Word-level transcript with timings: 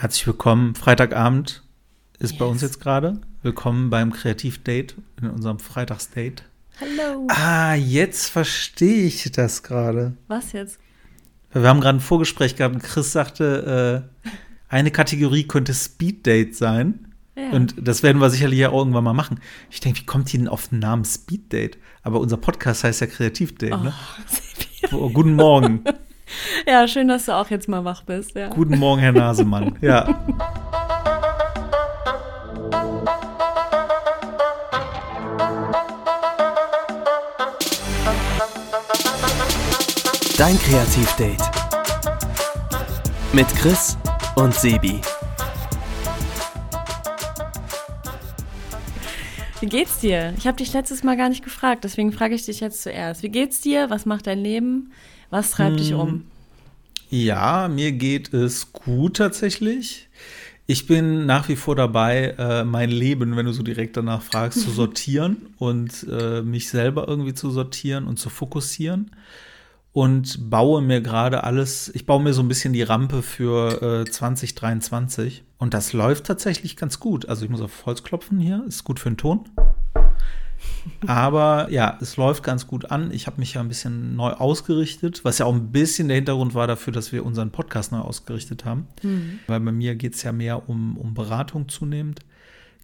Herzlich 0.00 0.26
willkommen. 0.26 0.74
Freitagabend 0.74 1.62
ist 2.20 2.30
Yes. 2.30 2.38
bei 2.38 2.46
uns 2.46 2.62
jetzt 2.62 2.80
gerade. 2.80 3.20
Willkommen 3.42 3.90
beim 3.90 4.14
Kreativdate 4.14 4.94
in 5.20 5.28
unserem 5.28 5.58
Freitagsdate. 5.58 6.42
Hallo. 6.80 7.26
Ah, 7.28 7.74
jetzt 7.74 8.30
verstehe 8.30 9.04
ich 9.04 9.30
das 9.30 9.62
gerade. 9.62 10.16
Was 10.26 10.52
jetzt? 10.52 10.78
Wir 11.52 11.68
haben 11.68 11.82
gerade 11.82 11.98
ein 11.98 12.00
Vorgespräch 12.00 12.56
gehabt 12.56 12.76
und 12.76 12.82
Chris 12.82 13.12
sagte, 13.12 14.08
äh, 14.24 14.30
eine 14.70 14.90
Kategorie 14.90 15.44
könnte 15.46 15.74
Speeddate 15.74 16.54
sein. 16.54 17.12
Ja. 17.36 17.50
Und 17.50 17.74
das 17.76 18.02
werden 18.02 18.22
wir 18.22 18.30
sicherlich 18.30 18.60
ja 18.60 18.72
irgendwann 18.72 19.04
mal 19.04 19.12
machen. 19.12 19.38
Ich 19.70 19.80
denke, 19.80 20.00
wie 20.00 20.06
kommt 20.06 20.32
die 20.32 20.38
denn 20.38 20.48
auf 20.48 20.68
den 20.68 20.78
Namen 20.78 21.04
Speeddate? 21.04 21.76
Aber 22.02 22.20
unser 22.20 22.38
Podcast 22.38 22.84
heißt 22.84 23.02
ja 23.02 23.06
Kreativdate, 23.06 23.82
ne? 23.82 23.92
Oh, 24.92 25.10
guten 25.12 25.34
Morgen. 25.34 25.84
ja, 26.66 26.86
schön, 26.88 27.08
dass 27.08 27.26
du 27.26 27.32
auch 27.32 27.50
jetzt 27.50 27.68
mal 27.68 27.84
wach 27.84 28.02
bist. 28.02 28.34
Ja. 28.36 28.48
Guten 28.48 28.78
Morgen, 28.78 29.00
Herr 29.00 29.12
Nasemann. 29.12 29.76
Ja. 29.80 30.06
Dein 40.36 40.58
Kreativdate. 40.58 41.42
Mit 43.32 43.48
Chris 43.56 43.96
und 44.36 44.54
Sebi. 44.54 45.00
Wie 49.60 49.66
geht's 49.66 49.98
dir? 49.98 50.32
Ich 50.38 50.46
habe 50.46 50.56
dich 50.56 50.72
letztes 50.72 51.02
Mal 51.02 51.16
gar 51.16 51.28
nicht 51.28 51.44
gefragt, 51.44 51.84
deswegen 51.84 52.12
frage 52.12 52.34
ich 52.34 52.46
dich 52.46 52.60
jetzt 52.60 52.82
zuerst. 52.82 53.22
Wie 53.22 53.28
geht's 53.28 53.60
dir? 53.60 53.90
Was 53.90 54.06
macht 54.06 54.26
dein 54.26 54.38
Leben? 54.38 54.90
Was 55.30 55.52
treibt 55.52 55.80
dich 55.80 55.94
um? 55.94 56.24
Ja, 57.08 57.68
mir 57.68 57.92
geht 57.92 58.32
es 58.34 58.72
gut 58.72 59.16
tatsächlich. 59.16 60.08
Ich 60.66 60.86
bin 60.86 61.26
nach 61.26 61.48
wie 61.48 61.56
vor 61.56 61.74
dabei, 61.74 62.36
äh, 62.38 62.64
mein 62.64 62.90
Leben, 62.90 63.36
wenn 63.36 63.46
du 63.46 63.52
so 63.52 63.64
direkt 63.64 63.96
danach 63.96 64.22
fragst, 64.22 64.60
zu 64.60 64.70
sortieren 64.70 65.48
und 65.58 66.06
äh, 66.08 66.42
mich 66.42 66.70
selber 66.70 67.08
irgendwie 67.08 67.34
zu 67.34 67.50
sortieren 67.50 68.06
und 68.06 68.18
zu 68.18 68.28
fokussieren. 68.30 69.10
Und 69.92 70.48
baue 70.50 70.82
mir 70.82 71.00
gerade 71.00 71.42
alles, 71.42 71.90
ich 71.92 72.06
baue 72.06 72.22
mir 72.22 72.32
so 72.32 72.42
ein 72.42 72.48
bisschen 72.48 72.72
die 72.72 72.82
Rampe 72.82 73.22
für 73.22 74.04
äh, 74.06 74.08
2023. 74.08 75.42
Und 75.58 75.74
das 75.74 75.92
läuft 75.92 76.26
tatsächlich 76.26 76.76
ganz 76.76 77.00
gut. 77.00 77.28
Also 77.28 77.44
ich 77.44 77.50
muss 77.50 77.60
auf 77.60 77.86
Holz 77.86 78.04
klopfen 78.04 78.38
hier, 78.38 78.64
ist 78.68 78.84
gut 78.84 79.00
für 79.00 79.10
den 79.10 79.16
Ton. 79.16 79.48
Aber 81.06 81.68
ja, 81.70 81.98
es 82.00 82.16
läuft 82.16 82.42
ganz 82.42 82.66
gut 82.66 82.90
an. 82.90 83.10
Ich 83.12 83.26
habe 83.26 83.38
mich 83.38 83.54
ja 83.54 83.60
ein 83.60 83.68
bisschen 83.68 84.16
neu 84.16 84.30
ausgerichtet, 84.30 85.24
was 85.24 85.38
ja 85.38 85.46
auch 85.46 85.54
ein 85.54 85.72
bisschen 85.72 86.08
der 86.08 86.16
Hintergrund 86.16 86.54
war 86.54 86.66
dafür, 86.66 86.92
dass 86.92 87.12
wir 87.12 87.24
unseren 87.24 87.50
Podcast 87.50 87.92
neu 87.92 87.98
ausgerichtet 87.98 88.64
haben. 88.64 88.86
Weil 89.46 89.60
bei 89.60 89.72
mir 89.72 89.94
geht 89.94 90.14
es 90.14 90.22
ja 90.22 90.32
mehr 90.32 90.68
um, 90.68 90.96
um 90.96 91.14
Beratung 91.14 91.68
zunehmend. 91.68 92.20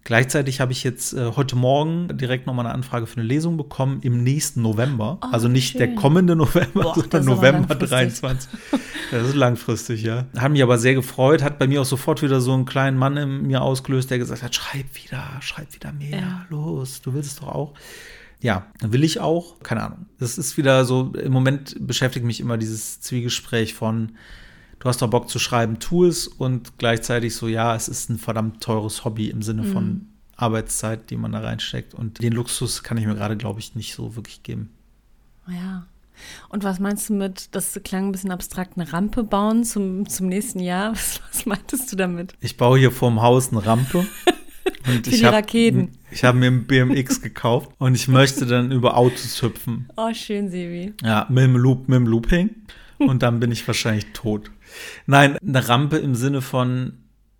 Gleichzeitig 0.07 0.61
habe 0.61 0.71
ich 0.71 0.85
jetzt 0.85 1.11
äh, 1.11 1.33
heute 1.35 1.57
Morgen 1.57 2.17
direkt 2.17 2.47
nochmal 2.47 2.65
eine 2.65 2.73
Anfrage 2.73 3.07
für 3.07 3.17
eine 3.17 3.25
Lesung 3.27 3.57
bekommen 3.57 3.99
im 4.03 4.23
nächsten 4.23 4.61
November. 4.61 5.17
Oh, 5.21 5.27
also 5.33 5.49
nicht 5.49 5.71
schön. 5.73 5.79
der 5.79 5.95
kommende 5.95 6.33
November, 6.37 6.81
Boah, 6.81 6.95
sondern 6.95 7.25
November 7.25 7.75
langfristig. 7.75 7.89
23. 8.21 8.49
Das 9.11 9.27
ist 9.27 9.35
langfristig, 9.35 10.03
ja. 10.03 10.25
Hat 10.37 10.49
mich 10.53 10.63
aber 10.63 10.77
sehr 10.77 10.93
gefreut, 10.93 11.43
hat 11.43 11.59
bei 11.59 11.67
mir 11.67 11.81
auch 11.81 11.85
sofort 11.85 12.21
wieder 12.21 12.39
so 12.39 12.53
einen 12.53 12.63
kleinen 12.63 12.97
Mann 12.97 13.17
in 13.17 13.47
mir 13.47 13.61
ausgelöst, 13.61 14.09
der 14.09 14.17
gesagt 14.17 14.43
hat, 14.43 14.55
schreib 14.55 14.85
wieder, 14.95 15.25
schreib 15.41 15.75
wieder 15.75 15.91
mehr, 15.91 16.19
Ja. 16.19 16.45
los, 16.49 17.01
du 17.01 17.13
willst 17.13 17.31
es 17.31 17.35
doch 17.41 17.49
auch. 17.49 17.73
Ja, 18.39 18.67
will 18.81 19.03
ich 19.03 19.19
auch, 19.19 19.59
keine 19.59 19.83
Ahnung. 19.83 20.05
Das 20.19 20.37
ist 20.37 20.55
wieder 20.55 20.85
so, 20.85 21.11
im 21.21 21.33
Moment 21.33 21.75
beschäftigt 21.85 22.25
mich 22.25 22.39
immer 22.39 22.57
dieses 22.57 23.01
Zwiegespräch 23.01 23.73
von, 23.73 24.13
du 24.79 24.87
hast 24.89 25.01
doch 25.01 25.09
Bock 25.09 25.29
zu 25.29 25.39
schreiben, 25.39 25.79
tu 25.79 26.05
es 26.05 26.27
und 26.27 26.77
gleichzeitig 26.77 27.35
so, 27.35 27.47
ja, 27.47 27.75
es 27.75 27.87
ist 27.87 28.09
ein 28.09 28.17
verdammt 28.17 28.61
teures 28.61 29.05
Hobby 29.05 29.29
im 29.29 29.41
Sinne 29.41 29.63
von 29.63 30.07
Arbeitszeit, 30.35 31.09
die 31.09 31.17
man 31.17 31.31
da 31.31 31.39
reinsteckt 31.39 31.93
und 31.93 32.21
den 32.21 32.33
Luxus 32.33 32.83
kann 32.83 32.97
ich 32.97 33.05
mir 33.05 33.15
gerade, 33.15 33.37
glaube 33.37 33.59
ich, 33.59 33.75
nicht 33.75 33.93
so 33.95 34.15
wirklich 34.15 34.43
geben. 34.43 34.69
Ja. 35.49 35.85
Und 36.49 36.63
was 36.63 36.79
meinst 36.79 37.09
du 37.09 37.13
mit, 37.13 37.53
das 37.55 37.79
klang 37.83 38.07
ein 38.07 38.11
bisschen 38.11 38.31
abstrakt, 38.31 38.73
eine 38.77 38.91
Rampe 38.91 39.23
bauen 39.23 39.63
zum, 39.63 40.07
zum 40.09 40.27
nächsten 40.27 40.59
Jahr? 40.59 40.91
Was, 40.93 41.21
was 41.31 41.45
meintest 41.45 41.91
du 41.91 41.95
damit? 41.95 42.33
Ich 42.41 42.57
baue 42.57 42.79
hier 42.79 42.91
vorm 42.91 43.21
Haus 43.21 43.51
eine 43.51 43.65
Rampe. 43.65 44.05
Und 44.87 45.05
Für 45.05 45.11
ich 45.13 45.19
die 45.19 45.25
hab- 45.25 45.33
Raketen. 45.33 45.91
Ich 46.11 46.23
habe 46.23 46.37
mir 46.37 46.47
ein 46.47 46.65
BMX 46.65 47.21
gekauft 47.21 47.71
und 47.77 47.95
ich 47.95 48.07
möchte 48.07 48.45
dann 48.45 48.71
über 48.71 48.95
Autos 48.97 49.41
hüpfen. 49.41 49.89
Oh, 49.97 50.13
schön, 50.13 50.49
Sebi. 50.49 50.93
Ja, 51.03 51.25
mit 51.29 51.43
dem 51.43 51.55
Loop, 51.57 51.87
mit 51.89 51.97
dem 51.97 52.07
Looping. 52.07 52.49
Und 52.97 53.21
dann 53.21 53.39
bin 53.41 53.51
ich 53.51 53.65
wahrscheinlich 53.67 54.05
tot. 54.13 54.49
Nein, 55.05 55.37
eine 55.37 55.67
Rampe 55.67 55.97
im 55.97 56.15
Sinne 56.15 56.41
von, 56.41 56.93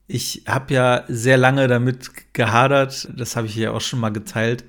ich 0.08 0.44
habe 0.48 0.74
ja 0.74 1.04
sehr 1.08 1.38
lange 1.38 1.68
damit 1.68 2.34
gehadert, 2.34 3.10
das 3.16 3.36
habe 3.36 3.48
ich 3.48 3.56
ja 3.56 3.72
auch 3.72 3.82
schon 3.82 4.00
mal 4.00 4.10
geteilt, 4.10 4.64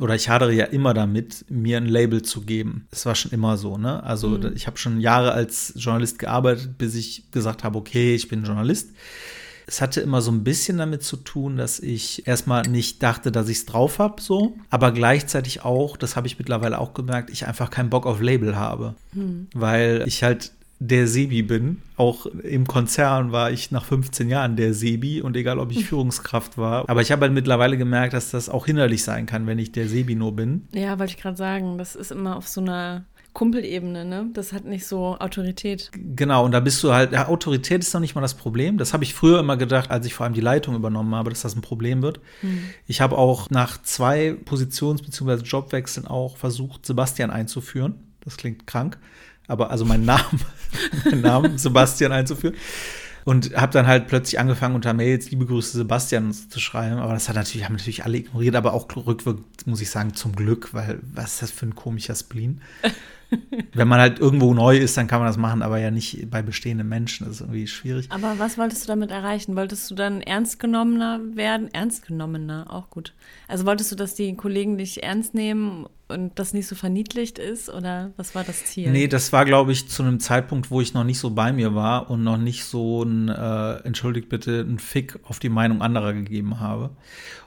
oder 0.00 0.14
ich 0.14 0.28
hadere 0.28 0.52
ja 0.52 0.64
immer 0.64 0.92
damit, 0.92 1.44
mir 1.48 1.76
ein 1.76 1.86
Label 1.86 2.22
zu 2.22 2.42
geben. 2.42 2.88
Das 2.90 3.06
war 3.06 3.14
schon 3.14 3.30
immer 3.30 3.56
so, 3.56 3.78
ne? 3.78 4.02
Also 4.02 4.40
ich 4.54 4.66
habe 4.66 4.76
schon 4.76 5.00
Jahre 5.00 5.32
als 5.32 5.72
Journalist 5.76 6.18
gearbeitet, 6.18 6.76
bis 6.78 6.96
ich 6.96 7.30
gesagt 7.30 7.62
habe, 7.62 7.78
okay, 7.78 8.14
ich 8.14 8.28
bin 8.28 8.44
Journalist. 8.44 8.90
Es 9.66 9.80
hatte 9.80 10.00
immer 10.00 10.20
so 10.20 10.30
ein 10.30 10.44
bisschen 10.44 10.78
damit 10.78 11.04
zu 11.04 11.16
tun, 11.16 11.56
dass 11.56 11.78
ich 11.80 12.26
erstmal 12.26 12.62
nicht 12.68 13.02
dachte, 13.02 13.32
dass 13.32 13.48
ich 13.48 13.58
es 13.58 13.66
drauf 13.66 13.98
habe, 13.98 14.20
so, 14.20 14.56
aber 14.68 14.92
gleichzeitig 14.92 15.64
auch, 15.64 15.96
das 15.96 16.16
habe 16.16 16.26
ich 16.26 16.38
mittlerweile 16.38 16.78
auch 16.80 16.92
gemerkt, 16.92 17.30
ich 17.30 17.46
einfach 17.46 17.70
keinen 17.70 17.88
Bock 17.88 18.04
auf 18.04 18.20
Label 18.20 18.56
habe, 18.56 18.94
weil 19.54 20.02
ich 20.06 20.22
halt 20.22 20.52
der 20.86 21.06
Sebi 21.06 21.42
bin. 21.42 21.82
Auch 21.96 22.26
im 22.26 22.66
Konzern 22.66 23.32
war 23.32 23.50
ich 23.50 23.70
nach 23.70 23.84
15 23.84 24.28
Jahren 24.28 24.56
der 24.56 24.74
Sebi 24.74 25.22
und 25.22 25.36
egal, 25.36 25.58
ob 25.58 25.70
ich 25.70 25.86
Führungskraft 25.86 26.58
war. 26.58 26.88
Aber 26.88 27.00
ich 27.00 27.12
habe 27.12 27.22
halt 27.22 27.32
mittlerweile 27.32 27.78
gemerkt, 27.78 28.12
dass 28.14 28.30
das 28.30 28.48
auch 28.48 28.66
hinderlich 28.66 29.02
sein 29.04 29.26
kann, 29.26 29.46
wenn 29.46 29.58
ich 29.58 29.72
der 29.72 29.88
Sebi 29.88 30.14
nur 30.14 30.34
bin. 30.36 30.68
Ja, 30.72 30.98
wollte 30.98 31.12
ich 31.12 31.20
gerade 31.20 31.36
sagen, 31.36 31.78
das 31.78 31.94
ist 31.96 32.12
immer 32.12 32.36
auf 32.36 32.48
so 32.48 32.60
einer 32.60 33.04
Kumpelebene, 33.32 34.04
ne? 34.04 34.26
Das 34.32 34.52
hat 34.52 34.64
nicht 34.64 34.86
so 34.86 35.16
Autorität. 35.18 35.90
Genau, 35.92 36.44
und 36.44 36.52
da 36.52 36.60
bist 36.60 36.82
du 36.84 36.92
halt, 36.92 37.12
ja, 37.12 37.26
Autorität 37.26 37.80
ist 37.80 37.92
noch 37.92 38.00
nicht 38.00 38.14
mal 38.14 38.20
das 38.20 38.34
Problem. 38.34 38.78
Das 38.78 38.92
habe 38.92 39.02
ich 39.02 39.12
früher 39.14 39.40
immer 39.40 39.56
gedacht, 39.56 39.90
als 39.90 40.06
ich 40.06 40.14
vor 40.14 40.24
allem 40.24 40.34
die 40.34 40.40
Leitung 40.40 40.76
übernommen 40.76 41.14
habe, 41.14 41.30
dass 41.30 41.42
das 41.42 41.56
ein 41.56 41.60
Problem 41.60 42.02
wird. 42.02 42.20
Ich 42.86 43.00
habe 43.00 43.18
auch 43.18 43.50
nach 43.50 43.82
zwei 43.82 44.36
Positions- 44.44 45.02
bzw. 45.02 45.42
Jobwechseln 45.42 46.06
auch 46.06 46.36
versucht, 46.36 46.86
Sebastian 46.86 47.30
einzuführen. 47.30 47.94
Das 48.24 48.36
klingt 48.36 48.66
krank, 48.66 48.98
aber 49.48 49.70
also 49.70 49.84
meinen 49.84 50.04
Namen, 50.04 50.40
meinen 51.04 51.20
Namen 51.20 51.58
Sebastian 51.58 52.12
einzuführen. 52.12 52.56
Und 53.24 53.56
habe 53.56 53.72
dann 53.72 53.86
halt 53.86 54.06
plötzlich 54.06 54.38
angefangen, 54.38 54.74
unter 54.74 54.92
Mails 54.92 55.30
liebe 55.30 55.46
Grüße 55.46 55.78
Sebastian 55.78 56.34
zu 56.34 56.60
schreiben. 56.60 56.98
Aber 56.98 57.14
das 57.14 57.30
hat 57.30 57.36
natürlich, 57.36 57.64
haben 57.64 57.76
natürlich 57.76 58.04
alle 58.04 58.18
ignoriert, 58.18 58.54
aber 58.54 58.74
auch 58.74 58.86
rückwirkend, 58.94 59.66
muss 59.66 59.80
ich 59.80 59.88
sagen, 59.88 60.12
zum 60.12 60.36
Glück, 60.36 60.74
weil 60.74 61.00
was 61.14 61.34
ist 61.34 61.42
das 61.42 61.50
für 61.50 61.64
ein 61.64 61.74
komischer 61.74 62.14
Spleen? 62.14 62.60
Wenn 63.72 63.88
man 63.88 63.98
halt 63.98 64.18
irgendwo 64.18 64.52
neu 64.52 64.76
ist, 64.76 64.96
dann 64.96 65.06
kann 65.06 65.20
man 65.20 65.26
das 65.26 65.38
machen, 65.38 65.62
aber 65.62 65.78
ja 65.78 65.90
nicht 65.90 66.30
bei 66.30 66.42
bestehenden 66.42 66.88
Menschen. 66.88 67.26
Das 67.26 67.36
ist 67.36 67.40
irgendwie 67.40 67.66
schwierig. 67.66 68.06
Aber 68.10 68.38
was 68.38 68.58
wolltest 68.58 68.84
du 68.84 68.88
damit 68.88 69.10
erreichen? 69.10 69.56
Wolltest 69.56 69.90
du 69.90 69.94
dann 69.94 70.20
ernst 70.20 70.60
genommener 70.60 71.20
werden? 71.34 71.72
Ernst 71.72 72.06
genommener, 72.06 72.66
auch 72.68 72.90
gut. 72.90 73.14
Also 73.48 73.64
wolltest 73.64 73.90
du, 73.90 73.96
dass 73.96 74.14
die 74.14 74.36
Kollegen 74.36 74.78
dich 74.78 75.02
ernst 75.02 75.34
nehmen 75.34 75.86
und 76.14 76.38
das 76.38 76.54
nicht 76.54 76.66
so 76.66 76.74
verniedlicht 76.74 77.38
ist? 77.38 77.68
Oder 77.68 78.12
was 78.16 78.34
war 78.34 78.44
das 78.44 78.64
Ziel? 78.64 78.90
Nee, 78.90 79.08
das 79.08 79.32
war, 79.32 79.44
glaube 79.44 79.72
ich, 79.72 79.88
zu 79.88 80.02
einem 80.02 80.20
Zeitpunkt, 80.20 80.70
wo 80.70 80.80
ich 80.80 80.94
noch 80.94 81.04
nicht 81.04 81.18
so 81.18 81.30
bei 81.30 81.52
mir 81.52 81.74
war 81.74 82.08
und 82.10 82.22
noch 82.22 82.38
nicht 82.38 82.64
so 82.64 83.02
ein, 83.02 83.28
äh, 83.28 83.74
entschuldigt 83.84 84.28
bitte, 84.28 84.60
ein 84.60 84.78
Fick 84.78 85.18
auf 85.24 85.38
die 85.38 85.50
Meinung 85.50 85.82
anderer 85.82 86.14
gegeben 86.14 86.60
habe. 86.60 86.90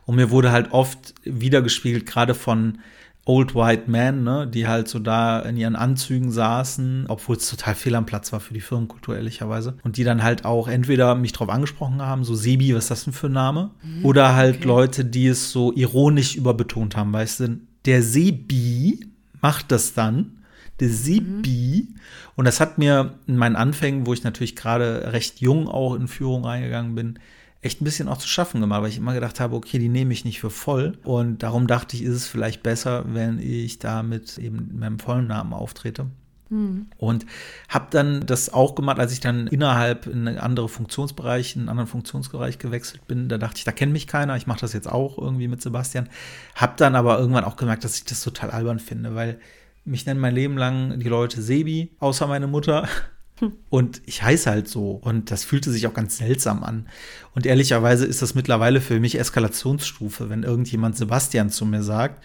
Und 0.06 0.16
mir 0.16 0.30
wurde 0.30 0.52
halt 0.52 0.72
oft 0.72 1.16
wiedergespiegelt, 1.24 2.06
gerade 2.06 2.36
von 2.36 2.80
Old 3.28 3.56
White 3.56 3.92
Men, 3.92 4.24
ne, 4.24 4.48
die 4.48 4.68
halt 4.68 4.88
so 4.88 5.00
da 5.00 5.40
in 5.40 5.58
ihren 5.58 5.76
Anzügen 5.76 6.32
saßen, 6.32 7.06
obwohl 7.10 7.36
es 7.36 7.50
total 7.50 7.76
fehl 7.76 7.96
am 7.96 8.06
Platz 8.06 8.32
war 8.32 8.40
für 8.40 8.54
die 8.54 8.62
Firmenkultur, 8.62 9.18
ehrlicherweise. 9.18 9.78
Und 9.84 9.98
die 9.98 10.06
dann 10.06 10.24
halt 10.24 10.46
auch 10.46 10.70
entweder 10.70 11.14
mich 11.16 11.34
drauf 11.34 11.50
angesprochen 11.50 12.02
haben, 12.02 12.24
so 12.24 12.36
Sebi, 12.36 12.74
was 12.74 12.86
ist 12.86 12.92
das 12.92 13.04
denn 13.04 13.14
für 13.14 13.28
ein 13.28 13.34
Name? 13.34 13.72
Oder 14.04 14.36
halt 14.36 14.58
okay. 14.58 14.68
Leute, 14.68 15.06
die 15.06 15.28
es 15.28 15.52
so 15.52 15.74
ironisch 15.74 16.36
überbetont 16.36 16.96
haben, 16.96 17.12
weißt 17.12 17.42
du, 17.42 17.60
der 17.88 18.04
Sebi 18.04 19.08
macht 19.42 19.72
das 19.72 19.94
dann, 19.94 20.44
der 20.80 20.90
Sebi. 20.90 21.88
Und 22.36 22.46
das 22.46 22.60
hat 22.60 22.78
mir 22.78 23.16
in 23.26 23.38
meinen 23.38 23.56
Anfängen, 23.56 24.06
wo 24.06 24.14
ich 24.14 24.24
natürlich 24.24 24.56
gerade 24.56 25.12
recht 25.14 25.40
jung 25.42 25.68
auch 25.68 25.96
in 25.96 26.08
Führung 26.08 26.46
reingegangen 26.46 26.94
bin, 26.94 27.20
echt 27.62 27.82
ein 27.82 27.86
bisschen 27.86 28.08
auch 28.08 28.18
zu 28.18 28.28
schaffen 28.28 28.62
gemacht, 28.62 28.84
weil 28.84 28.90
ich 28.90 28.98
immer 28.98 29.14
gedacht 29.14 29.40
habe, 29.40 29.56
okay, 29.56 29.80
die 29.80 29.90
nehme 29.90 30.14
ich 30.14 30.26
nicht 30.26 30.40
für 30.40 30.52
voll. 30.52 30.98
Und 31.04 31.42
darum 31.42 31.66
dachte 31.66 31.96
ich, 31.96 32.04
ist 32.04 32.14
es 32.14 32.28
vielleicht 32.28 32.62
besser, 32.62 33.06
wenn 33.08 33.40
ich 33.40 33.80
da 33.80 34.04
mit 34.04 34.38
eben 34.38 34.78
meinem 34.78 35.00
vollen 35.00 35.28
Namen 35.28 35.54
auftrete. 35.54 36.08
Und 36.98 37.26
habe 37.70 37.88
dann 37.90 38.26
das 38.26 38.54
auch 38.54 38.76
gemacht, 38.76 39.00
als 39.00 39.12
ich 39.12 39.20
dann 39.20 39.48
innerhalb 39.48 40.08
in 40.08 40.28
einen 40.28 40.38
anderen 40.38 40.70
Funktionsbereich, 40.70 41.56
in 41.56 41.64
einen 41.64 41.70
anderen 41.70 41.88
Funktionsbereich 41.88 42.58
gewechselt 42.60 43.08
bin. 43.08 43.30
Da 43.30 43.38
dachte 43.38 43.58
ich, 43.58 43.64
da 43.64 43.72
kennt 43.72 43.92
mich 43.92 44.08
keiner. 44.08 44.36
Ich 44.38 44.48
mache 44.48 44.62
das 44.62 44.74
jetzt 44.74 44.90
auch 44.90 45.18
irgendwie 45.18 45.48
mit 45.48 45.62
Sebastian. 45.62 46.10
Habe 46.56 46.74
dann 46.78 46.96
aber 46.96 47.20
irgendwann 47.20 47.44
auch 47.44 47.58
gemerkt, 47.58 47.84
dass 47.84 47.98
ich 47.98 48.06
das 48.06 48.24
total 48.24 48.52
albern 48.52 48.80
finde, 48.80 49.16
weil 49.16 49.40
mich 49.86 50.06
nennen 50.06 50.20
mein 50.20 50.36
Leben 50.36 50.58
lang 50.58 51.00
die 51.00 51.10
Leute 51.10 51.42
Sebi, 51.42 51.92
außer 52.00 52.28
meine 52.28 52.48
Mutter. 52.48 52.88
Und 53.70 54.02
ich 54.06 54.24
heiße 54.24 54.50
halt 54.50 54.68
so. 54.68 54.92
Und 54.92 55.32
das 55.32 55.44
fühlte 55.44 55.72
sich 55.72 55.86
auch 55.88 55.94
ganz 55.94 56.18
seltsam 56.18 56.64
an. 56.64 56.88
Und 57.36 57.46
ehrlicherweise 57.46 58.06
ist 58.06 58.22
das 58.22 58.36
mittlerweile 58.36 58.82
für 58.82 59.00
mich 59.00 59.20
Eskalationsstufe, 59.20 60.30
wenn 60.30 60.44
irgendjemand 60.44 60.98
Sebastian 60.98 61.50
zu 61.50 61.66
mir 61.66 61.84
sagt. 61.84 62.24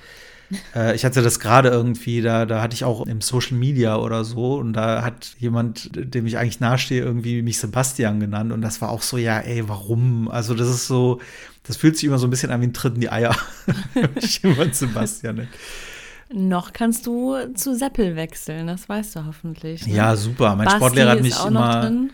Äh, 0.74 0.94
ich 0.94 1.04
hatte 1.04 1.22
das 1.22 1.40
gerade 1.40 1.68
irgendwie, 1.68 2.20
da, 2.20 2.46
da 2.46 2.62
hatte 2.62 2.74
ich 2.74 2.84
auch 2.84 3.06
im 3.06 3.20
Social 3.20 3.56
Media 3.56 3.96
oder 3.96 4.24
so. 4.24 4.54
Und 4.54 4.72
da 4.72 5.02
hat 5.02 5.34
jemand, 5.38 5.90
dem 5.94 6.26
ich 6.26 6.38
eigentlich 6.38 6.60
nahestehe, 6.60 7.02
irgendwie 7.02 7.42
mich 7.42 7.58
Sebastian 7.58 8.20
genannt. 8.20 8.52
Und 8.52 8.62
das 8.62 8.80
war 8.80 8.90
auch 8.90 9.02
so, 9.02 9.16
ja, 9.16 9.38
ey, 9.38 9.68
warum? 9.68 10.28
Also, 10.28 10.54
das 10.54 10.68
ist 10.68 10.86
so, 10.86 11.20
das 11.64 11.76
fühlt 11.76 11.96
sich 11.96 12.04
immer 12.04 12.18
so 12.18 12.26
ein 12.26 12.30
bisschen 12.30 12.50
an 12.50 12.60
wie 12.60 12.66
ein 12.66 12.74
Tritt 12.74 12.94
in 12.94 13.00
die 13.00 13.10
Eier, 13.10 13.34
wenn 13.94 14.10
ich 14.16 14.42
jemand 14.42 14.74
Sebastian 14.74 15.36
nenne. 15.36 15.48
Noch 16.34 16.72
kannst 16.72 17.06
du 17.06 17.36
zu 17.54 17.76
Seppel 17.76 18.16
wechseln, 18.16 18.66
das 18.66 18.88
weißt 18.88 19.16
du 19.16 19.26
hoffentlich. 19.26 19.86
Ne? 19.86 19.94
Ja, 19.94 20.16
super. 20.16 20.56
Mein 20.56 20.64
Basti 20.64 20.78
Sportlehrer 20.78 21.10
hat 21.10 21.22
mich 21.22 21.44
immer. 21.44 21.80
drin. 21.82 22.12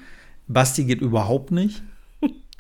Basti 0.48 0.84
geht 0.84 1.00
überhaupt 1.00 1.52
nicht. 1.52 1.82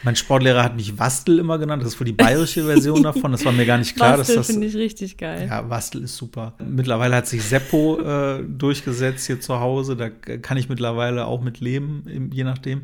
Mein 0.04 0.14
Sportlehrer 0.14 0.62
hat 0.62 0.76
mich 0.76 0.98
Wastel 0.98 1.40
immer 1.40 1.58
genannt. 1.58 1.82
Das 1.82 1.94
ist 1.94 2.00
wohl 2.00 2.04
die 2.04 2.12
bayerische 2.12 2.64
Version 2.64 3.02
davon. 3.02 3.32
Das 3.32 3.44
war 3.44 3.52
mir 3.52 3.66
gar 3.66 3.78
nicht 3.78 3.96
klar, 3.96 4.16
Bastel 4.16 4.36
dass 4.36 4.46
das. 4.46 4.54
finde 4.54 4.68
ich 4.68 4.76
richtig 4.76 5.16
geil. 5.16 5.48
Ja, 5.48 5.68
Wastel 5.68 6.04
ist 6.04 6.16
super. 6.16 6.54
Mittlerweile 6.64 7.16
hat 7.16 7.26
sich 7.26 7.42
Seppo 7.42 8.00
äh, 8.00 8.44
durchgesetzt 8.44 9.26
hier 9.26 9.40
zu 9.40 9.58
Hause. 9.58 9.96
Da 9.96 10.08
kann 10.08 10.56
ich 10.56 10.68
mittlerweile 10.68 11.26
auch 11.26 11.40
mit 11.40 11.58
leben, 11.58 12.30
je 12.32 12.44
nachdem. 12.44 12.82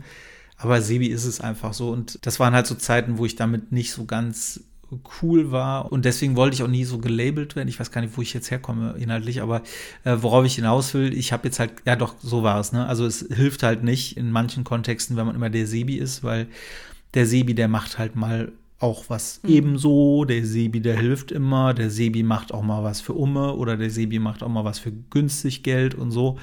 Aber 0.56 0.80
Sebi 0.80 1.06
ist 1.06 1.24
es 1.24 1.40
einfach 1.40 1.72
so. 1.72 1.90
Und 1.90 2.18
das 2.26 2.40
waren 2.40 2.54
halt 2.54 2.66
so 2.66 2.74
Zeiten, 2.74 3.18
wo 3.18 3.26
ich 3.26 3.36
damit 3.36 3.70
nicht 3.70 3.92
so 3.92 4.06
ganz 4.06 4.64
cool 5.22 5.52
war. 5.52 5.92
Und 5.92 6.04
deswegen 6.04 6.36
wollte 6.36 6.54
ich 6.54 6.62
auch 6.62 6.68
nie 6.68 6.84
so 6.84 6.98
gelabelt 6.98 7.56
werden. 7.56 7.68
Ich 7.68 7.78
weiß 7.78 7.90
gar 7.90 8.00
nicht, 8.00 8.16
wo 8.16 8.22
ich 8.22 8.34
jetzt 8.34 8.50
herkomme 8.50 8.94
inhaltlich, 8.98 9.40
aber 9.42 9.62
äh, 10.04 10.16
worauf 10.20 10.44
ich 10.44 10.56
hinaus 10.56 10.94
will, 10.94 11.16
ich 11.16 11.32
habe 11.32 11.48
jetzt 11.48 11.58
halt, 11.58 11.72
ja 11.84 11.96
doch, 11.96 12.14
so 12.22 12.42
war 12.42 12.60
es. 12.60 12.72
Ne? 12.72 12.86
Also 12.86 13.06
es 13.06 13.26
hilft 13.32 13.62
halt 13.62 13.82
nicht 13.82 14.16
in 14.16 14.30
manchen 14.30 14.64
Kontexten, 14.64 15.16
wenn 15.16 15.26
man 15.26 15.34
immer 15.34 15.50
der 15.50 15.66
Sebi 15.66 15.96
ist, 15.96 16.22
weil 16.22 16.46
der 17.14 17.26
Sebi, 17.26 17.54
der 17.54 17.68
macht 17.68 17.98
halt 17.98 18.16
mal 18.16 18.52
auch 18.80 19.04
was 19.08 19.40
ebenso, 19.46 20.24
der 20.24 20.44
Sebi, 20.44 20.80
der 20.80 20.98
hilft 20.98 21.32
immer, 21.32 21.72
der 21.72 21.88
Sebi 21.90 22.22
macht 22.22 22.52
auch 22.52 22.62
mal 22.62 22.82
was 22.82 23.00
für 23.00 23.14
Umme 23.14 23.54
oder 23.54 23.76
der 23.76 23.88
Sebi 23.88 24.18
macht 24.18 24.42
auch 24.42 24.48
mal 24.48 24.64
was 24.64 24.78
für 24.78 24.92
günstig 25.10 25.62
Geld 25.62 25.94
und 25.94 26.10
so. 26.10 26.38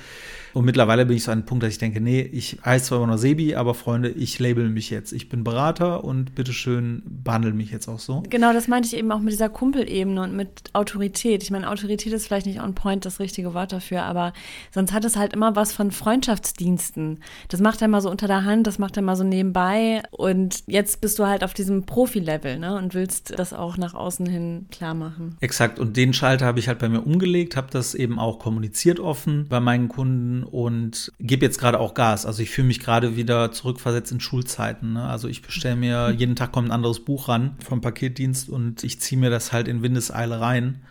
Und 0.54 0.66
mittlerweile 0.66 1.06
bin 1.06 1.18
ich 1.18 1.24
so 1.24 1.32
an 1.32 1.40
einem 1.40 1.46
Punkt, 1.46 1.64
dass 1.64 1.72
ich 1.72 1.78
denke, 1.78 2.02
nee, 2.02 2.22
ich 2.22 2.58
heiße 2.64 2.86
zwar 2.86 3.00
immer 3.00 3.08
noch 3.08 3.18
Sebi, 3.18 3.56
aber 3.56 3.74
Freunde, 3.74 4.10
ich 4.10 4.40
label 4.40 4.70
mich 4.70 4.90
jetzt. 4.90 5.14
Ich 5.14 5.30
bin 5.30 5.44
Berater 5.44 6.04
und 6.04 6.36
bitteschön 6.36 7.04
behandle 7.06 7.54
mich 7.54 7.72
jetzt 7.72 7.88
auch 7.88 8.00
so. 8.00 8.24
Genau, 8.30 8.54
das 8.54 8.68
meinte 8.68 8.88
ich 8.88 8.98
eben 8.98 9.12
auch 9.12 9.20
mit 9.20 9.32
dieser 9.32 9.50
Kumpelebene 9.50 10.22
und 10.22 10.36
mit 10.36 10.70
Autorität. 10.74 11.44
Ich 11.44 11.52
meine, 11.52 11.70
Autorität 11.70 12.12
ist 12.14 12.28
vielleicht 12.28 12.46
nicht 12.46 12.62
on 12.62 12.76
point 12.76 13.06
das 13.06 13.20
richtige 13.20 13.54
Wort 13.54 13.72
dafür, 13.72 14.04
aber 14.04 14.34
sonst 14.72 14.94
hat 14.94 15.06
es 15.06 15.16
halt 15.16 15.34
immer 15.34 15.56
was 15.56 15.74
von 15.74 15.92
Freundschaftsdiensten. 15.92 17.24
Das 17.48 17.60
macht 17.62 17.82
er 17.82 17.88
mal 17.88 18.02
so 18.02 18.10
unter 18.10 18.28
der 18.28 18.44
Hand, 18.46 18.68
das 18.68 18.80
macht 18.80 18.98
er 18.98 19.04
mal 19.04 19.16
so 19.16 19.24
nebenbei 19.24 20.04
und 20.12 20.64
jetzt 20.68 21.02
bist 21.02 21.20
du 21.20 21.26
halt 21.26 21.44
auf 21.44 21.54
diesem 21.54 21.86
Profi-Level 21.86 22.60
ne, 22.60 22.76
und 22.78 22.94
willst 22.94 23.38
das 23.38 23.54
auch 23.54 23.78
nach 23.78 23.94
außen 23.94 24.26
hin 24.26 24.68
klar 24.72 24.94
machen. 24.94 25.38
Exakt. 25.40 25.80
Und 25.80 25.98
den 25.98 26.14
Schalter 26.14 26.46
habe 26.46 26.60
ich 26.60 26.68
halt 26.68 26.80
bei 26.80 26.90
mir 26.90 27.02
umgelegt, 27.02 27.56
habe 27.56 27.68
das 27.72 27.96
eben 27.96 28.20
auch 28.20 28.40
kommuniziert 28.40 29.00
offen 29.00 29.48
bei 29.48 29.60
meinen 29.60 29.88
Kunden 29.88 30.41
und 30.44 31.12
gebe 31.20 31.46
jetzt 31.46 31.60
gerade 31.60 31.80
auch 31.80 31.94
Gas. 31.94 32.26
Also 32.26 32.42
ich 32.44 32.50
fühle 32.50 32.68
mich 32.68 32.80
gerade 32.80 33.16
wieder 33.16 33.52
zurückversetzt 33.52 34.12
in 34.12 34.20
Schulzeiten. 34.20 34.94
Ne? 34.94 35.04
Also 35.04 35.28
ich 35.28 35.42
bestelle 35.42 35.76
mir, 35.76 36.12
jeden 36.12 36.36
Tag 36.36 36.52
kommt 36.52 36.70
ein 36.70 36.72
anderes 36.72 37.00
Buch 37.00 37.28
ran 37.28 37.56
vom 37.64 37.82
Paketdienst 37.82 38.50
und 38.50 38.84
ich 38.84 39.00
ziehe 39.00 39.20
mir 39.20 39.30
das 39.30 39.52
halt 39.52 39.68
in 39.68 39.82
Windeseile 39.82 40.40
rein. 40.40 40.82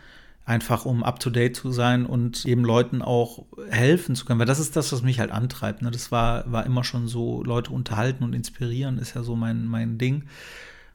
Einfach 0.46 0.84
um 0.84 1.04
up 1.04 1.20
to 1.20 1.30
date 1.30 1.54
zu 1.54 1.70
sein 1.70 2.06
und 2.06 2.44
eben 2.44 2.64
Leuten 2.64 3.02
auch 3.02 3.44
helfen 3.68 4.16
zu 4.16 4.24
können. 4.24 4.40
Weil 4.40 4.46
das 4.46 4.58
ist 4.58 4.74
das, 4.74 4.92
was 4.92 5.02
mich 5.02 5.20
halt 5.20 5.30
antreibt. 5.30 5.82
Ne? 5.82 5.90
Das 5.90 6.10
war, 6.10 6.50
war 6.50 6.66
immer 6.66 6.82
schon 6.82 7.06
so, 7.06 7.44
Leute 7.44 7.70
unterhalten 7.70 8.24
und 8.24 8.34
inspirieren, 8.34 8.98
ist 8.98 9.14
ja 9.14 9.22
so 9.22 9.36
mein, 9.36 9.66
mein 9.66 9.98
Ding. 9.98 10.24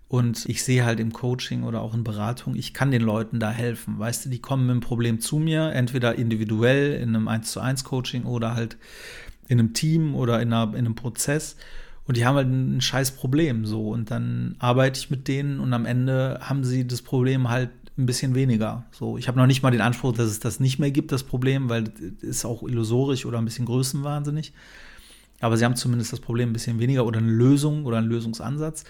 Und 0.07 0.45
ich 0.47 0.63
sehe 0.63 0.85
halt 0.85 0.99
im 0.99 1.13
Coaching 1.13 1.63
oder 1.63 1.81
auch 1.81 1.95
in 1.95 2.03
Beratung, 2.03 2.55
ich 2.55 2.73
kann 2.73 2.91
den 2.91 3.01
Leuten 3.01 3.39
da 3.39 3.49
helfen. 3.49 3.97
Weißt 3.97 4.25
du, 4.25 4.29
die 4.29 4.39
kommen 4.39 4.67
mit 4.67 4.71
einem 4.71 4.81
Problem 4.81 5.19
zu 5.19 5.39
mir, 5.39 5.71
entweder 5.71 6.15
individuell 6.15 6.93
in 6.93 7.09
einem 7.09 7.27
1 7.27 7.51
zu 7.51 7.59
1 7.59 7.83
Coaching 7.83 8.23
oder 8.23 8.53
halt 8.53 8.77
in 9.47 9.59
einem 9.59 9.73
Team 9.73 10.15
oder 10.15 10.41
in, 10.41 10.53
einer, 10.53 10.73
in 10.73 10.85
einem 10.85 10.95
Prozess. 10.95 11.55
Und 12.07 12.17
die 12.17 12.25
haben 12.25 12.35
halt 12.35 12.47
ein 12.47 12.81
scheiß 12.81 13.11
Problem 13.11 13.65
so. 13.65 13.89
Und 13.89 14.11
dann 14.11 14.55
arbeite 14.59 14.99
ich 14.99 15.09
mit 15.09 15.27
denen 15.27 15.59
und 15.59 15.73
am 15.73 15.85
Ende 15.85 16.39
haben 16.41 16.63
sie 16.63 16.85
das 16.85 17.01
Problem 17.01 17.49
halt 17.49 17.71
ein 17.97 18.05
bisschen 18.05 18.35
weniger. 18.35 18.85
So, 18.91 19.17
ich 19.17 19.27
habe 19.27 19.39
noch 19.39 19.47
nicht 19.47 19.63
mal 19.63 19.71
den 19.71 19.81
Anspruch, 19.81 20.13
dass 20.13 20.27
es 20.27 20.39
das 20.39 20.59
nicht 20.59 20.79
mehr 20.79 20.91
gibt, 20.91 21.11
das 21.11 21.23
Problem, 21.23 21.69
weil 21.69 21.85
das 21.85 22.21
ist 22.21 22.45
auch 22.45 22.61
illusorisch 22.63 23.25
oder 23.25 23.39
ein 23.39 23.45
bisschen 23.45 23.65
größenwahnsinnig. 23.65 24.53
Aber 25.39 25.57
sie 25.57 25.65
haben 25.65 25.75
zumindest 25.75 26.13
das 26.13 26.19
Problem 26.19 26.49
ein 26.49 26.53
bisschen 26.53 26.79
weniger 26.79 27.05
oder 27.05 27.19
eine 27.19 27.31
Lösung 27.31 27.85
oder 27.85 27.97
einen 27.97 28.07
Lösungsansatz. 28.07 28.83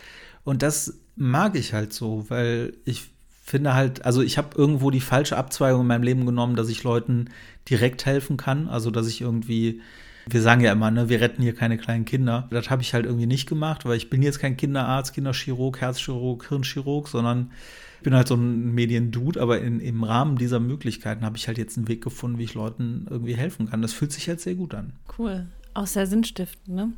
Und 0.44 0.62
das 0.62 1.00
mag 1.16 1.56
ich 1.56 1.74
halt 1.74 1.94
so, 1.94 2.26
weil 2.30 2.74
ich 2.86 3.10
finde 3.44 3.76
halt, 3.76 4.04
also 4.06 4.22
ich 4.22 4.38
habe 4.38 4.58
irgendwo 4.58 4.90
die 4.90 5.02
falsche 5.02 5.38
Abzweigung 5.38 5.82
in 5.82 5.88
meinem 5.88 6.04
Leben 6.04 6.26
genommen, 6.26 6.56
dass 6.56 6.70
ich 6.70 6.84
Leuten 6.84 7.30
direkt 7.70 8.06
helfen 8.06 8.38
kann. 8.38 8.68
Also 8.68 8.90
dass 8.92 9.08
ich 9.08 9.22
irgendwie, 9.22 9.82
wir 10.28 10.42
sagen 10.42 10.62
ja 10.62 10.72
immer, 10.72 10.90
ne, 10.90 11.10
wir 11.10 11.22
retten 11.22 11.44
hier 11.44 11.54
keine 11.54 11.78
kleinen 11.78 12.06
Kinder. 12.06 12.48
Das 12.50 12.70
habe 12.70 12.82
ich 12.82 12.94
halt 12.94 13.06
irgendwie 13.06 13.28
nicht 13.28 13.48
gemacht, 13.48 13.86
weil 13.86 13.98
ich 13.98 14.10
bin 14.10 14.24
jetzt 14.24 14.40
kein 14.40 14.58
Kinderarzt, 14.58 15.14
Kinderchirurg, 15.14 15.80
Herzchirurg, 15.80 16.50
Hirnchirurg, 16.50 17.08
sondern 17.08 17.52
ich 17.98 18.04
bin 18.04 18.16
halt 18.16 18.28
so 18.28 18.36
ein 18.36 18.74
Mediendude, 18.74 19.40
aber 19.42 19.62
in, 19.62 19.80
im 19.80 20.04
Rahmen 20.04 20.38
dieser 20.38 20.60
Möglichkeiten 20.60 21.24
habe 21.24 21.38
ich 21.38 21.48
halt 21.48 21.58
jetzt 21.58 21.78
einen 21.78 21.88
Weg 21.88 22.04
gefunden, 22.04 22.40
wie 22.40 22.44
ich 22.44 22.56
Leuten 22.56 23.06
irgendwie 23.10 23.36
helfen 23.36 23.70
kann. 23.70 23.82
Das 23.82 23.94
fühlt 23.94 24.12
sich 24.12 24.28
halt 24.28 24.42
sehr 24.42 24.56
gut 24.56 24.74
an. 24.74 24.94
Cool. 25.18 25.48
Auch 25.76 25.88
sehr 25.88 26.08
sinnstiftend, 26.08 26.74
ne? 26.74 26.94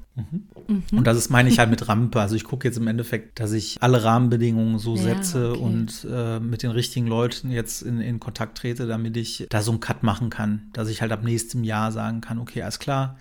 Und 0.92 1.04
das 1.08 1.18
ist, 1.18 1.32
meine 1.32 1.50
ich 1.50 1.58
halt 1.58 1.72
mit 1.72 1.88
Rampe. 1.88 2.22
Also 2.22 2.36
ich 2.36 2.44
gucke 2.44 2.68
jetzt 2.68 2.78
im 2.78 2.86
Endeffekt, 2.86 3.40
dass 3.40 3.52
ich 3.52 3.82
alle 3.82 4.04
Rahmenbedingungen 4.04 4.78
so 4.78 4.96
Ja, 4.96 5.02
setze 5.02 5.54
okay. 5.54 5.60
und 5.60 6.08
äh, 6.08 6.40
mit 6.40 6.62
den 6.62 6.70
richtigen 6.70 7.08
Leuten 7.08 7.50
jetzt 7.50 7.82
in, 7.82 8.00
in 8.00 8.20
Kontakt 8.20 8.60
trete, 8.60 8.86
damit 8.86 9.18
ich 9.18 9.48
da 9.50 9.64
so 9.64 9.72
einen 9.72 9.80
Cut 9.80 10.04
machen 10.04 10.30
kann. 10.30 10.70
Dass 10.74 10.90
ich 10.90 11.02
halt 11.02 11.12
ab 11.12 11.24
nächstem 11.24 11.64
Jahr 11.64 11.92
sagen 11.92 12.22
kann, 12.22 12.38
okay, 12.38 12.62
alles 12.62 12.78
klar, 12.78 13.18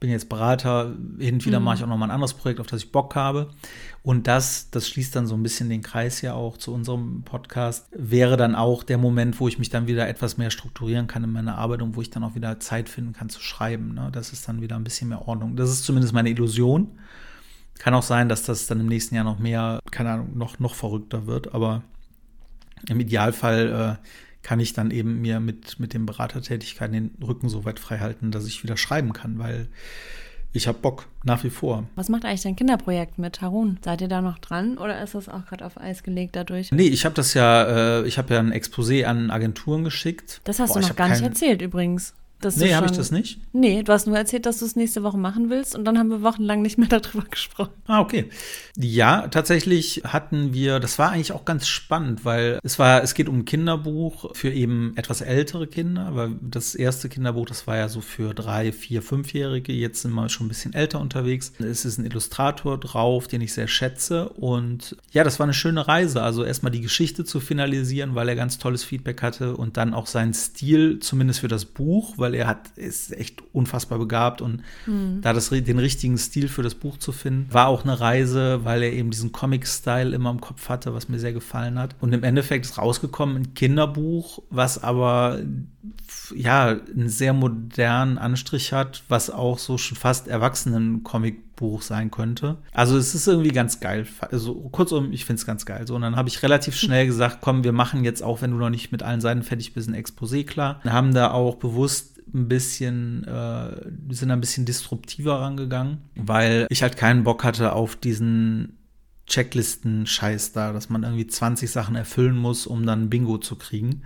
bin 0.00 0.10
jetzt 0.10 0.30
Berater, 0.30 0.96
hin 1.18 1.34
und 1.34 1.46
wieder 1.46 1.60
mache 1.60 1.76
ich 1.76 1.82
auch 1.84 1.86
noch 1.86 1.98
mal 1.98 2.06
ein 2.06 2.10
anderes 2.10 2.32
Projekt, 2.32 2.58
auf 2.58 2.66
das 2.66 2.82
ich 2.82 2.90
Bock 2.90 3.14
habe. 3.14 3.50
Und 4.02 4.26
das, 4.26 4.70
das 4.70 4.88
schließt 4.88 5.14
dann 5.14 5.26
so 5.26 5.34
ein 5.34 5.42
bisschen 5.42 5.68
den 5.68 5.82
Kreis 5.82 6.22
ja 6.22 6.32
auch 6.32 6.56
zu 6.56 6.72
unserem 6.72 7.22
Podcast, 7.22 7.86
wäre 7.92 8.38
dann 8.38 8.54
auch 8.54 8.82
der 8.82 8.96
Moment, 8.96 9.38
wo 9.40 9.46
ich 9.46 9.58
mich 9.58 9.68
dann 9.68 9.86
wieder 9.86 10.08
etwas 10.08 10.38
mehr 10.38 10.50
strukturieren 10.50 11.06
kann 11.06 11.22
in 11.22 11.30
meiner 11.30 11.58
Arbeit 11.58 11.82
und 11.82 11.96
wo 11.96 12.00
ich 12.00 12.08
dann 12.08 12.24
auch 12.24 12.34
wieder 12.34 12.58
Zeit 12.60 12.88
finden 12.88 13.12
kann 13.12 13.28
zu 13.28 13.42
schreiben. 13.42 13.92
Ne? 13.92 14.08
Das 14.10 14.32
ist 14.32 14.48
dann 14.48 14.62
wieder 14.62 14.76
ein 14.76 14.84
bisschen 14.84 15.10
mehr 15.10 15.28
Ordnung. 15.28 15.54
Das 15.54 15.70
ist 15.70 15.84
zumindest 15.84 16.14
meine 16.14 16.30
Illusion. 16.30 16.88
Kann 17.78 17.92
auch 17.92 18.02
sein, 18.02 18.30
dass 18.30 18.42
das 18.42 18.66
dann 18.66 18.80
im 18.80 18.86
nächsten 18.86 19.14
Jahr 19.14 19.24
noch 19.24 19.38
mehr, 19.38 19.80
keine 19.90 20.12
Ahnung, 20.12 20.36
noch, 20.36 20.58
noch 20.58 20.74
verrückter 20.74 21.26
wird, 21.26 21.54
aber 21.54 21.82
im 22.88 23.00
Idealfall 23.00 23.98
äh, 24.00 24.06
kann 24.42 24.60
ich 24.60 24.72
dann 24.72 24.90
eben 24.90 25.20
mir 25.20 25.40
mit, 25.40 25.78
mit 25.78 25.92
den 25.92 26.06
Beratertätigkeiten 26.06 26.92
den 26.92 27.26
Rücken 27.26 27.48
so 27.48 27.64
weit 27.64 27.78
frei 27.78 27.98
halten, 27.98 28.30
dass 28.30 28.46
ich 28.46 28.62
wieder 28.62 28.76
schreiben 28.76 29.12
kann, 29.12 29.38
weil 29.38 29.68
ich 30.52 30.66
habe 30.66 30.78
Bock, 30.78 31.06
nach 31.22 31.44
wie 31.44 31.50
vor. 31.50 31.84
Was 31.94 32.08
macht 32.08 32.24
eigentlich 32.24 32.42
dein 32.42 32.56
Kinderprojekt 32.56 33.18
mit 33.18 33.40
Harun? 33.40 33.78
Seid 33.84 34.00
ihr 34.00 34.08
da 34.08 34.20
noch 34.20 34.38
dran 34.38 34.78
oder 34.78 35.00
ist 35.00 35.14
das 35.14 35.28
auch 35.28 35.46
gerade 35.46 35.64
auf 35.64 35.80
Eis 35.80 36.02
gelegt 36.02 36.34
dadurch? 36.34 36.72
Nee, 36.72 36.88
ich 36.88 37.04
habe 37.04 37.14
das 37.14 37.34
ja, 37.34 38.00
äh, 38.00 38.06
ich 38.06 38.18
habe 38.18 38.34
ja 38.34 38.40
ein 38.40 38.52
Exposé 38.52 39.04
an 39.04 39.30
Agenturen 39.30 39.84
geschickt. 39.84 40.40
Das 40.44 40.58
hast 40.58 40.74
Boah, 40.74 40.80
du 40.80 40.88
noch 40.88 40.96
gar 40.96 41.08
nicht 41.08 41.22
erzählt 41.22 41.62
übrigens. 41.62 42.14
Dass 42.40 42.56
Nee, 42.56 42.74
habe 42.74 42.86
ich 42.86 42.92
das 42.92 43.10
nicht? 43.10 43.38
Nee, 43.52 43.82
du 43.82 43.92
hast 43.92 44.06
nur 44.06 44.16
erzählt, 44.16 44.46
dass 44.46 44.60
du 44.60 44.64
es 44.64 44.74
nächste 44.74 45.02
Woche 45.02 45.18
machen 45.18 45.50
willst 45.50 45.76
und 45.76 45.84
dann 45.84 45.98
haben 45.98 46.08
wir 46.08 46.22
wochenlang 46.22 46.62
nicht 46.62 46.78
mehr 46.78 46.88
darüber 47.00 47.24
gesprochen. 47.24 47.72
Ah, 47.86 48.00
okay. 48.00 48.30
Ja, 48.76 49.28
tatsächlich 49.28 50.02
hatten 50.04 50.54
wir, 50.54 50.80
das 50.80 50.98
war 50.98 51.10
eigentlich 51.10 51.32
auch 51.32 51.44
ganz 51.44 51.68
spannend, 51.68 52.24
weil 52.24 52.58
es 52.62 52.78
war, 52.78 53.02
es 53.02 53.14
geht 53.14 53.28
um 53.28 53.40
ein 53.40 53.44
Kinderbuch 53.44 54.34
für 54.34 54.50
eben 54.50 54.92
etwas 54.96 55.20
ältere 55.20 55.66
Kinder, 55.66 56.14
weil 56.14 56.32
das 56.40 56.74
erste 56.74 57.08
Kinderbuch, 57.08 57.46
das 57.46 57.66
war 57.66 57.76
ja 57.76 57.88
so 57.88 58.00
für 58.00 58.32
drei, 58.32 58.72
vier, 58.72 59.02
fünfjährige, 59.02 59.72
jetzt 59.72 60.02
sind 60.02 60.12
wir 60.12 60.28
schon 60.28 60.46
ein 60.46 60.48
bisschen 60.48 60.72
älter 60.72 61.00
unterwegs. 61.00 61.52
Es 61.58 61.84
ist 61.84 61.98
ein 61.98 62.06
Illustrator 62.06 62.78
drauf, 62.78 63.28
den 63.28 63.42
ich 63.42 63.52
sehr 63.52 63.68
schätze 63.68 64.28
und 64.30 64.96
ja, 65.12 65.24
das 65.24 65.38
war 65.38 65.44
eine 65.44 65.54
schöne 65.54 65.86
Reise, 65.86 66.22
also 66.22 66.44
erstmal 66.44 66.72
die 66.72 66.80
Geschichte 66.80 67.24
zu 67.24 67.40
finalisieren, 67.40 68.14
weil 68.14 68.28
er 68.28 68.36
ganz 68.36 68.58
tolles 68.58 68.84
Feedback 68.84 69.22
hatte 69.22 69.56
und 69.56 69.76
dann 69.76 69.94
auch 69.94 70.06
seinen 70.06 70.32
Stil, 70.32 71.00
zumindest 71.00 71.40
für 71.40 71.48
das 71.48 71.64
Buch, 71.64 72.14
weil 72.16 72.29
er 72.34 72.46
hat, 72.46 72.68
ist 72.76 73.12
echt 73.12 73.42
unfassbar 73.52 73.98
begabt 73.98 74.40
und 74.40 74.62
da 75.22 75.32
das, 75.32 75.50
den 75.50 75.78
richtigen 75.78 76.18
Stil 76.18 76.48
für 76.48 76.62
das 76.62 76.74
Buch 76.74 76.98
zu 76.98 77.12
finden, 77.12 77.52
war 77.52 77.68
auch 77.68 77.84
eine 77.84 78.00
Reise, 78.00 78.64
weil 78.64 78.82
er 78.82 78.92
eben 78.92 79.10
diesen 79.10 79.32
Comic-Style 79.32 80.14
immer 80.14 80.30
im 80.30 80.40
Kopf 80.40 80.68
hatte, 80.68 80.94
was 80.94 81.08
mir 81.08 81.18
sehr 81.18 81.32
gefallen 81.32 81.78
hat. 81.78 81.96
Und 82.00 82.12
im 82.12 82.22
Endeffekt 82.22 82.66
ist 82.66 82.78
rausgekommen 82.78 83.36
ein 83.36 83.54
Kinderbuch, 83.54 84.42
was 84.50 84.82
aber 84.82 85.40
ja 86.34 86.68
einen 86.68 87.08
sehr 87.08 87.32
modernen 87.32 88.18
Anstrich 88.18 88.72
hat, 88.72 89.02
was 89.08 89.30
auch 89.30 89.58
so 89.58 89.78
schon 89.78 89.96
fast 89.96 90.28
Erwachsenen-Comic-Buch 90.28 91.82
sein 91.82 92.10
könnte. 92.10 92.58
Also 92.72 92.96
es 92.96 93.14
ist 93.14 93.26
irgendwie 93.26 93.50
ganz 93.50 93.80
geil. 93.80 94.06
Also 94.30 94.54
kurzum, 94.54 95.12
ich 95.12 95.24
finde 95.24 95.40
es 95.40 95.46
ganz 95.46 95.64
geil. 95.64 95.86
So, 95.86 95.94
und 95.94 96.02
dann 96.02 96.16
habe 96.16 96.28
ich 96.28 96.42
relativ 96.42 96.76
schnell 96.78 97.06
gesagt, 97.06 97.38
komm, 97.40 97.64
wir 97.64 97.72
machen 97.72 98.04
jetzt 98.04 98.22
auch, 98.22 98.42
wenn 98.42 98.50
du 98.50 98.58
noch 98.58 98.70
nicht 98.70 98.92
mit 98.92 99.02
allen 99.02 99.20
Seiten 99.20 99.42
fertig 99.42 99.72
bist, 99.72 99.88
ein 99.88 99.94
Exposé 99.94 100.44
klar. 100.44 100.80
Wir 100.82 100.92
haben 100.92 101.14
da 101.14 101.30
auch 101.30 101.56
bewusst 101.56 102.18
ein 102.32 102.48
bisschen, 102.48 103.24
äh, 103.24 104.14
sind 104.14 104.30
ein 104.30 104.40
bisschen 104.40 104.64
disruptiver 104.64 105.40
rangegangen, 105.40 105.98
weil 106.14 106.66
ich 106.70 106.82
halt 106.82 106.96
keinen 106.96 107.24
Bock 107.24 107.42
hatte 107.42 107.72
auf 107.72 107.96
diesen 107.96 108.76
Checklisten-Scheiß 109.26 110.52
da, 110.52 110.72
dass 110.72 110.90
man 110.90 111.02
irgendwie 111.02 111.26
20 111.26 111.70
Sachen 111.70 111.96
erfüllen 111.96 112.36
muss, 112.36 112.66
um 112.66 112.84
dann 112.84 113.10
Bingo 113.10 113.38
zu 113.38 113.56
kriegen. 113.56 114.02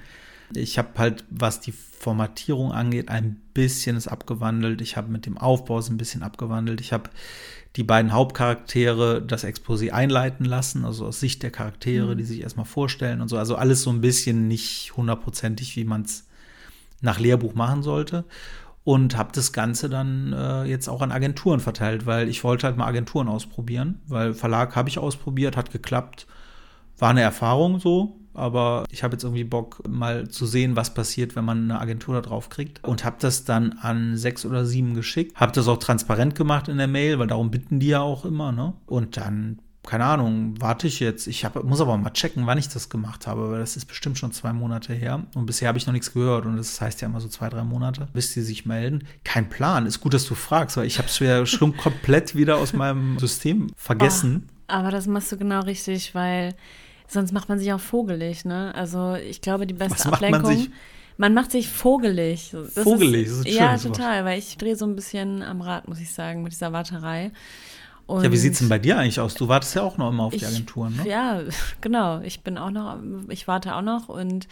Ich 0.52 0.78
habe 0.78 0.90
halt, 0.98 1.24
was 1.30 1.60
die 1.60 1.72
Formatierung 1.72 2.72
angeht, 2.72 3.08
ein 3.08 3.40
bisschen 3.54 3.96
es 3.96 4.08
abgewandelt. 4.08 4.80
Ich 4.82 4.96
habe 4.96 5.10
mit 5.10 5.26
dem 5.26 5.38
Aufbau 5.38 5.78
es 5.78 5.88
ein 5.88 5.96
bisschen 5.96 6.22
abgewandelt. 6.22 6.80
Ich 6.80 6.92
habe 6.92 7.10
die 7.76 7.82
beiden 7.82 8.12
Hauptcharaktere 8.12 9.20
das 9.22 9.44
Exposé 9.44 9.90
einleiten 9.90 10.44
lassen, 10.44 10.84
also 10.84 11.06
aus 11.06 11.18
Sicht 11.18 11.42
der 11.42 11.50
Charaktere, 11.50 12.14
mhm. 12.14 12.18
die 12.18 12.24
sich 12.24 12.42
erstmal 12.42 12.66
vorstellen 12.66 13.20
und 13.20 13.28
so. 13.28 13.36
Also 13.36 13.56
alles 13.56 13.82
so 13.82 13.90
ein 13.90 14.00
bisschen 14.00 14.46
nicht 14.48 14.92
hundertprozentig, 14.96 15.76
wie 15.76 15.84
man 15.84 16.02
es 16.02 16.26
nach 17.00 17.18
Lehrbuch 17.18 17.54
machen 17.54 17.82
sollte. 17.82 18.24
Und 18.84 19.16
habe 19.16 19.30
das 19.32 19.54
Ganze 19.54 19.88
dann 19.88 20.34
äh, 20.34 20.64
jetzt 20.64 20.88
auch 20.88 21.00
an 21.00 21.10
Agenturen 21.10 21.58
verteilt, 21.58 22.04
weil 22.04 22.28
ich 22.28 22.44
wollte 22.44 22.66
halt 22.66 22.76
mal 22.76 22.86
Agenturen 22.86 23.28
ausprobieren, 23.28 24.02
weil 24.06 24.34
Verlag 24.34 24.76
habe 24.76 24.90
ich 24.90 24.98
ausprobiert, 24.98 25.56
hat 25.56 25.72
geklappt, 25.72 26.26
war 26.98 27.08
eine 27.08 27.22
Erfahrung 27.22 27.80
so, 27.80 28.20
aber 28.35 28.85
ich 28.91 29.03
habe 29.03 29.14
jetzt 29.14 29.25
irgendwie 29.25 29.45
Bock, 29.45 29.83
mal 29.88 30.29
zu 30.29 30.47
sehen, 30.47 30.76
was 30.76 30.95
passiert, 30.95 31.37
wenn 31.37 31.45
man 31.45 31.64
eine 31.71 31.81
Agentur 31.81 32.14
da 32.14 32.21
drauf 32.21 32.49
kriegt. 32.49 32.83
Und 32.85 33.05
habe 33.05 33.17
das 33.19 33.45
dann 33.45 33.73
an 33.81 34.17
sechs 34.17 34.45
oder 34.45 34.64
sieben 34.64 34.95
geschickt. 34.95 35.37
Habe 35.37 35.53
das 35.53 35.69
auch 35.69 35.79
transparent 35.79 36.35
gemacht 36.35 36.69
in 36.69 36.79
der 36.79 36.88
Mail, 36.88 37.19
weil 37.19 37.26
darum 37.26 37.50
bitten 37.50 37.81
die 37.81 37.88
ja 37.88 38.00
auch 38.00 38.25
immer, 38.25 38.53
ne? 38.53 38.75
Und 38.87 39.17
dann 39.17 39.59
keine 39.87 40.05
Ahnung, 40.05 40.55
warte 40.59 40.87
ich 40.87 41.00
jetzt. 41.00 41.26
Ich 41.26 41.45
hab, 41.45 41.62
muss 41.62 41.81
aber 41.81 41.97
mal 41.97 42.11
checken, 42.11 42.47
wann 42.47 42.59
ich 42.59 42.69
das 42.69 42.88
gemacht 42.88 43.26
habe, 43.26 43.50
weil 43.50 43.61
das 43.61 43.76
ist 43.76 43.85
bestimmt 43.85 44.19
schon 44.19 44.33
zwei 44.33 44.53
Monate 44.53 44.95
her. 44.95 45.25
Und 45.35 45.47
bisher 45.47 45.69
habe 45.69 45.79
ich 45.79 45.87
noch 45.87 45.93
nichts 45.93 46.12
gehört. 46.12 46.47
Und 46.47 46.57
das 46.57 46.81
heißt 46.81 47.00
ja 47.00 47.09
immer 47.09 47.21
so 47.21 47.29
zwei, 47.29 47.49
drei 47.49 47.64
Monate, 47.64 48.09
bis 48.12 48.33
sie 48.33 48.43
sich 48.43 48.67
melden. 48.67 49.05
Kein 49.25 49.49
Plan. 49.49 49.87
Ist 49.87 50.00
gut, 50.00 50.14
dass 50.14 50.26
du 50.26 50.35
fragst, 50.35 50.76
weil 50.76 50.87
ich 50.87 50.99
habe 50.99 51.09
es 51.09 51.19
ja 51.19 51.45
schon 51.47 51.76
komplett 51.76 52.35
wieder 52.35 52.57
aus 52.57 52.73
meinem 52.73 53.19
System 53.19 53.71
vergessen. 53.76 54.49
Oh, 54.49 54.55
aber 54.69 54.91
das 54.91 55.07
machst 55.07 55.31
du 55.31 55.37
genau 55.37 55.61
richtig, 55.61 56.14
weil 56.14 56.55
Sonst 57.14 57.33
macht 57.33 57.49
man 57.49 57.59
sich 57.59 57.73
auch 57.73 57.80
vogelig, 57.80 58.44
ne? 58.44 58.75
Also 58.75 59.14
ich 59.14 59.40
glaube, 59.40 59.66
die 59.66 59.75
beste 59.75 59.99
Was 60.00 60.06
Ablenkung. 60.06 60.42
Macht 60.42 60.50
man, 60.52 60.59
sich? 60.59 60.71
man 61.16 61.35
macht 61.35 61.50
sich 61.52 61.68
vogelig. 61.68 62.50
Das 62.52 62.85
vogelig, 62.85 63.28
ist, 63.28 63.30
das 63.30 63.38
ist 63.38 63.47
ein 63.47 63.52
Ja, 63.54 63.78
total, 63.78 64.25
weil 64.25 64.38
ich 64.38 64.59
drehe 64.59 64.76
so 64.76 64.85
ein 64.85 64.97
bisschen 64.97 65.42
am 65.42 65.61
Rad, 65.61 65.88
muss 65.88 66.00
ich 66.00 66.12
sagen, 66.12 66.42
mit 66.42 66.52
dieser 66.52 66.73
Warterei. 66.73 67.30
Und 68.06 68.23
ja, 68.23 68.30
wie 68.30 68.37
sieht 68.37 68.52
es 68.52 68.58
denn 68.58 68.68
bei 68.68 68.78
dir 68.78 68.99
eigentlich 68.99 69.18
aus? 69.18 69.34
Du 69.34 69.49
wartest 69.49 69.75
ja 69.75 69.82
auch 69.82 69.96
noch 69.96 70.11
immer 70.11 70.25
auf 70.25 70.34
ich, 70.34 70.40
die 70.40 70.46
Agenturen, 70.46 70.94
ne? 70.96 71.08
Ja, 71.08 71.40
genau. 71.80 72.20
Ich 72.20 72.42
bin 72.42 72.58
auch 72.58 72.70
noch, 72.70 72.99
ich 73.28 73.49
warte 73.49 73.75
auch 73.75 73.82
noch 73.82 74.08
und 74.08 74.46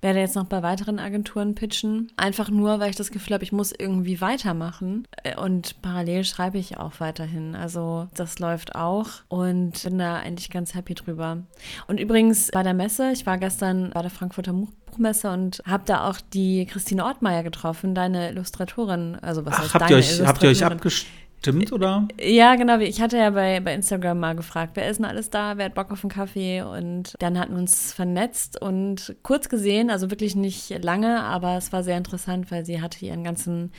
werde 0.00 0.20
jetzt 0.20 0.36
noch 0.36 0.46
bei 0.46 0.62
weiteren 0.62 0.98
Agenturen 0.98 1.54
pitchen. 1.54 2.10
Einfach 2.16 2.48
nur, 2.48 2.80
weil 2.80 2.90
ich 2.90 2.96
das 2.96 3.10
Gefühl 3.10 3.34
habe, 3.34 3.44
ich 3.44 3.52
muss 3.52 3.72
irgendwie 3.72 4.20
weitermachen. 4.22 5.06
Und 5.36 5.82
parallel 5.82 6.24
schreibe 6.24 6.56
ich 6.56 6.78
auch 6.78 6.92
weiterhin. 6.98 7.54
Also 7.54 8.08
das 8.14 8.38
läuft 8.38 8.74
auch 8.74 9.08
und 9.28 9.82
bin 9.82 9.98
da 9.98 10.16
eigentlich 10.16 10.50
ganz 10.50 10.74
happy 10.74 10.94
drüber. 10.94 11.38
Und 11.86 12.00
übrigens 12.00 12.50
bei 12.52 12.62
der 12.62 12.74
Messe, 12.74 13.10
ich 13.12 13.26
war 13.26 13.36
gestern 13.36 13.90
bei 13.90 14.00
der 14.00 14.10
Frankfurter 14.10 14.54
Buchmesse 14.94 15.30
und 15.30 15.60
habe 15.66 15.84
da 15.86 16.08
auch 16.08 16.20
die 16.32 16.66
Christine 16.66 17.04
Ortmeier 17.04 17.42
getroffen, 17.42 17.94
deine 17.94 18.30
Illustratorin. 18.30 19.16
Also 19.20 19.44
was 19.44 19.54
Ach, 19.54 19.62
heißt 19.62 19.74
habt 19.74 19.82
deine 19.82 19.92
ihr 19.92 19.98
euch, 19.98 20.26
Habt 20.26 20.42
ihr 20.42 20.48
euch 20.48 20.64
abgestimmt? 20.64 21.23
Stimmt, 21.44 21.74
oder? 21.74 22.08
Ja, 22.18 22.54
genau. 22.54 22.78
Ich 22.78 23.02
hatte 23.02 23.18
ja 23.18 23.28
bei, 23.28 23.60
bei 23.60 23.74
Instagram 23.74 24.18
mal 24.18 24.34
gefragt, 24.34 24.76
wer 24.76 24.88
ist 24.88 24.96
denn 24.96 25.04
alles 25.04 25.28
da, 25.28 25.58
wer 25.58 25.66
hat 25.66 25.74
Bock 25.74 25.90
auf 25.90 26.02
einen 26.02 26.10
Kaffee? 26.10 26.62
Und 26.62 27.12
dann 27.18 27.38
hatten 27.38 27.52
wir 27.52 27.58
uns 27.58 27.92
vernetzt 27.92 28.58
und 28.62 29.14
kurz 29.22 29.50
gesehen, 29.50 29.90
also 29.90 30.10
wirklich 30.10 30.36
nicht 30.36 30.82
lange, 30.82 31.22
aber 31.22 31.58
es 31.58 31.70
war 31.70 31.84
sehr 31.84 31.98
interessant, 31.98 32.50
weil 32.50 32.64
sie 32.64 32.80
hatte 32.80 33.04
ihren 33.04 33.24
ganzen, 33.24 33.72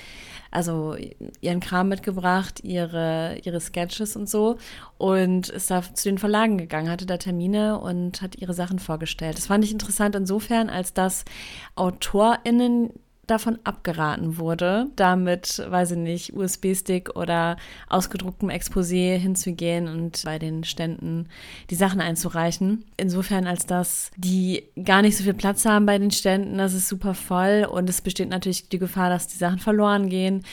also 0.51 0.95
ihren 1.41 1.59
Kram 1.59 1.89
mitgebracht, 1.89 2.59
ihre, 2.63 3.39
ihre 3.43 3.59
Sketches 3.59 4.15
und 4.15 4.29
so 4.29 4.57
und 4.99 5.49
ist 5.49 5.71
da 5.71 5.81
zu 5.81 6.07
den 6.07 6.19
Verlagen 6.19 6.59
gegangen, 6.59 6.91
hatte 6.91 7.07
da 7.07 7.17
Termine 7.17 7.79
und 7.79 8.21
hat 8.21 8.35
ihre 8.35 8.53
Sachen 8.53 8.77
vorgestellt. 8.77 9.39
Das 9.39 9.47
fand 9.47 9.63
ich 9.63 9.71
interessant 9.71 10.15
insofern, 10.15 10.69
als 10.69 10.93
dass 10.93 11.25
AutorInnen 11.73 12.91
davon 13.27 13.59
abgeraten 13.63 14.37
wurde, 14.37 14.87
damit, 14.95 15.63
weiß 15.67 15.91
ich 15.91 15.97
nicht, 15.97 16.33
USB-Stick 16.33 17.15
oder 17.15 17.57
ausgedrucktem 17.89 18.49
Exposé 18.49 19.17
hinzugehen 19.17 19.87
und 19.87 20.21
bei 20.23 20.39
den 20.39 20.63
Ständen 20.63 21.27
die 21.69 21.75
Sachen 21.75 22.01
einzureichen. 22.01 22.85
Insofern, 22.97 23.47
als 23.47 23.65
dass 23.65 24.11
die 24.17 24.63
gar 24.83 25.01
nicht 25.01 25.17
so 25.17 25.23
viel 25.23 25.33
Platz 25.33 25.65
haben 25.65 25.85
bei 25.85 25.97
den 25.97 26.11
Ständen, 26.11 26.57
das 26.57 26.73
ist 26.73 26.87
super 26.87 27.13
voll 27.13 27.67
und 27.69 27.89
es 27.89 28.01
besteht 28.01 28.29
natürlich 28.29 28.69
die 28.69 28.79
Gefahr, 28.79 29.09
dass 29.09 29.27
die 29.27 29.37
Sachen 29.37 29.59
verloren 29.59 30.09
gehen, 30.09 30.43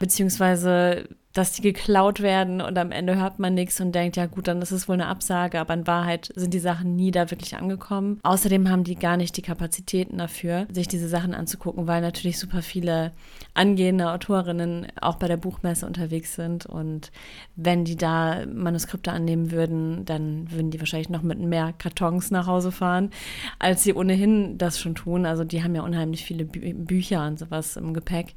beziehungsweise 0.00 1.08
dass 1.32 1.52
die 1.52 1.62
geklaut 1.62 2.20
werden 2.20 2.60
und 2.60 2.76
am 2.78 2.92
Ende 2.92 3.16
hört 3.16 3.38
man 3.38 3.54
nichts 3.54 3.80
und 3.80 3.92
denkt, 3.92 4.16
ja 4.16 4.26
gut, 4.26 4.48
dann 4.48 4.60
ist 4.62 4.70
es 4.70 4.88
wohl 4.88 4.94
eine 4.94 5.06
Absage, 5.06 5.60
aber 5.60 5.74
in 5.74 5.86
Wahrheit 5.86 6.30
sind 6.34 6.54
die 6.54 6.58
Sachen 6.58 6.96
nie 6.96 7.10
da 7.10 7.30
wirklich 7.30 7.56
angekommen. 7.56 8.20
Außerdem 8.22 8.68
haben 8.70 8.84
die 8.84 8.96
gar 8.96 9.16
nicht 9.16 9.36
die 9.36 9.42
Kapazitäten 9.42 10.18
dafür, 10.18 10.66
sich 10.72 10.88
diese 10.88 11.08
Sachen 11.08 11.34
anzugucken, 11.34 11.86
weil 11.86 12.00
natürlich 12.00 12.38
super 12.38 12.62
viele 12.62 13.12
angehende 13.54 14.10
Autorinnen 14.10 14.88
auch 15.00 15.16
bei 15.16 15.28
der 15.28 15.36
Buchmesse 15.36 15.86
unterwegs 15.86 16.34
sind 16.34 16.66
und 16.66 17.10
wenn 17.56 17.84
die 17.84 17.96
da 17.96 18.46
Manuskripte 18.46 19.12
annehmen 19.12 19.50
würden, 19.50 20.04
dann 20.04 20.50
würden 20.50 20.70
die 20.70 20.80
wahrscheinlich 20.80 21.08
noch 21.10 21.22
mit 21.22 21.38
mehr 21.38 21.72
Kartons 21.76 22.30
nach 22.30 22.46
Hause 22.46 22.72
fahren, 22.72 23.10
als 23.58 23.82
sie 23.82 23.94
ohnehin 23.94 24.58
das 24.58 24.78
schon 24.78 24.94
tun. 24.94 25.26
Also 25.26 25.44
die 25.44 25.62
haben 25.62 25.74
ja 25.74 25.82
unheimlich 25.82 26.24
viele 26.24 26.44
Bü 26.44 26.72
Bücher 26.72 27.26
und 27.26 27.38
sowas 27.38 27.76
im 27.76 27.94
Gepäck 27.94 28.34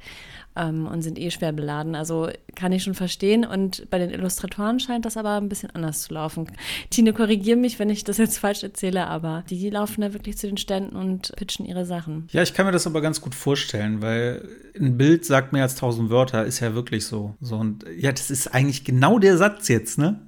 ähm, 0.55 0.87
und 0.87 1.01
sind 1.01 1.19
eh 1.19 1.31
schwer 1.31 1.51
beladen. 1.51 1.95
Also 1.95 2.29
kann 2.55 2.71
ich 2.71 2.83
schon 2.83 2.93
verstehen. 2.93 3.45
Und 3.45 3.89
bei 3.89 3.99
den 3.99 4.09
Illustratoren 4.09 4.79
scheint 4.79 5.05
das 5.05 5.17
aber 5.17 5.35
ein 5.37 5.49
bisschen 5.49 5.71
anders 5.71 6.01
zu 6.03 6.13
laufen. 6.13 6.47
Tine, 6.89 7.13
korrigiere 7.13 7.57
mich, 7.57 7.79
wenn 7.79 7.89
ich 7.89 8.03
das 8.03 8.17
jetzt 8.17 8.37
falsch 8.37 8.63
erzähle, 8.63 9.07
aber 9.07 9.43
die 9.49 9.69
laufen 9.69 10.01
da 10.01 10.13
wirklich 10.13 10.37
zu 10.37 10.47
den 10.47 10.57
Ständen 10.57 10.95
und 10.95 11.33
pitchen 11.35 11.65
ihre 11.65 11.85
Sachen. 11.85 12.27
Ja, 12.31 12.41
ich 12.41 12.53
kann 12.53 12.65
mir 12.65 12.71
das 12.71 12.87
aber 12.87 13.01
ganz 13.01 13.21
gut 13.21 13.35
vorstellen, 13.35 14.01
weil 14.01 14.47
ein 14.79 14.97
Bild 14.97 15.25
sagt 15.25 15.53
mehr 15.53 15.63
als 15.63 15.75
tausend 15.75 16.09
Wörter, 16.09 16.45
ist 16.45 16.59
ja 16.59 16.75
wirklich 16.75 17.05
so. 17.05 17.35
So 17.41 17.55
und 17.57 17.85
ja, 17.97 18.11
das 18.11 18.31
ist 18.31 18.53
eigentlich 18.53 18.83
genau 18.83 19.19
der 19.19 19.37
Satz 19.37 19.67
jetzt, 19.67 19.97
ne? 19.97 20.21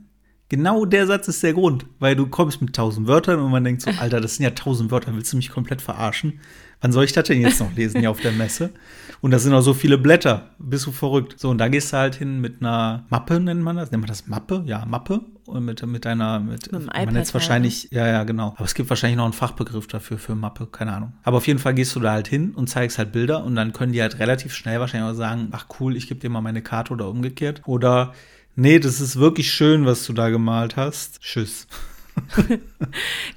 Genau 0.49 0.85
der 0.85 1.07
Satz 1.07 1.27
ist 1.27 1.43
der 1.43 1.53
Grund, 1.53 1.85
weil 1.99 2.15
du 2.15 2.27
kommst 2.27 2.61
mit 2.61 2.75
tausend 2.75 3.07
Wörtern 3.07 3.39
und 3.39 3.51
man 3.51 3.63
denkt 3.63 3.81
so, 3.81 3.91
Alter, 3.99 4.21
das 4.21 4.35
sind 4.35 4.43
ja 4.43 4.51
tausend 4.51 4.91
Wörter, 4.91 5.13
willst 5.15 5.33
du 5.33 5.37
mich 5.37 5.49
komplett 5.49 5.81
verarschen? 5.81 6.39
Wann 6.79 6.91
soll 6.91 7.05
ich 7.05 7.13
das 7.13 7.25
denn 7.25 7.41
jetzt 7.41 7.59
noch 7.59 7.73
lesen 7.75 8.01
hier 8.01 8.11
auf 8.11 8.21
der 8.21 8.31
Messe? 8.31 8.69
Und 9.19 9.31
das 9.31 9.43
sind 9.43 9.53
auch 9.53 9.61
so 9.61 9.73
viele 9.73 9.97
Blätter. 9.97 10.51
Bist 10.59 10.85
du 10.85 10.91
verrückt? 10.91 11.39
So, 11.39 11.49
und 11.49 11.57
da 11.57 11.69
gehst 11.69 11.91
du 11.91 11.97
halt 11.97 12.13
hin 12.13 12.39
mit 12.39 12.61
einer 12.61 13.05
Mappe, 13.09 13.39
nennt 13.39 13.63
man 13.63 13.77
das? 13.77 13.89
Nennt 13.89 14.01
man 14.01 14.07
das 14.07 14.27
Mappe? 14.27 14.61
Ja, 14.67 14.85
Mappe. 14.85 15.21
Und 15.47 15.65
mit, 15.65 15.83
mit 15.85 16.05
einer, 16.05 16.39
mit, 16.39 16.71
mit 16.71 16.93
man 16.93 17.15
jetzt 17.15 17.33
wahrscheinlich, 17.33 17.89
ja, 17.91 18.05
ja, 18.05 18.23
genau. 18.25 18.49
Aber 18.57 18.65
es 18.65 18.75
gibt 18.75 18.89
wahrscheinlich 18.89 19.17
noch 19.17 19.23
einen 19.23 19.33
Fachbegriff 19.33 19.87
dafür, 19.87 20.19
für 20.19 20.35
Mappe, 20.35 20.67
keine 20.67 20.93
Ahnung. 20.93 21.13
Aber 21.23 21.37
auf 21.37 21.47
jeden 21.47 21.57
Fall 21.57 21.73
gehst 21.73 21.95
du 21.95 21.99
da 21.99 22.11
halt 22.11 22.27
hin 22.27 22.51
und 22.51 22.67
zeigst 22.69 22.97
halt 22.97 23.11
Bilder 23.11 23.43
und 23.43 23.55
dann 23.55 23.73
können 23.73 23.93
die 23.93 24.01
halt 24.01 24.19
relativ 24.19 24.53
schnell 24.53 24.79
wahrscheinlich 24.79 25.09
auch 25.09 25.15
sagen, 25.15 25.47
ach 25.51 25.65
cool, 25.79 25.95
ich 25.95 26.07
gebe 26.07 26.19
dir 26.19 26.29
mal 26.29 26.41
meine 26.41 26.61
Karte 26.61 26.93
oder 26.93 27.09
umgekehrt. 27.09 27.61
Oder, 27.65 28.13
nee, 28.57 28.79
das 28.79 28.99
ist 28.99 29.17
wirklich 29.17 29.51
schön, 29.51 29.85
was 29.85 30.05
du 30.05 30.11
da 30.11 30.29
gemalt 30.29 30.75
hast. 30.75 31.21
Tschüss. 31.21 31.67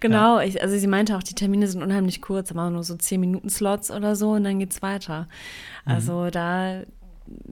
genau, 0.01 0.41
ja. 0.41 0.47
ich, 0.47 0.63
also 0.63 0.77
sie 0.77 0.87
meinte 0.87 1.17
auch, 1.17 1.23
die 1.23 1.35
Termine 1.35 1.69
sind 1.69 1.83
unheimlich 1.83 2.21
kurz, 2.23 2.51
aber 2.51 2.71
nur 2.71 2.83
so 2.83 2.97
10 2.97 3.21
Minuten 3.21 3.51
Slots 3.51 3.91
oder 3.91 4.17
so 4.17 4.33
und 4.33 4.45
dann 4.45 4.59
geht's 4.59 4.83
weiter. 4.83 5.29
Mhm. 5.85 5.93
Also 5.93 6.31
da, 6.31 6.83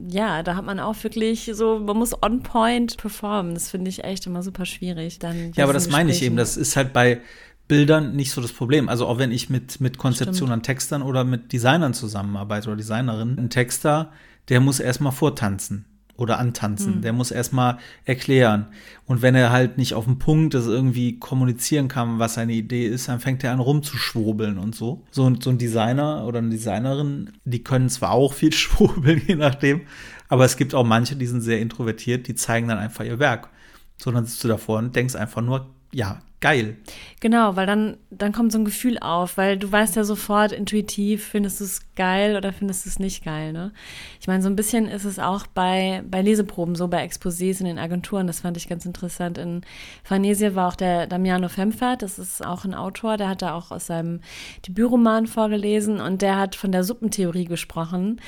ja, 0.09 0.43
da 0.43 0.55
hat 0.55 0.65
man 0.65 0.79
auch 0.79 0.95
wirklich 1.03 1.51
so, 1.53 1.79
man 1.79 1.97
muss 1.97 2.21
on 2.21 2.41
point 2.41 2.97
performen. 2.97 3.53
Das 3.53 3.69
finde 3.69 3.89
ich 3.89 4.03
echt 4.03 4.25
immer 4.25 4.43
super 4.43 4.65
schwierig. 4.65 5.19
Dann 5.19 5.53
ja, 5.55 5.63
aber 5.63 5.73
das 5.73 5.89
meine 5.89 6.11
ich 6.11 6.23
eben, 6.23 6.35
das 6.35 6.57
ist 6.57 6.75
halt 6.75 6.91
bei 6.91 7.21
Bildern 7.67 8.15
nicht 8.15 8.31
so 8.31 8.41
das 8.41 8.51
Problem. 8.51 8.89
Also 8.89 9.05
auch 9.05 9.19
wenn 9.19 9.31
ich 9.31 9.49
mit, 9.51 9.79
mit 9.79 9.99
Konzeption 9.99 10.51
an 10.51 10.63
Textern 10.63 11.03
oder 11.03 11.23
mit 11.23 11.53
Designern 11.53 11.93
zusammenarbeite 11.93 12.67
oder 12.67 12.77
Designerinnen, 12.77 13.37
ein 13.37 13.49
Texter, 13.51 14.11
der 14.49 14.59
muss 14.59 14.79
erstmal 14.79 15.11
vortanzen 15.11 15.85
oder 16.19 16.39
antanzen. 16.39 16.95
Hm. 16.95 17.01
Der 17.01 17.13
muss 17.13 17.31
erstmal 17.31 17.77
erklären. 18.05 18.67
Und 19.05 19.21
wenn 19.21 19.35
er 19.35 19.51
halt 19.51 19.77
nicht 19.77 19.93
auf 19.93 20.05
den 20.05 20.19
Punkt 20.19 20.53
das 20.53 20.67
irgendwie 20.67 21.17
kommunizieren 21.19 21.87
kann, 21.87 22.19
was 22.19 22.35
seine 22.35 22.53
Idee 22.53 22.87
ist, 22.87 23.07
dann 23.07 23.19
fängt 23.19 23.43
er 23.43 23.53
an 23.53 23.59
rumzuschwurbeln 23.59 24.57
und 24.57 24.75
so. 24.75 25.03
So, 25.11 25.33
so 25.39 25.49
ein 25.49 25.57
Designer 25.57 26.25
oder 26.25 26.39
eine 26.39 26.49
Designerin, 26.49 27.31
die 27.45 27.63
können 27.63 27.89
zwar 27.89 28.11
auch 28.11 28.33
viel 28.33 28.53
schwurbeln, 28.53 29.21
je 29.25 29.35
nachdem, 29.35 29.81
aber 30.27 30.45
es 30.45 30.57
gibt 30.57 30.75
auch 30.75 30.85
manche, 30.85 31.15
die 31.15 31.25
sind 31.25 31.41
sehr 31.41 31.59
introvertiert, 31.59 32.27
die 32.27 32.35
zeigen 32.35 32.67
dann 32.67 32.77
einfach 32.77 33.03
ihr 33.03 33.19
Werk. 33.19 33.49
So, 33.97 34.11
dann 34.11 34.25
sitzt 34.25 34.43
du 34.43 34.47
davor 34.47 34.77
und 34.77 34.95
denkst 34.95 35.15
einfach 35.15 35.41
nur, 35.41 35.67
ja, 35.91 36.21
geil. 36.39 36.77
Genau, 37.19 37.55
weil 37.55 37.65
dann, 37.65 37.97
dann 38.11 38.31
kommt 38.31 38.51
so 38.51 38.59
ein 38.59 38.65
Gefühl 38.65 38.97
auf, 38.99 39.37
weil 39.37 39.57
du 39.57 39.69
weißt 39.71 39.95
ja 39.95 40.03
sofort 40.03 40.51
intuitiv, 40.51 41.25
findest 41.25 41.59
du 41.59 41.65
es 41.65 41.81
geil 41.95 42.37
oder 42.37 42.53
findest 42.53 42.85
du 42.85 42.89
es 42.89 42.99
nicht 42.99 43.25
geil, 43.25 43.51
ne? 43.51 43.73
Ich 44.21 44.27
meine, 44.27 44.41
so 44.41 44.49
ein 44.49 44.55
bisschen 44.55 44.87
ist 44.87 45.03
es 45.03 45.19
auch 45.19 45.47
bei, 45.47 46.03
bei 46.09 46.21
Leseproben, 46.21 46.75
so 46.75 46.87
bei 46.87 47.05
Exposés 47.05 47.59
in 47.59 47.65
den 47.65 47.79
Agenturen, 47.79 48.27
das 48.27 48.41
fand 48.41 48.55
ich 48.55 48.69
ganz 48.69 48.85
interessant. 48.85 49.37
In 49.37 49.61
Farnesia 50.03 50.55
war 50.55 50.69
auch 50.69 50.75
der 50.75 51.07
Damiano 51.07 51.49
Femfert, 51.49 52.01
das 52.03 52.19
ist 52.19 52.45
auch 52.45 52.63
ein 52.63 52.73
Autor, 52.73 53.17
der 53.17 53.29
hat 53.29 53.41
da 53.41 53.53
auch 53.53 53.71
aus 53.71 53.87
seinem 53.87 54.21
Debütroman 54.67 55.27
vorgelesen 55.27 55.99
und 55.99 56.21
der 56.21 56.37
hat 56.37 56.55
von 56.55 56.71
der 56.71 56.83
Suppentheorie 56.83 57.45
gesprochen 57.45 58.21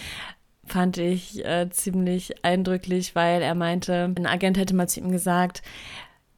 fand 0.64 0.98
ich 0.98 1.44
äh, 1.44 1.70
ziemlich 1.70 2.46
eindrücklich, 2.46 3.14
weil 3.14 3.42
er 3.42 3.56
meinte, 3.56 4.14
ein 4.16 4.26
Agent 4.26 4.58
hätte 4.58 4.74
mal 4.74 4.88
zu 4.88 5.02
ihm 5.02 5.12
gesagt, 5.12 5.62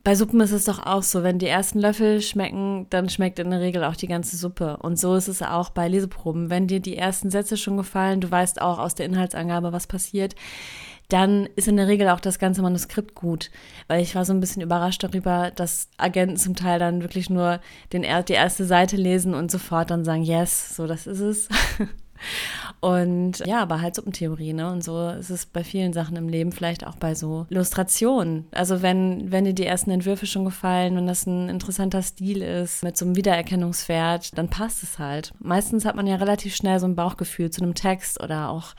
bei 0.03 0.15
Suppen 0.15 0.41
ist 0.41 0.51
es 0.51 0.65
doch 0.65 0.85
auch 0.85 1.01
so, 1.01 1.23
wenn 1.23 1.39
die 1.39 1.47
ersten 1.47 1.79
Löffel 1.79 2.21
schmecken, 2.21 2.87
dann 2.89 3.07
schmeckt 3.07 3.39
in 3.39 3.51
der 3.51 3.61
Regel 3.61 3.85
auch 3.85 3.95
die 3.95 4.07
ganze 4.07 4.35
Suppe. 4.35 4.75
Und 4.77 4.99
so 4.99 5.15
ist 5.15 5.29
es 5.29 5.41
auch 5.41 5.69
bei 5.69 5.87
Leseproben. 5.87 6.49
Wenn 6.49 6.67
dir 6.67 6.81
die 6.81 6.97
ersten 6.97 7.29
Sätze 7.29 7.55
schon 7.55 7.77
gefallen, 7.77 8.19
du 8.19 8.29
weißt 8.29 8.61
auch 8.61 8.79
aus 8.79 8.95
der 8.95 9.05
Inhaltsangabe, 9.05 9.71
was 9.71 9.87
passiert, 9.87 10.35
dann 11.07 11.47
ist 11.55 11.69
in 11.69 11.77
der 11.77 11.87
Regel 11.87 12.09
auch 12.09 12.19
das 12.19 12.37
ganze 12.37 12.61
Manuskript 12.61 13.15
gut. 13.15 13.49
Weil 13.87 14.01
ich 14.01 14.13
war 14.13 14.25
so 14.25 14.33
ein 14.33 14.41
bisschen 14.41 14.61
überrascht 14.61 15.03
darüber, 15.03 15.51
dass 15.51 15.87
Agenten 15.97 16.35
zum 16.35 16.55
Teil 16.55 16.79
dann 16.79 17.01
wirklich 17.01 17.29
nur 17.29 17.61
den, 17.93 18.01
die 18.01 18.33
erste 18.33 18.65
Seite 18.65 18.97
lesen 18.97 19.33
und 19.33 19.51
sofort 19.51 19.89
dann 19.89 20.03
sagen, 20.03 20.23
yes, 20.23 20.75
so 20.75 20.85
das 20.85 21.07
ist 21.07 21.21
es. 21.21 21.49
Und 22.79 23.39
ja, 23.45 23.61
aber 23.61 23.81
halt 23.81 23.95
Suppentheorie, 23.95 24.53
ne? 24.53 24.69
Und 24.71 24.83
so 24.83 25.09
ist 25.09 25.29
es 25.29 25.45
bei 25.45 25.63
vielen 25.63 25.93
Sachen 25.93 26.15
im 26.15 26.27
Leben, 26.27 26.51
vielleicht 26.51 26.85
auch 26.85 26.95
bei 26.95 27.15
so 27.15 27.45
Illustrationen. 27.49 28.45
Also 28.51 28.81
wenn, 28.81 29.31
wenn 29.31 29.45
dir 29.45 29.53
die 29.53 29.65
ersten 29.65 29.91
Entwürfe 29.91 30.25
schon 30.25 30.45
gefallen, 30.45 30.95
wenn 30.95 31.07
das 31.07 31.25
ein 31.25 31.49
interessanter 31.49 32.01
Stil 32.01 32.41
ist, 32.41 32.83
mit 32.83 32.97
so 32.97 33.05
einem 33.05 33.15
Wiedererkennungswert, 33.15 34.37
dann 34.37 34.49
passt 34.49 34.83
es 34.83 34.99
halt. 34.99 35.33
Meistens 35.39 35.85
hat 35.85 35.95
man 35.95 36.07
ja 36.07 36.15
relativ 36.15 36.55
schnell 36.55 36.79
so 36.79 36.85
ein 36.85 36.95
Bauchgefühl 36.95 37.51
zu 37.51 37.61
einem 37.61 37.75
Text 37.75 38.21
oder 38.21 38.49
auch 38.49 38.73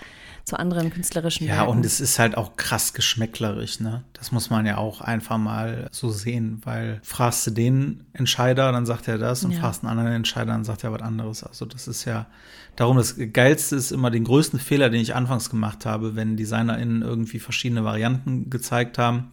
zu 0.45 0.59
anderen 0.59 0.91
künstlerischen 0.91 1.47
Ja, 1.47 1.57
Werken. 1.57 1.71
und 1.71 1.87
es 1.87 2.01
ist 2.01 2.19
halt 2.19 2.37
auch 2.37 2.57
krass 2.57 2.93
geschmäcklerisch, 2.93 3.81
ne? 3.81 4.05
Das 4.13 4.31
muss 4.31 4.51
man 4.51 4.67
ja 4.67 4.77
auch 4.77 5.01
einfach 5.01 5.39
mal 5.39 5.89
so 5.91 6.11
sehen, 6.11 6.61
weil 6.65 7.01
fragst 7.03 7.47
du 7.47 7.51
den 7.51 8.05
Entscheider, 8.13 8.71
dann 8.71 8.85
sagt 8.85 9.09
er 9.09 9.17
das 9.19 9.45
und 9.45 9.53
ja. 9.53 9.61
fragst 9.61 9.83
einen 9.83 9.91
anderen 9.91 10.13
Entscheider, 10.13 10.53
dann 10.53 10.65
sagt 10.65 10.85
er 10.85 10.93
was 10.93 11.03
anderes. 11.03 11.45
Also 11.45 11.65
das 11.65 11.89
ist 11.89 12.05
ja 12.05 12.27
darum, 12.77 12.99
das 12.99 13.17
Geilste 13.33 13.77
ist 13.77 13.91
immer 13.91 14.11
den 14.11 14.25
größten 14.25 14.59
Fehler, 14.59 14.91
den 14.91 15.01
ich 15.01 15.15
anfangs 15.15 15.49
gemacht 15.49 15.87
habe, 15.87 16.15
wenn 16.15 16.37
DesignerInnen 16.37 17.03
irgendwie 17.03 17.39
verschiedene 17.39 17.85
Varianten 17.85 18.51
gezeigt 18.51 18.99
haben 18.99 19.33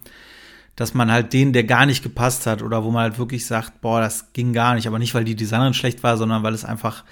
dass 0.76 0.94
man 0.94 1.12
halt 1.12 1.32
den, 1.32 1.52
der 1.52 1.64
gar 1.64 1.86
nicht 1.86 2.02
gepasst 2.02 2.46
hat 2.46 2.62
oder 2.62 2.82
wo 2.82 2.90
man 2.90 3.02
halt 3.02 3.18
wirklich 3.18 3.46
sagt, 3.46 3.80
boah, 3.82 4.00
das 4.00 4.32
ging 4.32 4.52
gar 4.52 4.74
nicht, 4.74 4.86
aber 4.86 4.98
nicht, 4.98 5.14
weil 5.14 5.24
die 5.24 5.36
Designerin 5.36 5.74
schlecht 5.74 6.02
war, 6.02 6.16
sondern 6.16 6.42
weil 6.42 6.54
es 6.54 6.64
einfach 6.64 7.04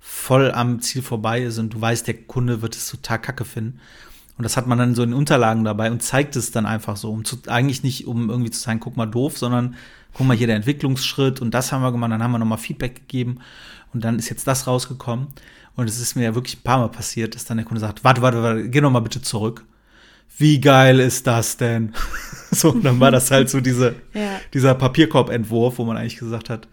voll 0.00 0.52
am 0.52 0.80
Ziel 0.80 1.02
vorbei 1.02 1.42
ist 1.42 1.58
und 1.58 1.74
du 1.74 1.80
weißt, 1.80 2.06
der 2.06 2.14
Kunde 2.14 2.62
wird 2.62 2.76
es 2.76 2.90
total 2.90 3.20
kacke 3.20 3.44
finden. 3.44 3.80
Und 4.36 4.44
das 4.44 4.56
hat 4.56 4.68
man 4.68 4.78
dann 4.78 4.94
so 4.94 5.02
in 5.02 5.12
Unterlagen 5.12 5.64
dabei 5.64 5.90
und 5.90 6.02
zeigt 6.02 6.36
es 6.36 6.52
dann 6.52 6.64
einfach 6.64 6.96
so, 6.96 7.10
um 7.10 7.24
zu, 7.24 7.38
eigentlich 7.48 7.82
nicht, 7.82 8.06
um 8.06 8.30
irgendwie 8.30 8.50
zu 8.52 8.60
sagen, 8.60 8.78
guck 8.78 8.96
mal 8.96 9.06
doof, 9.06 9.36
sondern 9.36 9.74
guck 10.14 10.26
mal 10.26 10.36
hier 10.36 10.46
der 10.46 10.56
Entwicklungsschritt 10.56 11.40
und 11.40 11.52
das 11.52 11.72
haben 11.72 11.82
wir 11.82 11.90
gemacht, 11.90 12.12
dann 12.12 12.22
haben 12.22 12.30
wir 12.30 12.38
nochmal 12.38 12.58
Feedback 12.58 12.94
gegeben 12.94 13.40
und 13.92 14.04
dann 14.04 14.18
ist 14.18 14.28
jetzt 14.28 14.46
das 14.46 14.66
rausgekommen. 14.66 15.28
Und 15.74 15.88
es 15.88 16.00
ist 16.00 16.16
mir 16.16 16.24
ja 16.24 16.34
wirklich 16.34 16.58
ein 16.58 16.62
paar 16.62 16.78
Mal 16.78 16.88
passiert, 16.88 17.34
dass 17.34 17.44
dann 17.44 17.56
der 17.56 17.66
Kunde 17.66 17.80
sagt, 17.80 18.02
warte, 18.04 18.22
warte, 18.22 18.42
warte, 18.42 18.68
geh 18.68 18.80
nochmal 18.80 19.02
bitte 19.02 19.22
zurück. 19.22 19.64
Wie 20.36 20.60
geil 20.60 21.00
ist 21.00 21.26
das 21.26 21.56
denn? 21.56 21.94
so, 22.50 22.70
und 22.70 22.84
dann 22.84 23.00
war 23.00 23.10
das 23.10 23.30
halt 23.30 23.48
so 23.48 23.60
diese, 23.60 23.94
ja. 24.14 24.40
dieser 24.54 24.74
Papierkorbentwurf, 24.74 25.78
wo 25.78 25.84
man 25.84 25.96
eigentlich 25.96 26.18
gesagt 26.18 26.50
hat, 26.50 26.68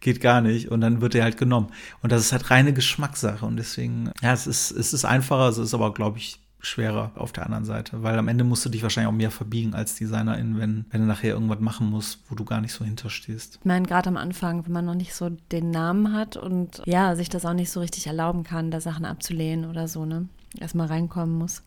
geht 0.00 0.20
gar 0.20 0.40
nicht. 0.40 0.70
Und 0.70 0.80
dann 0.80 1.00
wird 1.00 1.14
er 1.14 1.24
halt 1.24 1.36
genommen. 1.36 1.68
Und 2.02 2.12
das 2.12 2.22
ist 2.22 2.32
halt 2.32 2.50
reine 2.50 2.72
Geschmackssache. 2.72 3.44
Und 3.44 3.56
deswegen, 3.56 4.10
ja, 4.22 4.32
es 4.32 4.46
ist, 4.46 4.70
es 4.70 4.92
ist 4.92 5.04
einfacher, 5.04 5.48
es 5.48 5.58
ist 5.58 5.74
aber, 5.74 5.94
glaube 5.94 6.18
ich, 6.18 6.40
schwerer 6.62 7.12
auf 7.14 7.32
der 7.32 7.44
anderen 7.46 7.64
Seite, 7.64 8.02
weil 8.02 8.18
am 8.18 8.28
Ende 8.28 8.44
musst 8.44 8.64
du 8.64 8.68
dich 8.68 8.82
wahrscheinlich 8.82 9.08
auch 9.08 9.16
mehr 9.16 9.30
verbiegen 9.30 9.74
als 9.74 9.94
Designerin, 9.94 10.58
wenn, 10.58 10.84
wenn 10.90 11.00
du 11.00 11.06
nachher 11.06 11.30
irgendwas 11.30 11.60
machen 11.60 11.88
musst, 11.88 12.20
wo 12.28 12.34
du 12.34 12.44
gar 12.44 12.60
nicht 12.60 12.72
so 12.72 12.84
hinterstehst. 12.84 13.56
Ich 13.60 13.64
meine, 13.64 13.86
gerade 13.86 14.08
am 14.08 14.16
Anfang, 14.16 14.66
wenn 14.66 14.72
man 14.72 14.84
noch 14.84 14.94
nicht 14.94 15.14
so 15.14 15.30
den 15.30 15.70
Namen 15.70 16.12
hat 16.12 16.36
und 16.36 16.82
ja, 16.86 17.16
sich 17.16 17.28
das 17.28 17.46
auch 17.46 17.54
nicht 17.54 17.70
so 17.70 17.80
richtig 17.80 18.06
erlauben 18.06 18.44
kann, 18.44 18.70
da 18.70 18.80
Sachen 18.80 19.04
abzulehnen 19.04 19.68
oder 19.68 19.88
so, 19.88 20.04
ne? 20.04 20.28
Erstmal 20.58 20.88
reinkommen 20.88 21.38
muss. 21.38 21.62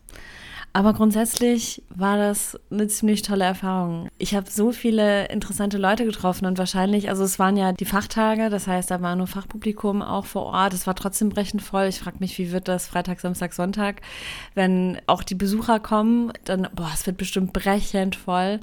Aber 0.76 0.92
grundsätzlich 0.92 1.84
war 1.88 2.18
das 2.18 2.58
eine 2.68 2.88
ziemlich 2.88 3.22
tolle 3.22 3.44
Erfahrung. 3.44 4.08
Ich 4.18 4.34
habe 4.34 4.50
so 4.50 4.72
viele 4.72 5.26
interessante 5.28 5.78
Leute 5.78 6.04
getroffen 6.04 6.46
und 6.46 6.58
wahrscheinlich, 6.58 7.08
also 7.08 7.22
es 7.22 7.38
waren 7.38 7.56
ja 7.56 7.70
die 7.70 7.84
Fachtage, 7.84 8.50
das 8.50 8.66
heißt, 8.66 8.90
da 8.90 9.00
war 9.00 9.14
nur 9.14 9.28
Fachpublikum 9.28 10.02
auch 10.02 10.24
vor 10.24 10.46
Ort. 10.46 10.74
Es 10.74 10.88
war 10.88 10.96
trotzdem 10.96 11.28
brechend 11.28 11.62
voll. 11.62 11.84
Ich 11.84 12.00
frage 12.00 12.16
mich, 12.18 12.36
wie 12.38 12.50
wird 12.50 12.66
das 12.66 12.88
Freitag, 12.88 13.20
Samstag, 13.20 13.52
Sonntag, 13.52 14.00
wenn 14.56 15.00
auch 15.06 15.22
die 15.22 15.36
Besucher 15.36 15.78
kommen, 15.78 16.32
dann, 16.42 16.66
boah, 16.74 16.90
es 16.92 17.06
wird 17.06 17.18
bestimmt 17.18 17.52
brechend 17.52 18.16
voll. 18.16 18.58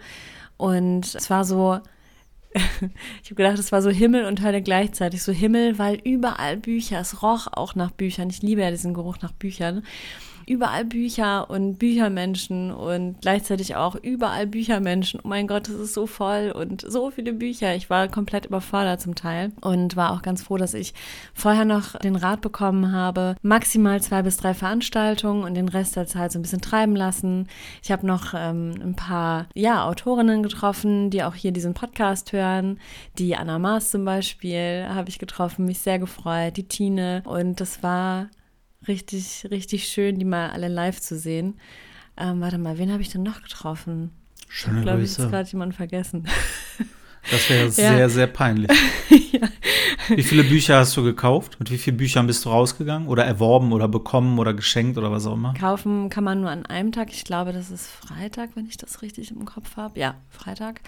Und 0.57 1.15
es 1.15 1.29
war 1.29 1.45
so, 1.45 1.79
ich 2.53 3.29
habe 3.29 3.35
gedacht, 3.35 3.57
es 3.57 3.71
war 3.71 3.81
so 3.81 3.89
Himmel 3.89 4.25
und 4.25 4.41
Hölle 4.41 4.61
gleichzeitig. 4.61 5.23
So 5.23 5.31
Himmel, 5.31 5.79
weil 5.79 5.95
überall 6.03 6.57
Bücher, 6.57 6.99
es 6.99 7.23
roch 7.23 7.47
auch 7.53 7.73
nach 7.75 7.91
Büchern. 7.91 8.29
Ich 8.29 8.41
liebe 8.41 8.59
ja 8.59 8.69
diesen 8.69 8.93
Geruch 8.93 9.19
nach 9.21 9.31
Büchern 9.31 9.83
überall 10.47 10.85
Bücher 10.85 11.49
und 11.49 11.77
Büchermenschen 11.77 12.71
und 12.71 13.21
gleichzeitig 13.21 13.75
auch 13.75 13.95
überall 13.95 14.47
Büchermenschen. 14.47 15.19
Oh 15.23 15.27
mein 15.27 15.47
Gott, 15.47 15.67
das 15.67 15.75
ist 15.75 15.93
so 15.93 16.07
voll 16.07 16.51
und 16.55 16.81
so 16.87 17.11
viele 17.11 17.33
Bücher. 17.33 17.75
Ich 17.75 17.89
war 17.89 18.07
komplett 18.07 18.45
überfordert 18.45 19.01
zum 19.01 19.15
Teil 19.15 19.51
und 19.61 19.95
war 19.95 20.11
auch 20.13 20.21
ganz 20.21 20.43
froh, 20.43 20.57
dass 20.57 20.73
ich 20.73 20.93
vorher 21.33 21.65
noch 21.65 21.97
den 21.99 22.15
Rat 22.15 22.41
bekommen 22.41 22.91
habe, 22.91 23.35
maximal 23.41 24.01
zwei 24.01 24.21
bis 24.21 24.37
drei 24.37 24.53
Veranstaltungen 24.53 25.43
und 25.43 25.55
den 25.55 25.69
Rest 25.69 25.95
der 25.95 26.07
Zeit 26.07 26.31
so 26.31 26.39
ein 26.39 26.41
bisschen 26.41 26.61
treiben 26.61 26.95
lassen. 26.95 27.47
Ich 27.83 27.91
habe 27.91 28.05
noch 28.05 28.33
ähm, 28.35 28.73
ein 28.81 28.95
paar, 28.95 29.47
ja, 29.53 29.85
Autorinnen 29.85 30.43
getroffen, 30.43 31.09
die 31.09 31.23
auch 31.23 31.35
hier 31.35 31.51
diesen 31.51 31.73
Podcast 31.73 32.33
hören. 32.33 32.79
Die 33.17 33.35
Anna 33.35 33.59
Maas 33.59 33.91
zum 33.91 34.05
Beispiel 34.05 34.85
habe 34.87 35.09
ich 35.09 35.19
getroffen, 35.19 35.65
mich 35.65 35.79
sehr 35.79 35.99
gefreut, 35.99 36.57
die 36.57 36.67
Tine 36.67 37.23
und 37.25 37.59
das 37.59 37.83
war 37.83 38.29
richtig, 38.87 39.47
richtig 39.49 39.87
schön, 39.87 40.17
die 40.19 40.25
mal 40.25 40.49
alle 40.49 40.67
live 40.67 40.99
zu 40.99 41.17
sehen. 41.17 41.55
Ähm, 42.17 42.41
warte 42.41 42.57
mal, 42.57 42.77
wen 42.77 42.91
habe 42.91 43.01
ich 43.01 43.09
denn 43.09 43.23
noch 43.23 43.41
getroffen? 43.41 44.11
Schöne 44.47 44.79
ich 44.79 44.83
glaube, 44.83 45.03
ich 45.03 45.17
habe 45.17 45.29
gerade 45.29 45.49
jemanden 45.49 45.73
vergessen. 45.73 46.27
Das 47.29 47.49
wäre 47.49 47.65
ja. 47.65 47.71
sehr, 47.71 48.09
sehr 48.09 48.27
peinlich. 48.27 48.71
ja. 49.31 49.47
Wie 50.09 50.23
viele 50.23 50.43
Bücher 50.43 50.77
hast 50.77 50.95
du 50.97 51.03
gekauft? 51.03 51.57
Mit 51.59 51.71
wie 51.71 51.77
vielen 51.77 51.97
Büchern 51.97 52.27
bist 52.27 52.45
du 52.45 52.49
rausgegangen? 52.49 53.07
Oder 53.07 53.25
erworben 53.25 53.71
oder 53.71 53.87
bekommen 53.87 54.39
oder 54.39 54.53
geschenkt 54.53 54.97
oder 54.97 55.11
was 55.11 55.25
auch 55.25 55.33
immer? 55.33 55.53
Kaufen 55.53 56.09
kann 56.09 56.23
man 56.23 56.41
nur 56.41 56.49
an 56.49 56.65
einem 56.65 56.91
Tag. 56.91 57.11
Ich 57.11 57.23
glaube, 57.23 57.53
das 57.53 57.69
ist 57.69 57.87
Freitag, 57.87 58.51
wenn 58.55 58.65
ich 58.65 58.77
das 58.77 59.01
richtig 59.01 59.31
im 59.31 59.45
Kopf 59.45 59.77
habe. 59.77 59.99
Ja, 59.99 60.15
Freitag. 60.29 60.81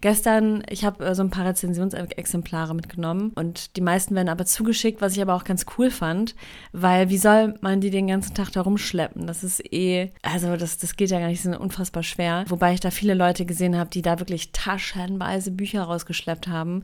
Gestern, 0.00 0.62
ich 0.68 0.84
habe 0.84 1.04
äh, 1.04 1.14
so 1.14 1.22
ein 1.22 1.30
paar 1.30 1.46
Rezensionsexemplare 1.46 2.74
mitgenommen 2.74 3.32
und 3.34 3.76
die 3.76 3.80
meisten 3.80 4.14
werden 4.14 4.28
aber 4.28 4.46
zugeschickt, 4.46 5.00
was 5.00 5.14
ich 5.14 5.22
aber 5.22 5.34
auch 5.34 5.44
ganz 5.44 5.66
cool 5.78 5.90
fand, 5.90 6.34
weil 6.72 7.08
wie 7.08 7.18
soll 7.18 7.54
man 7.60 7.80
die 7.80 7.90
den 7.90 8.08
ganzen 8.08 8.34
Tag 8.34 8.50
da 8.52 8.62
rumschleppen? 8.62 9.26
Das 9.26 9.44
ist 9.44 9.62
eh, 9.72 10.12
also 10.22 10.56
das, 10.56 10.78
das 10.78 10.96
geht 10.96 11.10
ja 11.10 11.20
gar 11.20 11.28
nicht, 11.28 11.44
das 11.44 11.52
ist 11.52 11.58
unfassbar 11.60 12.02
schwer. 12.02 12.44
Wobei 12.48 12.74
ich 12.74 12.80
da 12.80 12.90
viele 12.90 13.14
Leute 13.14 13.46
gesehen 13.46 13.76
habe, 13.76 13.90
die 13.90 14.02
da 14.02 14.18
wirklich 14.18 14.52
taschenweise 14.52 15.50
Bücher 15.50 15.75
rausgeschleppt 15.84 16.48
haben. 16.48 16.82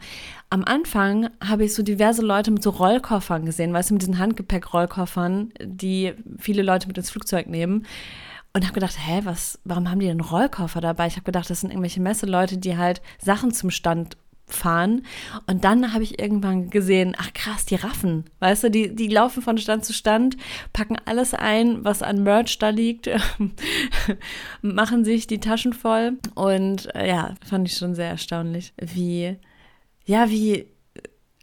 Am 0.51 0.65
Anfang 0.65 1.31
habe 1.43 1.65
ich 1.65 1.75
so 1.75 1.83
diverse 1.83 2.23
Leute 2.23 2.51
mit 2.51 2.63
so 2.63 2.71
Rollkoffern 2.71 3.45
gesehen, 3.45 3.73
weißt 3.73 3.91
du, 3.91 3.95
mit 3.95 4.03
diesen 4.03 4.19
Handgepäck-Rollkoffern, 4.19 5.53
die 5.61 6.15
viele 6.39 6.63
Leute 6.63 6.89
mit 6.89 6.99
ins 6.99 7.11
Flugzeug 7.11 7.49
nehmen. 7.49 7.87
Und 8.55 8.65
habe 8.65 8.75
gedacht, 8.75 8.97
hä, 8.99 9.23
was, 9.25 9.59
warum 9.65 9.91
haben 9.91 10.01
die 10.01 10.07
denn 10.07 10.21
Rollkoffer 10.21 10.83
dabei? 10.83 11.07
Ich 11.07 11.15
habe 11.15 11.25
gedacht, 11.25 11.49
das 11.49 11.61
sind 11.61 11.71
irgendwelche 11.71 12.03
Messeleute, 12.03 12.59
die 12.59 12.77
halt 12.77 13.01
Sachen 13.19 13.53
zum 13.53 13.71
Stand 13.71 14.19
fahren. 14.47 15.05
Und 15.47 15.65
dann 15.65 15.93
habe 15.93 16.03
ich 16.03 16.21
irgendwann 16.21 16.71
gesehen, 16.71 17.15
ach 17.19 17.33
krass, 17.33 17.65
die 17.65 17.77
Raffen, 17.77 18.25
weißt 18.41 18.65
du, 18.65 18.71
die, 18.71 18.95
die 18.95 19.09
laufen 19.09 19.43
von 19.43 19.59
Stand 19.59 19.85
zu 19.85 19.93
Stand, 19.93 20.37
packen 20.73 20.97
alles 21.05 21.35
ein, 21.35 21.85
was 21.85 22.03
an 22.03 22.23
Merch 22.23 22.59
da 22.59 22.69
liegt, 22.69 23.09
machen 24.63 25.05
sich 25.05 25.27
die 25.27 25.41
Taschen 25.41 25.73
voll. 25.73 26.19
Und 26.35 26.95
äh, 26.95 27.09
ja, 27.09 27.35
fand 27.49 27.69
ich 27.69 27.77
schon 27.77 27.95
sehr 27.95 28.11
erstaunlich, 28.11 28.75
wie, 28.81 29.37
ja, 30.05 30.29
wie, 30.29 30.67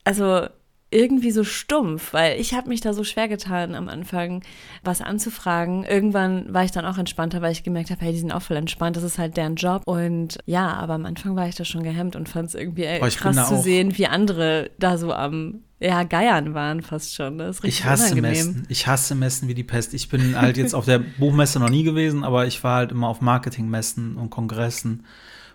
also 0.03 0.47
irgendwie 0.91 1.31
so 1.31 1.43
stumpf, 1.43 2.13
weil 2.13 2.39
ich 2.39 2.53
habe 2.53 2.69
mich 2.69 2.81
da 2.81 2.93
so 2.93 3.03
schwer 3.03 3.27
getan 3.27 3.75
am 3.75 3.89
Anfang, 3.89 4.43
was 4.83 5.01
anzufragen. 5.01 5.83
Irgendwann 5.83 6.51
war 6.51 6.63
ich 6.63 6.71
dann 6.71 6.85
auch 6.85 6.97
entspannter, 6.97 7.41
weil 7.41 7.51
ich 7.51 7.63
gemerkt 7.63 7.91
habe, 7.91 8.01
hey, 8.01 8.11
die 8.11 8.19
sind 8.19 8.31
auch 8.31 8.41
voll 8.41 8.57
entspannt, 8.57 8.95
das 8.95 9.03
ist 9.03 9.19
halt 9.19 9.37
deren 9.37 9.55
Job. 9.55 9.83
Und 9.85 10.39
ja, 10.45 10.73
aber 10.73 10.93
am 10.93 11.05
Anfang 11.05 11.35
war 11.35 11.47
ich 11.47 11.55
da 11.55 11.63
schon 11.63 11.83
gehemmt 11.83 12.15
und 12.15 12.27
fand 12.27 12.49
es 12.49 12.55
irgendwie 12.55 12.83
ey, 12.83 12.99
krass 12.99 13.49
zu 13.49 13.61
sehen, 13.61 13.97
wie 13.97 14.07
andere 14.07 14.71
da 14.79 14.97
so 14.97 15.13
am 15.13 15.61
ja, 15.79 16.03
Geiern 16.03 16.53
waren 16.55 16.81
fast 16.81 17.15
schon. 17.15 17.37
Das 17.37 17.57
ist 17.57 17.63
richtig 17.63 17.79
ich 17.79 17.85
hasse 17.85 18.13
unangenehm. 18.13 18.47
Messen. 18.47 18.65
Ich 18.67 18.87
hasse 18.87 19.15
Messen 19.15 19.47
wie 19.47 19.53
die 19.53 19.63
Pest. 19.63 19.93
Ich 19.93 20.09
bin 20.09 20.39
halt 20.39 20.57
jetzt 20.57 20.75
auf 20.75 20.85
der 20.85 20.99
Buchmesse 20.99 21.59
noch 21.59 21.69
nie 21.69 21.83
gewesen, 21.83 22.23
aber 22.23 22.47
ich 22.47 22.63
war 22.63 22.77
halt 22.77 22.91
immer 22.91 23.07
auf 23.07 23.21
Marketingmessen 23.21 24.17
und 24.17 24.29
Kongressen. 24.29 25.05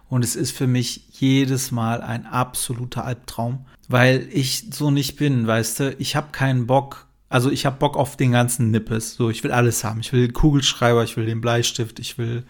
Und 0.09 0.25
es 0.25 0.37
ist 0.37 0.53
für 0.53 0.67
mich 0.67 1.05
jedes 1.11 1.73
Mal 1.73 2.01
ein 2.01 2.25
absoluter 2.25 3.05
Albtraum 3.05 3.67
weil 3.89 4.29
ich 4.33 4.67
so 4.73 4.91
nicht 4.91 5.17
bin, 5.17 5.47
weißt 5.47 5.81
du. 5.81 5.97
Ich 5.99 6.17
habe 6.17 6.29
keinen 6.33 6.67
Bock, 6.67 7.07
also 7.29 7.51
ich 7.51 7.67
habe 7.67 7.79
Bock 7.79 7.97
auf 7.97 8.17
den 8.17 8.33
ganzen 8.33 8.71
Nippes. 8.71 9.15
So, 9.15 9.31
ich 9.31 9.45
will 9.45 9.53
alles 9.53 9.85
haben. 9.85 10.01
Ich 10.01 10.13
will 10.13 10.27
den 10.27 10.33
Kugelschreiber, 10.33 11.05
ich 11.05 11.17
will 11.17 11.27
den 11.27 11.41
Bleistift, 11.41 11.99
ich 11.99 12.19
will 12.19 12.45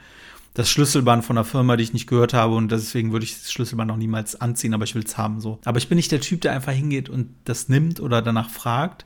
das 0.54 0.70
Schlüsselband 0.70 1.24
von 1.24 1.36
einer 1.36 1.44
Firma, 1.44 1.76
die 1.76 1.82
ich 1.82 1.92
nicht 1.92 2.06
gehört 2.06 2.32
habe 2.32 2.54
und 2.54 2.70
deswegen 2.70 3.10
würde 3.10 3.24
ich 3.24 3.34
das 3.40 3.52
Schlüsselband 3.52 3.88
noch 3.88 3.96
niemals 3.96 4.40
anziehen, 4.40 4.72
aber 4.72 4.84
ich 4.84 4.94
will 4.94 5.02
es 5.04 5.18
haben 5.18 5.40
so. 5.40 5.58
Aber 5.64 5.78
ich 5.78 5.88
bin 5.88 5.96
nicht 5.96 6.12
der 6.12 6.20
Typ, 6.20 6.40
der 6.42 6.52
einfach 6.52 6.72
hingeht 6.72 7.08
und 7.08 7.34
das 7.44 7.68
nimmt 7.68 7.98
oder 7.98 8.22
danach 8.22 8.48
fragt, 8.48 9.04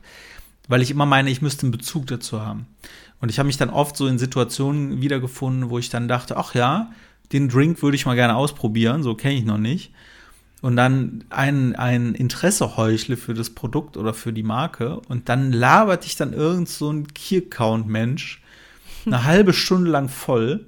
weil 0.67 0.83
ich 0.83 0.91
immer 0.91 1.07
meine, 1.07 1.31
ich 1.31 1.41
müsste 1.41 1.63
einen 1.63 1.71
Bezug 1.71 2.05
dazu 2.05 2.41
haben. 2.41 2.67
Und 3.19 3.29
ich 3.29 3.39
habe 3.39 3.47
mich 3.47 3.57
dann 3.57 3.71
oft 3.71 3.97
so 3.97 4.05
in 4.05 4.19
Situationen 4.19 5.01
wiedergefunden, 5.01 5.71
wo 5.71 5.79
ich 5.79 5.89
dann 5.89 6.07
dachte, 6.07 6.37
ach 6.37 6.53
ja, 6.53 6.91
den 7.33 7.49
Drink 7.49 7.81
würde 7.81 7.95
ich 7.95 8.05
mal 8.05 8.15
gerne 8.15 8.35
ausprobieren, 8.35 9.01
so 9.01 9.15
kenne 9.15 9.35
ich 9.35 9.45
noch 9.45 9.57
nicht. 9.57 9.91
Und 10.61 10.75
dann 10.75 11.23
ein, 11.29 11.75
ein 11.75 12.15
Interesse 12.15 12.75
heuchle 12.75 13.15
für 13.15 13.33
das 13.33 13.49
Produkt 13.49 13.95
oder 13.95 14.13
für 14.13 14.33
die 14.33 14.43
Marke. 14.43 14.99
Und 15.07 15.29
dann 15.29 15.53
labert 15.53 16.05
ich 16.05 16.15
dann 16.17 16.33
irgend 16.33 16.67
so 16.67 16.91
ein 16.91 17.07
Key-Count-Mensch 17.07 18.41
eine 19.05 19.23
halbe 19.23 19.53
Stunde 19.53 19.89
lang 19.89 20.09
voll. 20.09 20.65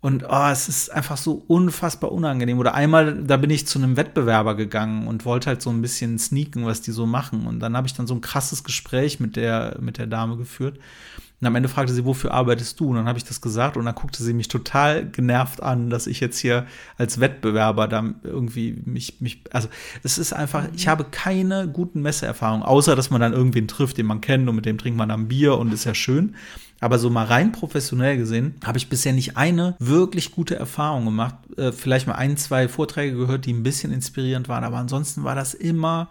Und 0.00 0.24
oh, 0.28 0.48
es 0.50 0.68
ist 0.68 0.90
einfach 0.90 1.16
so 1.16 1.44
unfassbar 1.46 2.10
unangenehm. 2.10 2.58
Oder 2.58 2.74
einmal, 2.74 3.22
da 3.22 3.36
bin 3.36 3.50
ich 3.50 3.68
zu 3.68 3.78
einem 3.78 3.96
Wettbewerber 3.96 4.56
gegangen 4.56 5.06
und 5.06 5.24
wollte 5.24 5.46
halt 5.46 5.62
so 5.62 5.70
ein 5.70 5.80
bisschen 5.80 6.18
sneaken, 6.18 6.66
was 6.66 6.80
die 6.80 6.90
so 6.90 7.06
machen. 7.06 7.46
Und 7.46 7.60
dann 7.60 7.76
habe 7.76 7.86
ich 7.86 7.94
dann 7.94 8.08
so 8.08 8.14
ein 8.14 8.20
krasses 8.20 8.64
Gespräch 8.64 9.20
mit 9.20 9.36
der, 9.36 9.76
mit 9.80 9.98
der 9.98 10.08
Dame 10.08 10.36
geführt. 10.36 10.80
Und 11.42 11.48
am 11.48 11.56
Ende 11.56 11.68
fragte 11.68 11.92
sie, 11.92 12.04
wofür 12.04 12.32
arbeitest 12.32 12.78
du? 12.78 12.90
Und 12.90 12.94
dann 12.94 13.08
habe 13.08 13.18
ich 13.18 13.24
das 13.24 13.40
gesagt 13.40 13.76
und 13.76 13.84
dann 13.84 13.96
guckte 13.96 14.22
sie 14.22 14.32
mich 14.32 14.46
total 14.46 15.10
genervt 15.10 15.60
an, 15.60 15.90
dass 15.90 16.06
ich 16.06 16.20
jetzt 16.20 16.38
hier 16.38 16.66
als 16.98 17.18
Wettbewerber 17.18 17.88
da 17.88 18.14
irgendwie 18.22 18.80
mich, 18.84 19.20
mich, 19.20 19.42
also 19.50 19.66
es 20.04 20.18
ist 20.18 20.32
einfach, 20.32 20.68
ich 20.76 20.86
habe 20.86 21.04
keine 21.10 21.66
guten 21.66 22.00
Messeerfahrungen, 22.00 22.62
außer 22.62 22.94
dass 22.94 23.10
man 23.10 23.20
dann 23.20 23.32
irgendwen 23.32 23.66
trifft, 23.66 23.98
den 23.98 24.06
man 24.06 24.20
kennt 24.20 24.48
und 24.48 24.54
mit 24.54 24.66
dem 24.66 24.78
trinkt 24.78 24.96
man 24.96 25.08
dann 25.08 25.26
Bier 25.26 25.58
und 25.58 25.72
ist 25.72 25.82
ja 25.82 25.96
schön. 25.96 26.36
Aber 26.78 27.00
so 27.00 27.10
mal 27.10 27.26
rein 27.26 27.50
professionell 27.50 28.16
gesehen, 28.18 28.54
habe 28.64 28.78
ich 28.78 28.88
bisher 28.88 29.12
nicht 29.12 29.36
eine 29.36 29.74
wirklich 29.80 30.30
gute 30.30 30.54
Erfahrung 30.54 31.04
gemacht. 31.06 31.34
Äh, 31.56 31.72
vielleicht 31.72 32.06
mal 32.06 32.14
ein, 32.14 32.36
zwei 32.36 32.68
Vorträge 32.68 33.16
gehört, 33.16 33.46
die 33.46 33.52
ein 33.52 33.64
bisschen 33.64 33.92
inspirierend 33.92 34.48
waren, 34.48 34.62
aber 34.62 34.76
ansonsten 34.78 35.24
war 35.24 35.34
das 35.34 35.54
immer 35.54 36.08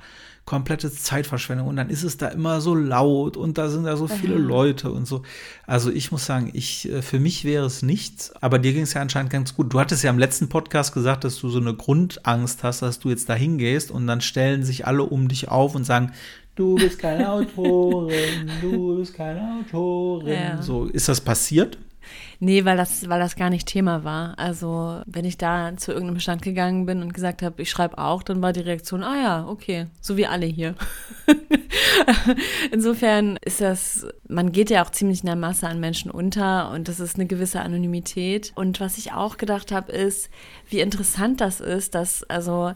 komplette 0.52 0.92
Zeitverschwendung 0.92 1.70
und 1.70 1.78
dann 1.78 1.90
ist 1.90 2.04
es 2.04 2.18
da 2.18 2.28
immer 2.28 2.60
so 2.60 2.76
laut 2.76 3.38
und 3.38 3.58
da 3.58 3.70
sind 3.70 3.86
da 3.86 3.96
so 3.96 4.10
viele 4.10 4.36
mhm. 4.36 4.48
Leute 4.50 4.92
und 4.92 5.08
so. 5.08 5.22
Also 5.66 5.90
ich 5.90 6.12
muss 6.12 6.26
sagen, 6.26 6.50
ich, 6.52 6.92
äh, 6.92 7.02
für 7.02 7.22
mich 7.22 7.46
wäre 7.46 7.66
es 7.66 7.84
nichts, 7.84 8.34
aber 8.42 8.60
dir 8.60 8.74
ging 8.74 8.82
es 8.82 8.94
ja 8.94 9.02
anscheinend 9.02 9.32
ganz 9.32 9.56
gut. 9.56 9.74
Du 9.74 9.80
hattest 9.80 10.04
ja 10.04 10.10
im 10.10 10.20
letzten 10.20 10.50
Podcast 10.50 10.94
gesagt, 10.94 11.24
dass 11.24 11.40
du 11.40 11.48
so 11.48 11.62
eine 11.62 11.74
Grundangst 11.74 12.64
hast, 12.64 12.82
dass 12.82 13.00
du 13.00 13.10
jetzt 13.10 13.30
da 13.30 13.34
hingehst 13.34 13.92
und 13.92 14.08
dann 14.08 14.20
stellen 14.20 14.64
sich 14.64 14.86
alle 14.86 15.04
um 15.04 15.30
dich 15.30 15.48
auf 15.48 15.74
und 15.74 15.86
sagen, 15.86 16.12
du 16.56 16.76
bist 16.76 17.00
keine 17.00 17.32
Autorin, 17.32 18.52
du 18.60 18.98
bist 18.98 19.14
keine 19.14 19.62
Autorin. 19.62 20.34
Ja. 20.34 20.62
So, 20.62 20.84
ist 20.84 21.08
das 21.08 21.22
passiert? 21.22 21.78
Nee, 22.40 22.66
weil 22.66 22.78
das, 22.78 23.08
weil 23.08 23.20
das 23.20 23.36
gar 23.36 23.50
nicht 23.50 23.68
Thema 23.68 24.04
war. 24.04 24.38
Also, 24.40 25.02
wenn 25.06 25.26
ich 25.26 25.38
da 25.38 25.76
zu 25.78 25.92
irgendeinem 25.92 26.20
Stand 26.20 26.42
gegangen 26.42 26.86
bin 26.86 27.02
und 27.02 27.14
gesagt 27.14 27.42
habe, 27.42 27.62
ich 27.62 27.70
schreibe 27.70 27.98
auch, 27.98 28.24
dann 28.24 28.42
war 28.42 28.54
die 28.54 28.62
Reaktion, 28.62 29.04
ah 29.04 29.22
ja, 29.22 29.48
okay, 29.48 29.88
so 30.02 30.18
wie 30.18 30.26
alle 30.26 30.46
hier. 30.46 30.76
Insofern 32.72 33.38
ist 33.46 33.62
das, 33.62 34.08
man 34.28 34.52
geht 34.52 34.70
ja 34.70 34.84
auch 34.84 34.90
ziemlich 34.90 35.22
in 35.22 35.28
der 35.28 35.36
Masse 35.36 35.68
an 35.68 35.80
Menschen 35.80 36.10
unter 36.10 36.72
und 36.72 36.88
das 36.88 37.00
ist 37.00 37.16
eine 37.16 37.28
gewisse 37.28 37.62
Anonymität. 37.62 38.52
Und 38.56 38.80
was 38.80 38.98
ich 38.98 39.14
auch 39.14 39.38
gedacht 39.38 39.72
habe, 39.72 39.92
ist, 39.92 40.30
wie 40.70 40.80
interessant 40.80 41.42
das 41.42 41.60
ist, 41.60 41.96
dass, 41.96 42.24
also, 42.24 42.74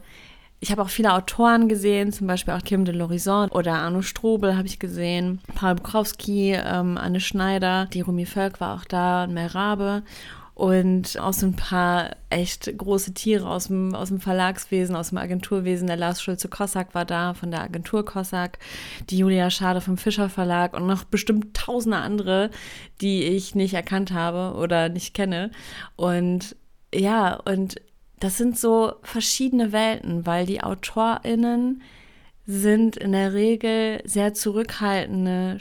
ich 0.59 0.71
habe 0.71 0.81
auch 0.81 0.89
viele 0.89 1.13
Autoren 1.13 1.67
gesehen, 1.67 2.11
zum 2.11 2.27
Beispiel 2.27 2.53
auch 2.53 2.63
Kim 2.63 2.85
de 2.85 2.95
l'Horizon 2.95 3.51
oder 3.51 3.73
Arno 3.73 4.01
Strobel 4.01 4.57
habe 4.57 4.67
ich 4.67 4.79
gesehen, 4.79 5.41
Paul 5.53 5.75
Bukowski, 5.75 6.53
ähm, 6.53 6.97
Anne 6.97 7.19
Schneider, 7.19 7.87
die 7.93 8.01
Rumi 8.01 8.25
Völk 8.25 8.59
war 8.59 8.75
auch 8.75 8.85
da 8.85 9.27
Mel 9.27 9.47
Rabe 9.47 10.03
und 10.55 11.19
auch 11.19 11.33
so 11.33 11.47
ein 11.47 11.55
paar 11.57 12.15
echt 12.29 12.75
große 12.77 13.13
Tiere 13.13 13.47
aus 13.47 13.67
dem, 13.67 13.93
aus 13.93 14.07
dem 14.07 14.21
Verlagswesen, 14.21 14.95
aus 14.95 15.09
dem 15.09 15.17
Agenturwesen. 15.17 15.87
Der 15.87 15.97
Lars 15.97 16.21
Schulze-Kossack 16.21 16.95
war 16.95 17.03
da 17.03 17.33
von 17.33 17.51
der 17.51 17.61
Agentur 17.61 18.05
Kossack, 18.05 18.57
die 19.09 19.17
Julia 19.17 19.49
Schade 19.49 19.81
vom 19.81 19.97
Fischer 19.97 20.29
Verlag 20.29 20.73
und 20.73 20.87
noch 20.87 21.03
bestimmt 21.03 21.57
tausende 21.57 21.97
andere, 21.97 22.51
die 23.01 23.23
ich 23.23 23.53
nicht 23.53 23.73
erkannt 23.73 24.13
habe 24.13 24.57
oder 24.57 24.87
nicht 24.87 25.13
kenne. 25.13 25.51
Und 25.97 26.55
ja, 26.93 27.35
und 27.35 27.75
das 28.25 28.37
sind 28.37 28.57
so 28.57 28.93
verschiedene 29.03 29.71
Welten, 29.71 30.25
weil 30.25 30.47
die 30.47 30.63
AutorInnen 30.63 31.83
sind 32.47 32.97
in 32.97 33.11
der 33.11 33.33
Regel 33.33 34.01
sehr 34.03 34.33
zurückhaltende, 34.33 35.59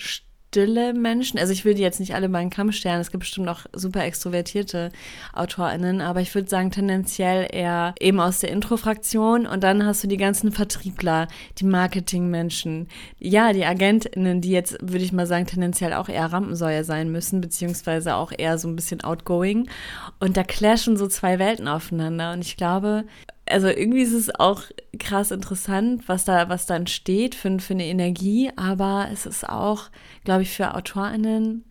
stille 0.55 0.95
Menschen. 0.95 1.41
Also 1.41 1.53
ich 1.53 1.65
will 1.65 1.75
die 1.75 1.83
jetzt 1.83 1.99
nicht 1.99 2.15
alle 2.15 2.29
bei 2.29 2.39
einen 2.39 2.49
Kamm 2.49 2.71
stellen. 2.71 3.01
Es 3.01 3.11
gibt 3.11 3.23
bestimmt 3.23 3.49
auch 3.49 3.63
super 3.73 4.05
extrovertierte 4.05 4.93
AutorInnen, 5.33 6.01
aber 6.01 6.21
ich 6.21 6.33
würde 6.33 6.49
sagen 6.49 6.71
tendenziell 6.71 7.49
eher 7.51 7.93
eben 7.99 8.21
aus 8.21 8.39
der 8.39 8.53
Intro-Fraktion 8.53 9.49
und 9.49 9.65
dann 9.65 9.85
hast 9.85 10.05
du 10.05 10.07
die 10.07 10.17
ganzen 10.17 10.53
Vertriebler, 10.53 11.27
die 11.59 11.65
Marketingmenschen, 11.65 12.87
ja, 13.19 13.53
die 13.53 13.65
AgentInnen, 13.65 14.41
die 14.41 14.53
jetzt, 14.53 14.79
würde 14.81 15.05
ich 15.05 15.13
mal 15.13 15.27
sagen, 15.27 15.47
tendenziell 15.47 15.93
auch 15.93 16.09
eher 16.09 16.27
Rampensäuer 16.27 16.85
sein 16.85 17.11
müssen, 17.11 17.41
beziehungsweise 17.41 18.15
auch 18.15 18.31
eher 18.31 18.57
so 18.57 18.69
ein 18.69 18.77
bisschen 18.77 19.03
outgoing. 19.03 19.69
Und 20.21 20.37
da 20.37 20.45
clashen 20.45 20.97
so 20.97 21.09
zwei 21.09 21.41
Welten 21.41 21.67
aufeinander. 21.67 22.33
Und 22.33 22.43
ich 22.43 22.57
glaube, 22.57 23.07
also 23.49 23.69
irgendwie 23.69 24.03
ist 24.03 24.13
es 24.13 24.35
auch 24.35 24.63
krass 24.99 25.31
interessant, 25.31 26.09
was 26.09 26.25
da, 26.25 26.49
was 26.49 26.67
da 26.67 26.77
entsteht 26.77 27.35
für, 27.35 27.59
für 27.59 27.75
eine 27.75 27.87
Energie, 27.87 28.51
aber 28.57 29.09
es 29.13 29.27
ist 29.27 29.49
auch, 29.49 29.91
glaube 30.25 30.43
ich, 30.43 30.51
für 30.51 30.75
AutorInnen 30.75 31.65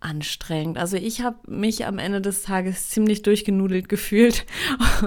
anstrengend. 0.00 0.78
Also 0.78 0.96
ich 0.96 1.22
habe 1.22 1.38
mich 1.50 1.86
am 1.86 1.98
Ende 1.98 2.20
des 2.20 2.42
Tages 2.42 2.90
ziemlich 2.90 3.22
durchgenudelt 3.22 3.88
gefühlt. 3.88 4.44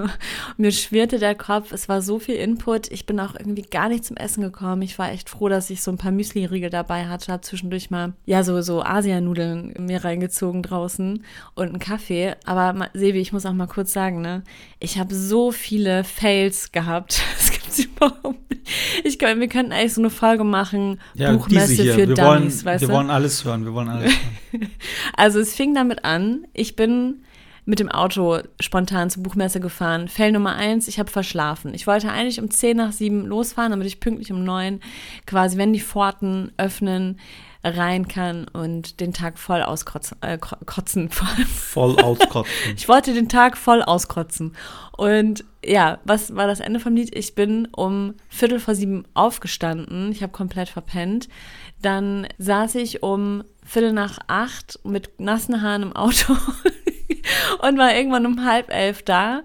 Mir 0.56 0.72
schwirrte 0.72 1.18
der 1.18 1.34
Kopf, 1.34 1.72
es 1.72 1.88
war 1.88 2.02
so 2.02 2.18
viel 2.18 2.36
Input. 2.36 2.90
Ich 2.90 3.06
bin 3.06 3.20
auch 3.20 3.34
irgendwie 3.34 3.62
gar 3.62 3.88
nicht 3.88 4.04
zum 4.04 4.16
Essen 4.16 4.42
gekommen. 4.42 4.82
Ich 4.82 4.98
war 4.98 5.10
echt 5.10 5.28
froh, 5.28 5.48
dass 5.48 5.70
ich 5.70 5.82
so 5.82 5.90
ein 5.90 5.98
paar 5.98 6.12
Müsli-Riegel 6.12 6.70
dabei 6.70 7.06
hatte. 7.06 7.32
Habe 7.32 7.42
zwischendurch 7.42 7.90
mal, 7.90 8.12
ja, 8.26 8.42
so, 8.42 8.60
so 8.62 8.82
Asianudeln 8.82 9.74
mir 9.78 10.04
reingezogen 10.04 10.62
draußen 10.62 11.24
und 11.54 11.68
einen 11.68 11.78
Kaffee. 11.78 12.34
Aber 12.44 12.88
Sebi, 12.94 13.20
ich 13.20 13.32
muss 13.32 13.46
auch 13.46 13.52
mal 13.52 13.66
kurz 13.66 13.92
sagen, 13.92 14.20
ne, 14.20 14.42
ich 14.80 14.98
habe 14.98 15.14
so 15.14 15.50
viele 15.52 16.04
Fails 16.04 16.72
gehabt. 16.72 17.22
Das 17.38 17.52
gibt's 17.52 17.78
überhaupt 17.78 18.50
nicht. 18.50 18.62
Ich 19.04 19.18
glaube, 19.18 19.40
wir 19.40 19.48
könnten 19.48 19.72
eigentlich 19.72 19.94
so 19.94 20.00
eine 20.00 20.10
Folge 20.10 20.44
machen, 20.44 21.00
ja, 21.14 21.32
Buchmesse 21.32 21.84
für 21.84 21.96
wir 21.96 22.06
Dummies, 22.06 22.18
wollen, 22.18 22.44
weißt 22.44 22.64
wir 22.64 22.78
du? 22.78 22.88
Wir 22.88 22.88
wollen 22.88 23.10
alles 23.10 23.44
hören, 23.44 23.64
wir 23.64 23.74
wollen 23.74 23.88
alles 23.88 24.12
hören. 24.50 24.70
Also 25.16 25.38
es 25.40 25.54
fing 25.54 25.74
damit 25.74 26.04
an, 26.04 26.46
ich 26.52 26.76
bin 26.76 27.22
mit 27.68 27.80
dem 27.80 27.90
Auto 27.90 28.38
spontan 28.60 29.10
zur 29.10 29.22
Buchmesse 29.22 29.60
gefahren. 29.60 30.08
Fell 30.08 30.32
Nummer 30.32 30.56
eins, 30.56 30.88
ich 30.88 30.98
habe 30.98 31.10
verschlafen. 31.10 31.74
Ich 31.74 31.86
wollte 31.86 32.10
eigentlich 32.10 32.40
um 32.40 32.50
10 32.50 32.78
nach 32.78 32.92
7 32.92 33.26
losfahren, 33.26 33.72
damit 33.72 33.86
ich 33.86 34.00
pünktlich 34.00 34.32
um 34.32 34.42
9 34.42 34.80
quasi, 35.26 35.58
wenn 35.58 35.74
die 35.74 35.80
Pforten 35.80 36.50
öffnen, 36.56 37.20
rein 37.62 38.08
kann 38.08 38.46
und 38.48 39.00
den 39.00 39.12
Tag 39.12 39.38
voll 39.38 39.60
auskotzen. 39.60 40.16
Äh, 40.22 40.38
kotzen. 40.38 41.10
Voll 41.10 42.00
auskotzen. 42.00 42.74
ich 42.74 42.88
wollte 42.88 43.12
den 43.12 43.28
Tag 43.28 43.58
voll 43.58 43.82
auskotzen. 43.82 44.56
Und 44.96 45.44
ja, 45.62 45.98
was 46.04 46.34
war 46.34 46.46
das 46.46 46.60
Ende 46.60 46.80
vom 46.80 46.94
Lied? 46.94 47.14
Ich 47.14 47.34
bin 47.34 47.68
um 47.76 48.14
Viertel 48.30 48.60
vor 48.60 48.76
sieben 48.76 49.04
aufgestanden. 49.12 50.10
Ich 50.12 50.22
habe 50.22 50.32
komplett 50.32 50.70
verpennt. 50.70 51.28
Dann 51.82 52.26
saß 52.38 52.76
ich 52.76 53.02
um 53.02 53.44
Viertel 53.62 53.92
nach 53.92 54.18
acht 54.28 54.78
mit 54.84 55.10
nassen 55.18 55.60
Haaren 55.60 55.82
im 55.82 55.96
Auto 55.96 56.34
und 57.60 57.78
war 57.78 57.94
irgendwann 57.94 58.26
um 58.26 58.44
halb 58.44 58.70
elf 58.70 59.02
da 59.02 59.42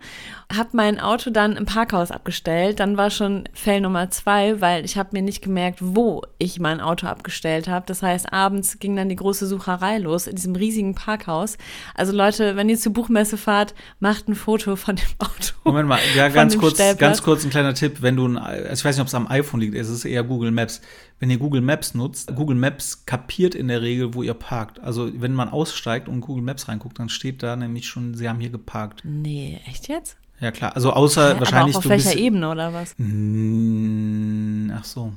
habe 0.55 0.69
mein 0.73 0.99
Auto 0.99 1.29
dann 1.29 1.55
im 1.55 1.65
Parkhaus 1.65 2.11
abgestellt. 2.11 2.79
Dann 2.79 2.97
war 2.97 3.09
schon 3.09 3.45
Fell 3.53 3.81
Nummer 3.81 4.09
zwei, 4.09 4.61
weil 4.61 4.85
ich 4.85 4.97
habe 4.97 5.09
mir 5.13 5.21
nicht 5.21 5.41
gemerkt, 5.41 5.79
wo 5.81 6.23
ich 6.37 6.59
mein 6.59 6.81
Auto 6.81 7.07
abgestellt 7.07 7.67
habe. 7.67 7.85
Das 7.87 8.01
heißt, 8.01 8.31
abends 8.31 8.79
ging 8.79 8.95
dann 8.95 9.09
die 9.09 9.15
große 9.15 9.47
Sucherei 9.47 9.97
los 9.97 10.27
in 10.27 10.35
diesem 10.35 10.55
riesigen 10.55 10.95
Parkhaus. 10.95 11.57
Also 11.95 12.13
Leute, 12.13 12.55
wenn 12.55 12.69
ihr 12.69 12.77
zur 12.77 12.93
Buchmesse 12.93 13.37
fahrt, 13.37 13.73
macht 13.99 14.27
ein 14.27 14.35
Foto 14.35 14.75
von 14.75 14.95
dem 14.95 15.05
Auto. 15.19 15.53
Moment 15.63 15.89
mal, 15.89 15.99
ja, 16.15 16.29
ganz 16.29 16.57
kurz, 16.57 16.77
ganz 16.97 17.23
kurz 17.23 17.43
ein 17.43 17.49
kleiner 17.49 17.73
Tipp. 17.73 18.01
Wenn 18.01 18.15
du, 18.15 18.27
ein, 18.27 18.37
also 18.37 18.73
ich 18.73 18.85
weiß 18.85 18.95
nicht, 18.95 19.01
ob 19.01 19.07
es 19.07 19.15
am 19.15 19.27
iPhone 19.27 19.59
liegt, 19.59 19.75
es 19.75 19.89
ist 19.89 20.05
eher 20.05 20.23
Google 20.23 20.51
Maps. 20.51 20.81
Wenn 21.19 21.29
ihr 21.29 21.37
Google 21.37 21.61
Maps 21.61 21.93
nutzt, 21.93 22.35
Google 22.35 22.57
Maps 22.57 23.05
kapiert 23.05 23.55
in 23.55 23.69
der 23.69 23.81
Regel, 23.81 24.13
wo 24.13 24.23
ihr 24.23 24.33
parkt. 24.33 24.81
Also 24.81 25.09
wenn 25.21 25.33
man 25.33 25.49
aussteigt 25.49 26.09
und 26.09 26.21
Google 26.21 26.43
Maps 26.43 26.67
reinguckt, 26.67 26.99
dann 26.99 27.09
steht 27.09 27.43
da 27.43 27.55
nämlich 27.55 27.87
schon, 27.87 28.13
sie 28.13 28.27
haben 28.27 28.39
hier 28.39 28.49
geparkt. 28.49 29.03
Nee, 29.05 29.61
echt 29.65 29.87
jetzt? 29.87 30.17
Ja, 30.39 30.51
klar. 30.51 30.75
Also 30.75 30.91
außer 30.91 31.33
ja, 31.33 31.39
wahrscheinlich. 31.39 31.75
Aber 31.75 31.85
auf 31.85 31.89
welcher 31.89 32.17
Ebene 32.17 32.49
oder 32.49 32.73
was? 32.73 32.95
Mm, 32.97 34.71
ach 34.75 34.83
so. 34.83 35.13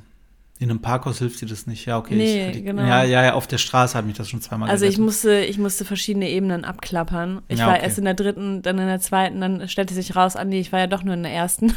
In 0.59 0.71
einem 0.71 0.81
Parkhaus 0.81 1.19
hilft 1.19 1.39
dir 1.41 1.45
das 1.45 1.67
nicht. 1.67 1.85
Ja, 1.85 1.99
okay. 1.99 2.15
Nee, 2.15 2.49
ich, 2.49 2.63
genau. 2.63 2.81
Ja, 2.81 3.03
ja, 3.03 3.23
ja, 3.23 3.33
auf 3.33 3.45
der 3.45 3.59
Straße 3.59 3.95
hat 3.95 4.05
mich 4.05 4.17
das 4.17 4.27
schon 4.27 4.41
zweimal 4.41 4.69
Also 4.69 4.85
ich 4.85 4.97
musste, 4.97 5.41
ich 5.41 5.59
musste 5.59 5.85
verschiedene 5.85 6.29
Ebenen 6.29 6.65
abklappern. 6.65 7.43
Ich 7.47 7.59
ja, 7.59 7.67
war 7.67 7.79
erst 7.79 7.99
in 7.99 8.05
der 8.05 8.15
dritten, 8.15 8.63
dann 8.63 8.79
in 8.79 8.87
der 8.87 8.99
zweiten, 8.99 9.39
dann 9.39 9.69
stellte 9.69 9.93
sich 9.93 10.15
raus, 10.15 10.35
Andi, 10.35 10.59
ich 10.59 10.71
war 10.71 10.79
ja 10.79 10.87
doch 10.87 11.03
nur 11.03 11.13
in 11.13 11.21
der 11.21 11.31
ersten. 11.31 11.75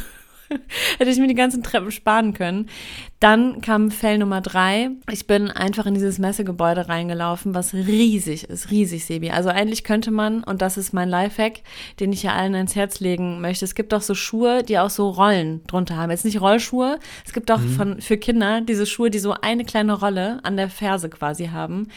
Hätte 0.98 1.11
ich 1.11 1.18
mir 1.18 1.29
die 1.29 1.35
ganzen 1.35 1.62
Treppen 1.62 1.90
sparen 1.90 2.33
können. 2.33 2.70
Dann 3.20 3.61
kam 3.61 3.90
Fell 3.90 4.16
Nummer 4.16 4.40
drei. 4.40 4.92
Ich 5.11 5.26
bin 5.26 5.50
einfach 5.50 5.85
in 5.85 5.92
dieses 5.92 6.18
Messegebäude 6.18 6.88
reingelaufen, 6.88 7.54
was 7.54 7.74
riesig 7.74 8.44
ist, 8.44 8.70
riesig, 8.70 9.04
Sebi. 9.04 9.30
Also 9.30 9.50
eigentlich 9.50 9.85
könnte 9.85 10.11
man, 10.11 10.42
und 10.42 10.62
das 10.62 10.78
ist 10.78 10.94
mein 10.94 11.11
Lifehack, 11.11 11.61
den 12.00 12.14
ich 12.14 12.22
ja 12.22 12.33
allen 12.33 12.54
ans 12.54 12.74
Herz 12.74 12.98
legen 12.98 13.42
möchte, 13.42 13.66
es 13.66 13.74
gibt 13.74 13.92
auch 13.92 14.00
so 14.00 14.14
Schuhe, 14.14 14.62
die 14.62 14.78
auch 14.78 14.88
so 14.88 15.11
Rollen 15.11 15.62
drunter 15.66 15.98
haben. 15.98 16.11
Jetzt 16.11 16.24
nicht 16.24 16.40
Rollschuhe, 16.40 16.98
es 17.26 17.35
gibt 17.35 17.50
auch 17.50 17.61
mhm. 17.61 17.70
von, 17.70 18.00
für 18.00 18.16
Kinder 18.16 18.62
diese 18.62 18.87
Schuhe, 18.87 19.11
die 19.11 19.18
so 19.18 19.35
eine 19.35 19.66
kleine 19.66 19.92
Rolle 19.92 20.40
an 20.42 20.56
der 20.56 20.70
Ferse 20.70 21.11
quasi 21.11 21.48
haben 21.48 21.88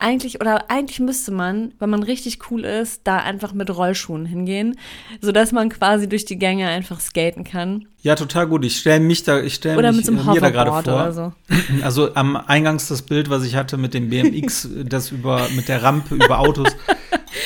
eigentlich 0.00 0.40
oder 0.40 0.70
eigentlich 0.70 0.98
müsste 0.98 1.30
man, 1.30 1.74
wenn 1.78 1.90
man 1.90 2.02
richtig 2.02 2.50
cool 2.50 2.64
ist, 2.64 3.02
da 3.04 3.18
einfach 3.18 3.52
mit 3.52 3.68
Rollschuhen 3.68 4.24
hingehen, 4.24 4.78
sodass 5.20 5.52
man 5.52 5.68
quasi 5.68 6.08
durch 6.08 6.24
die 6.24 6.38
Gänge 6.38 6.68
einfach 6.68 7.00
skaten 7.00 7.44
kann. 7.44 7.86
Ja, 8.02 8.14
total 8.14 8.46
gut. 8.46 8.64
Ich 8.64 8.78
stelle 8.78 9.00
mich 9.00 9.24
da, 9.24 9.40
ich 9.40 9.54
stelle 9.54 9.92
mich 9.92 10.06
so 10.06 10.12
mir 10.12 10.40
da 10.40 10.50
gerade 10.50 10.70
vor. 10.70 11.12
So. 11.12 11.32
Also 11.82 12.14
am 12.14 12.36
Eingangs 12.36 12.88
das 12.88 13.02
Bild, 13.02 13.28
was 13.28 13.44
ich 13.44 13.56
hatte 13.56 13.76
mit 13.76 13.92
dem 13.92 14.08
BMX, 14.08 14.68
das 14.84 15.10
über 15.10 15.48
mit 15.54 15.68
der 15.68 15.82
Rampe 15.82 16.14
über 16.14 16.38
Autos, 16.38 16.68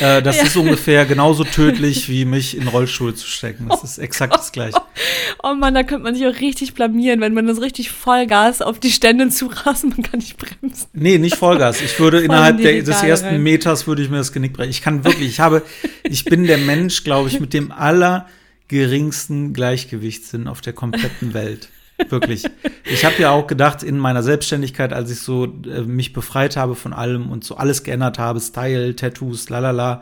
äh, 0.00 0.22
das 0.22 0.36
ja. 0.36 0.44
ist 0.44 0.56
ungefähr 0.56 1.06
genauso 1.06 1.42
tödlich 1.42 2.08
wie 2.08 2.24
mich 2.24 2.56
in 2.56 2.68
Rollstuhl 2.68 3.14
zu 3.14 3.26
stecken. 3.26 3.66
Das 3.68 3.80
oh 3.80 3.84
ist 3.84 3.98
exakt 3.98 4.32
Gott. 4.32 4.40
das 4.40 4.52
gleiche. 4.52 4.80
Oh 5.42 5.54
Mann, 5.54 5.74
da 5.74 5.82
könnte 5.82 6.04
man 6.04 6.14
sich 6.14 6.24
auch 6.24 6.40
richtig 6.40 6.74
blamieren, 6.74 7.20
wenn 7.20 7.34
man 7.34 7.48
das 7.48 7.60
richtig 7.60 7.90
Vollgas 7.90 8.62
auf 8.62 8.78
die 8.78 8.92
Stände 8.92 9.28
zurast, 9.30 9.84
man 9.84 10.02
kann 10.02 10.20
nicht 10.20 10.36
bremsen. 10.36 10.86
Nee, 10.92 11.18
nicht 11.18 11.34
Vollgas. 11.34 11.80
Ich 11.80 11.98
würde 11.98 12.20
innerhalb 12.20 12.58
der, 12.58 12.80
des 12.80 13.02
ersten 13.02 13.26
rein. 13.26 13.42
Meters 13.42 13.88
würde 13.88 14.02
ich 14.02 14.10
mir 14.10 14.18
das 14.18 14.32
Genick 14.32 14.52
brechen. 14.52 14.70
Ich 14.70 14.82
kann 14.82 15.02
wirklich, 15.02 15.28
ich 15.28 15.40
habe, 15.40 15.62
ich 16.04 16.24
bin 16.24 16.44
der 16.46 16.58
Mensch, 16.58 17.02
glaube 17.02 17.28
ich, 17.28 17.40
mit 17.40 17.52
dem 17.52 17.72
aller 17.72 18.26
geringsten 18.68 19.52
Gleichgewichtssinn 19.52 20.48
auf 20.48 20.60
der 20.60 20.72
kompletten 20.72 21.34
Welt. 21.34 21.68
Wirklich. 22.08 22.44
Ich 22.86 23.04
habe 23.04 23.14
ja 23.20 23.30
auch 23.30 23.46
gedacht, 23.46 23.82
in 23.82 23.98
meiner 23.98 24.22
Selbstständigkeit, 24.22 24.92
als 24.92 25.10
ich 25.10 25.20
so 25.20 25.44
äh, 25.44 25.82
mich 25.82 26.12
befreit 26.12 26.56
habe 26.56 26.74
von 26.74 26.92
allem 26.92 27.30
und 27.30 27.44
so 27.44 27.56
alles 27.56 27.84
geändert 27.84 28.18
habe, 28.18 28.40
Style, 28.40 28.96
Tattoos, 28.96 29.48
lalala, 29.48 30.00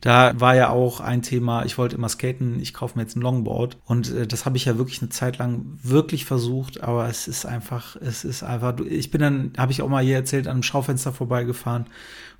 da 0.00 0.38
war 0.38 0.54
ja 0.54 0.68
auch 0.68 1.00
ein 1.00 1.22
Thema, 1.22 1.64
ich 1.64 1.78
wollte 1.78 1.96
immer 1.96 2.10
skaten, 2.10 2.60
ich 2.60 2.74
kaufe 2.74 2.96
mir 2.96 3.02
jetzt 3.04 3.16
ein 3.16 3.22
Longboard. 3.22 3.78
Und 3.86 4.12
äh, 4.12 4.26
das 4.26 4.44
habe 4.44 4.56
ich 4.56 4.66
ja 4.66 4.76
wirklich 4.78 5.00
eine 5.00 5.08
Zeit 5.08 5.38
lang 5.38 5.78
wirklich 5.82 6.24
versucht, 6.24 6.82
aber 6.82 7.08
es 7.08 7.26
ist 7.26 7.46
einfach, 7.46 7.96
es 7.96 8.22
ist 8.24 8.42
einfach, 8.42 8.78
ich 8.80 9.10
bin 9.10 9.20
dann, 9.20 9.52
habe 9.56 9.72
ich 9.72 9.82
auch 9.82 9.88
mal 9.88 10.04
hier 10.04 10.16
erzählt, 10.16 10.46
an 10.46 10.52
einem 10.52 10.62
Schaufenster 10.62 11.12
vorbeigefahren 11.12 11.86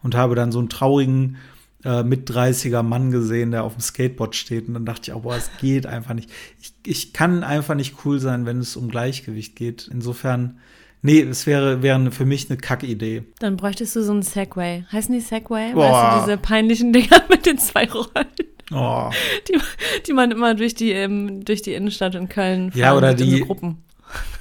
und 0.03 0.15
habe 0.15 0.35
dann 0.35 0.53
so 0.53 0.59
einen 0.59 0.69
traurigen 0.69 1.39
äh, 1.85 2.03
mit 2.03 2.31
30er 2.31 2.83
Mann 2.83 3.11
gesehen, 3.11 3.51
der 3.51 3.65
auf 3.65 3.75
dem 3.75 3.81
Skateboard 3.81 4.35
steht. 4.35 4.69
Und 4.69 4.75
dann 4.75 4.87
dachte 4.87 5.11
ich 5.11 5.13
auch, 5.13 5.23
boah, 5.23 5.37
es 5.37 5.51
geht 5.61 5.87
einfach 5.87 6.15
nicht. 6.15 6.31
Ich, 6.61 6.73
ich 6.87 7.13
kann 7.13 7.45
einfach 7.45 7.75
nicht 7.75 8.05
cool 8.05 8.19
sein, 8.19 8.47
wenn 8.47 8.59
es 8.59 8.77
um 8.77 8.89
Gleichgewicht 8.89 9.57
geht. 9.57 9.89
Insofern, 9.93 10.59
nee, 11.03 11.21
es 11.21 11.47
wäre, 11.47 11.83
wäre 11.83 12.11
für 12.11 12.25
mich 12.25 12.49
eine 12.49 12.59
Kackidee. 12.59 13.25
Dann 13.39 13.57
bräuchtest 13.57 13.97
du 13.97 14.03
so 14.03 14.13
einen 14.13 14.23
Segway. 14.23 14.85
Heißen 14.91 15.15
die 15.15 15.21
Segway? 15.21 15.73
Boah. 15.75 15.93
Weißt 15.93 16.17
du, 16.17 16.25
diese 16.27 16.39
peinlichen 16.39 16.93
Dinger 16.93 17.23
mit 17.29 17.47
den 17.47 17.59
zwei 17.59 17.87
Rollen? 17.87 18.29
Oh. 18.73 19.11
Die, 19.49 19.59
die 20.07 20.13
man 20.13 20.31
immer 20.31 20.55
durch 20.55 20.75
die, 20.75 20.93
ähm, 20.93 21.45
durch 21.45 21.63
die 21.63 21.75
Innenstadt 21.75 22.15
in 22.15 22.29
Köln 22.29 22.73
fährt. 22.73 22.81
Ja, 22.81 22.97
oder 22.97 23.13
die, 23.13 23.41
Gruppen. 23.41 23.85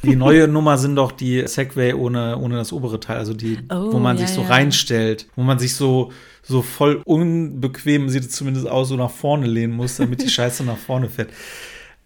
Die 0.04 0.16
neue 0.16 0.48
Nummer 0.48 0.78
sind 0.78 0.96
doch 0.96 1.12
die 1.12 1.46
Segway 1.48 1.94
ohne, 1.94 2.38
ohne 2.38 2.56
das 2.56 2.74
obere 2.74 3.00
Teil, 3.00 3.18
also 3.18 3.34
die, 3.34 3.60
oh, 3.70 3.94
wo 3.94 4.00
man 4.00 4.18
ja, 4.18 4.26
sich 4.26 4.36
so 4.36 4.42
ja. 4.42 4.48
reinstellt, 4.48 5.28
wo 5.36 5.44
man 5.44 5.60
sich 5.60 5.76
so, 5.76 6.12
so 6.44 6.62
voll 6.62 7.02
unbequem, 7.06 8.10
sieht 8.10 8.24
es 8.26 8.32
zumindest 8.32 8.68
aus, 8.68 8.90
so 8.90 8.96
nach 8.96 9.10
vorne 9.12 9.48
lehnen 9.48 9.74
muss, 9.74 9.96
damit 9.98 10.22
die 10.22 10.30
Scheiße 10.30 10.64
nach 10.64 10.78
vorne 10.78 11.10
fährt. 11.10 11.30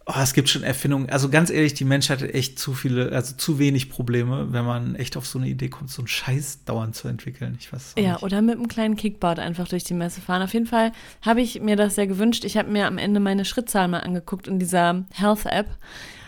Oh, 0.09 0.13
es 0.21 0.33
gibt 0.33 0.47
schon 0.47 0.63
Erfindungen. 0.63 1.09
Also 1.09 1.27
ganz 1.27 1.49
ehrlich, 1.49 1.73
die 1.73 1.83
Menschheit 1.83 2.21
hat 2.21 2.29
echt 2.33 2.57
zu 2.59 2.73
viele, 2.73 3.11
also 3.11 3.35
zu 3.35 3.59
wenig 3.59 3.89
Probleme, 3.89 4.53
wenn 4.53 4.63
man 4.63 4.95
echt 4.95 5.17
auf 5.17 5.27
so 5.27 5.37
eine 5.37 5.49
Idee 5.49 5.67
kommt, 5.67 5.89
so 5.89 6.01
einen 6.01 6.07
Scheiß 6.07 6.63
dauernd 6.63 6.95
zu 6.95 7.09
entwickeln. 7.09 7.57
Ich 7.59 7.73
weiß 7.73 7.95
Ja, 7.97 8.13
nicht. 8.13 8.23
oder 8.23 8.41
mit 8.41 8.55
einem 8.55 8.69
kleinen 8.69 8.95
Kickboard 8.95 9.39
einfach 9.39 9.67
durch 9.67 9.83
die 9.83 9.93
Messe 9.95 10.21
fahren. 10.21 10.41
Auf 10.43 10.53
jeden 10.53 10.65
Fall 10.65 10.93
habe 11.23 11.41
ich 11.41 11.59
mir 11.59 11.75
das 11.75 11.95
sehr 11.95 12.07
gewünscht. 12.07 12.45
Ich 12.45 12.55
habe 12.55 12.71
mir 12.71 12.87
am 12.87 12.97
Ende 12.97 13.19
meine 13.19 13.43
Schrittzahl 13.43 13.89
mal 13.89 13.99
angeguckt 13.99 14.47
in 14.47 14.59
dieser 14.59 15.03
Health-App 15.13 15.67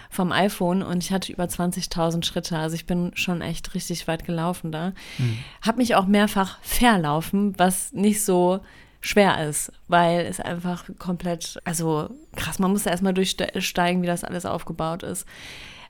vom 0.10 0.32
iPhone 0.32 0.82
und 0.82 1.04
ich 1.04 1.12
hatte 1.12 1.32
über 1.32 1.45
20.000 1.45 2.26
Schritte. 2.26 2.58
Also 2.58 2.76
ich 2.76 2.86
bin 2.86 3.12
schon 3.13 3.41
echt 3.41 3.76
richtig 3.76 4.08
weit 4.08 4.26
gelaufen 4.26 4.72
da. 4.72 4.93
Mhm. 5.17 5.38
Habe 5.62 5.78
mich 5.78 5.95
auch 5.95 6.08
mehrfach 6.08 6.58
verlaufen, 6.62 7.54
was 7.58 7.93
nicht 7.93 8.26
so 8.26 8.60
schwer 9.02 9.48
ist, 9.48 9.72
weil 9.88 10.26
es 10.26 10.39
einfach 10.39 10.86
komplett, 10.98 11.60
also 11.63 12.10
krass, 12.36 12.60
man 12.60 12.72
muss 12.72 12.86
ja 12.86 12.91
erstmal 12.91 13.13
durchsteigen, 13.13 14.02
wie 14.02 14.08
das 14.08 14.24
alles 14.24 14.45
aufgebaut 14.45 15.04
ist. 15.04 15.26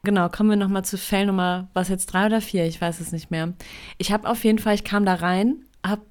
Genau, 0.03 0.29
kommen 0.29 0.49
wir 0.49 0.58
nochmal 0.58 0.86
zu 0.86 0.97
Fellnummer, 0.97 1.67
was 1.73 1.89
jetzt 1.89 2.08
drei 2.08 2.27
oder 2.27 2.41
vier, 2.41 2.65
ich 2.65 2.79
weiß 2.79 2.99
es 2.99 3.12
nicht 3.12 3.32
mehr. 3.32 3.53
Ich 3.97 4.12
habe 4.12 4.29
auf 4.29 4.43
jeden 4.43 4.60
Fall, 4.60 4.75
ich 4.75 4.84
kam 4.84 5.05
da 5.05 5.15
rein, 5.15 5.58
habe 5.86 6.03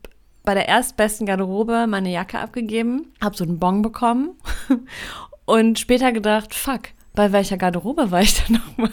bei 0.44 0.55
der 0.55 0.68
erstbesten 0.68 1.27
Garderobe 1.27 1.87
meine 1.87 2.11
Jacke 2.11 2.38
abgegeben, 2.38 3.12
habe 3.21 3.37
so 3.37 3.44
einen 3.44 3.59
Bon 3.59 3.81
bekommen 3.83 4.31
und 5.44 5.79
später 5.79 6.12
gedacht, 6.12 6.55
fuck, 6.55 6.88
bei 7.14 7.33
welcher 7.33 7.57
Garderobe 7.57 8.11
war 8.11 8.21
ich 8.21 8.35
dann 8.42 8.55
nochmal? 8.55 8.92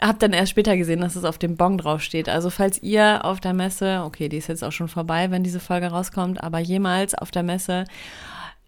Hab 0.00 0.18
dann 0.18 0.32
erst 0.32 0.50
später 0.50 0.76
gesehen, 0.76 1.00
dass 1.00 1.16
es 1.16 1.24
auf 1.24 1.38
dem 1.38 1.56
Bon 1.56 1.78
draufsteht. 1.78 2.28
Also 2.28 2.50
falls 2.50 2.82
ihr 2.82 3.24
auf 3.24 3.40
der 3.40 3.54
Messe, 3.54 4.02
okay, 4.04 4.28
die 4.28 4.36
ist 4.36 4.48
jetzt 4.48 4.64
auch 4.64 4.72
schon 4.72 4.88
vorbei, 4.88 5.30
wenn 5.30 5.42
diese 5.42 5.60
Folge 5.60 5.86
rauskommt, 5.86 6.42
aber 6.42 6.58
jemals 6.58 7.14
auf 7.14 7.30
der 7.30 7.42
Messe 7.42 7.84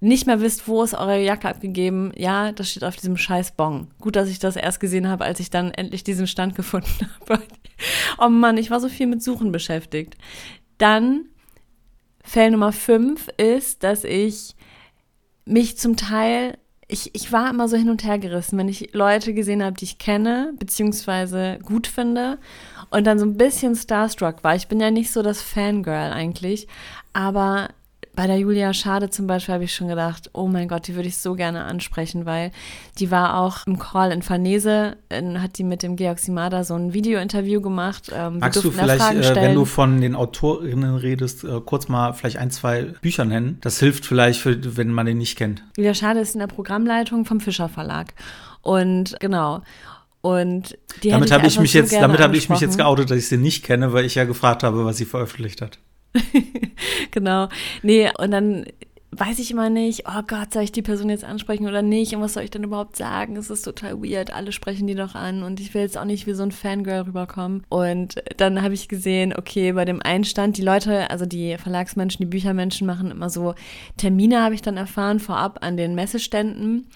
nicht 0.01 0.27
mehr 0.27 0.40
wisst, 0.40 0.69
wo 0.69 0.83
ist 0.83 0.95
eure 0.95 1.23
Jacke 1.23 1.49
abgegeben, 1.49 2.12
ja, 2.16 2.53
das 2.53 2.71
steht 2.71 2.85
auf 2.85 2.97
diesem 2.97 3.16
scheiß 3.16 3.53
Bon. 3.53 3.88
Gut, 3.99 4.16
dass 4.16 4.29
ich 4.29 4.38
das 4.38 4.57
erst 4.57 4.79
gesehen 4.79 5.09
habe, 5.09 5.25
als 5.25 5.40
ich 5.40 5.49
dann 5.49 5.71
endlich 5.71 6.05
diesen 6.05 6.27
Stand 6.27 6.55
gefunden 6.55 7.09
habe. 7.21 7.42
oh 8.19 8.29
Mann, 8.29 8.59
ich 8.59 8.71
war 8.71 8.81
so 8.81 8.88
viel 8.88 9.07
mit 9.07 9.23
Suchen 9.23 9.53
beschäftigt. 9.53 10.16
Dann 10.79 11.27
Fell 12.27 12.51
Nummer 12.51 12.73
5 12.73 13.29
ist, 13.37 13.85
dass 13.85 14.03
ich 14.03 14.57
mich 15.45 15.79
zum 15.79 15.97
Teil 15.97 16.59
ich, 16.88 17.14
ich 17.14 17.33
war 17.33 17.51
immer 17.51 17.68
so 17.68 17.77
hin 17.77 17.90
und 17.90 18.05
her 18.05 18.18
gerissen, 18.18 18.59
wenn 18.59 18.68
ich 18.68 18.92
Leute 18.92 19.35
gesehen 19.35 19.62
habe, 19.62 19.77
die 19.77 19.85
ich 19.85 19.99
kenne, 19.99 20.53
beziehungsweise 20.59 21.59
gut 21.64 21.87
finde 21.87 22.38
und 22.90 23.07
dann 23.07 23.18
so 23.18 23.27
ein 23.27 23.37
bisschen 23.37 23.75
starstruck 23.75 24.44
war. 24.44 24.55
Ich 24.55 24.68
bin 24.68 24.81
ja 24.81 24.90
nicht 24.90 25.11
so 25.11 25.22
das 25.22 25.42
Fangirl 25.42 26.12
eigentlich, 26.12 26.68
aber 27.12 27.70
bei 28.16 28.26
der 28.26 28.38
Julia 28.38 28.72
Schade 28.72 29.11
zum 29.11 29.26
Beispiel 29.26 29.55
habe 29.55 29.64
ich 29.64 29.74
schon 29.74 29.88
gedacht, 29.88 30.31
oh 30.33 30.48
mein 30.48 30.68
Gott, 30.68 30.88
die 30.88 30.96
würde 30.96 31.07
ich 31.07 31.18
so 31.18 31.35
gerne 31.35 31.64
ansprechen, 31.64 32.24
weil 32.24 32.50
die 32.98 33.11
war 33.11 33.38
auch 33.38 33.66
im 33.66 33.79
Call 33.79 34.11
in 34.11 34.22
Farnese, 34.22 34.96
hat 35.12 35.59
die 35.59 35.64
mit 35.64 35.83
dem 35.83 35.96
Georg 35.96 36.18
Simada 36.18 36.64
so 36.64 36.74
ein 36.74 36.94
Video-Interview 36.94 37.61
gemacht. 37.61 38.11
Ähm, 38.12 38.38
Magst 38.38 38.64
du 38.64 38.70
vielleicht, 38.70 39.12
äh, 39.12 39.37
wenn 39.37 39.55
du 39.55 39.66
von 39.66 40.00
den 40.00 40.16
Autorinnen 40.16 40.96
redest, 40.96 41.44
äh, 41.44 41.61
kurz 41.64 41.88
mal 41.88 42.14
vielleicht 42.14 42.38
ein, 42.38 42.50
zwei 42.50 42.85
Bücher 43.02 43.26
nennen? 43.26 43.59
Das 43.61 43.79
hilft 43.79 44.07
vielleicht, 44.07 44.40
für, 44.40 44.76
wenn 44.76 44.90
man 44.90 45.07
den 45.07 45.18
nicht 45.18 45.37
kennt. 45.37 45.62
Julia 45.76 45.94
Schade 45.94 46.20
ist 46.20 46.35
in 46.35 46.40
der 46.40 46.46
Programmleitung 46.46 47.26
vom 47.26 47.40
Fischer 47.40 47.68
Verlag. 47.68 48.14
Und 48.62 49.14
genau. 49.20 49.62
Und 50.22 50.76
damit 51.05 51.31
habe 51.31 51.46
ich 51.46 51.61
mich 51.61 51.72
so 51.72 51.79
jetzt, 51.79 51.92
damit 51.92 52.18
habe 52.18 52.37
ich 52.37 52.48
mich 52.48 52.61
jetzt 52.61 52.79
geoutet, 52.79 53.11
dass 53.11 53.18
ich 53.18 53.29
sie 53.29 53.37
nicht 53.37 53.62
kenne, 53.62 53.92
weil 53.92 54.05
ich 54.05 54.16
ja 54.16 54.24
gefragt 54.24 54.62
habe, 54.64 54.85
was 54.85 54.96
sie 54.96 55.05
veröffentlicht 55.05 55.61
hat. 55.61 55.79
genau. 57.11 57.48
Nee, 57.83 58.11
und 58.18 58.31
dann 58.31 58.66
weiß 59.18 59.38
ich 59.38 59.50
immer 59.50 59.70
nicht, 59.70 60.05
oh 60.07 60.22
Gott, 60.26 60.52
soll 60.52 60.64
ich 60.64 60.72
die 60.72 60.83
Person 60.83 61.09
jetzt 61.09 61.24
ansprechen 61.24 61.66
oder 61.66 61.83
nicht? 61.83 62.14
Und 62.14 62.20
was 62.20 62.35
soll 62.35 62.42
ich 62.42 62.50
denn 62.50 62.64
überhaupt 62.64 62.96
sagen? 62.96 63.37
Es 63.37 63.50
ist 63.50 63.62
total 63.62 64.02
weird. 64.02 64.33
Alle 64.33 64.52
sprechen 64.52 64.87
die 64.87 64.94
doch 64.94 65.14
an 65.14 65.42
und 65.42 65.61
ich 65.61 65.72
will 65.74 65.83
jetzt 65.83 65.96
auch 65.96 66.05
nicht 66.05 66.26
wie 66.26 66.35
so 66.35 66.42
ein 66.42 66.52
Fangirl 66.52 67.02
rüberkommen. 67.02 67.64
Und 67.68 68.22
dann 68.37 68.62
habe 68.62 68.74
ich 68.74 68.88
gesehen, 68.88 69.35
okay, 69.37 69.72
bei 69.72 69.85
dem 69.85 70.02
Einstand, 70.02 70.59
die 70.59 70.62
Leute, 70.62 71.11
also 71.11 71.24
die 71.24 71.57
Verlagsmenschen, 71.57 72.24
die 72.24 72.31
Büchermenschen 72.31 72.87
machen 72.87 73.11
immer 73.11 73.31
so 73.31 73.55
Termine, 73.96 74.42
habe 74.42 74.55
ich 74.55 74.62
dann 74.62 74.76
erfahren, 74.76 75.20
vorab 75.20 75.64
an 75.64 75.76
den 75.76 75.94
Messeständen. 75.94 76.87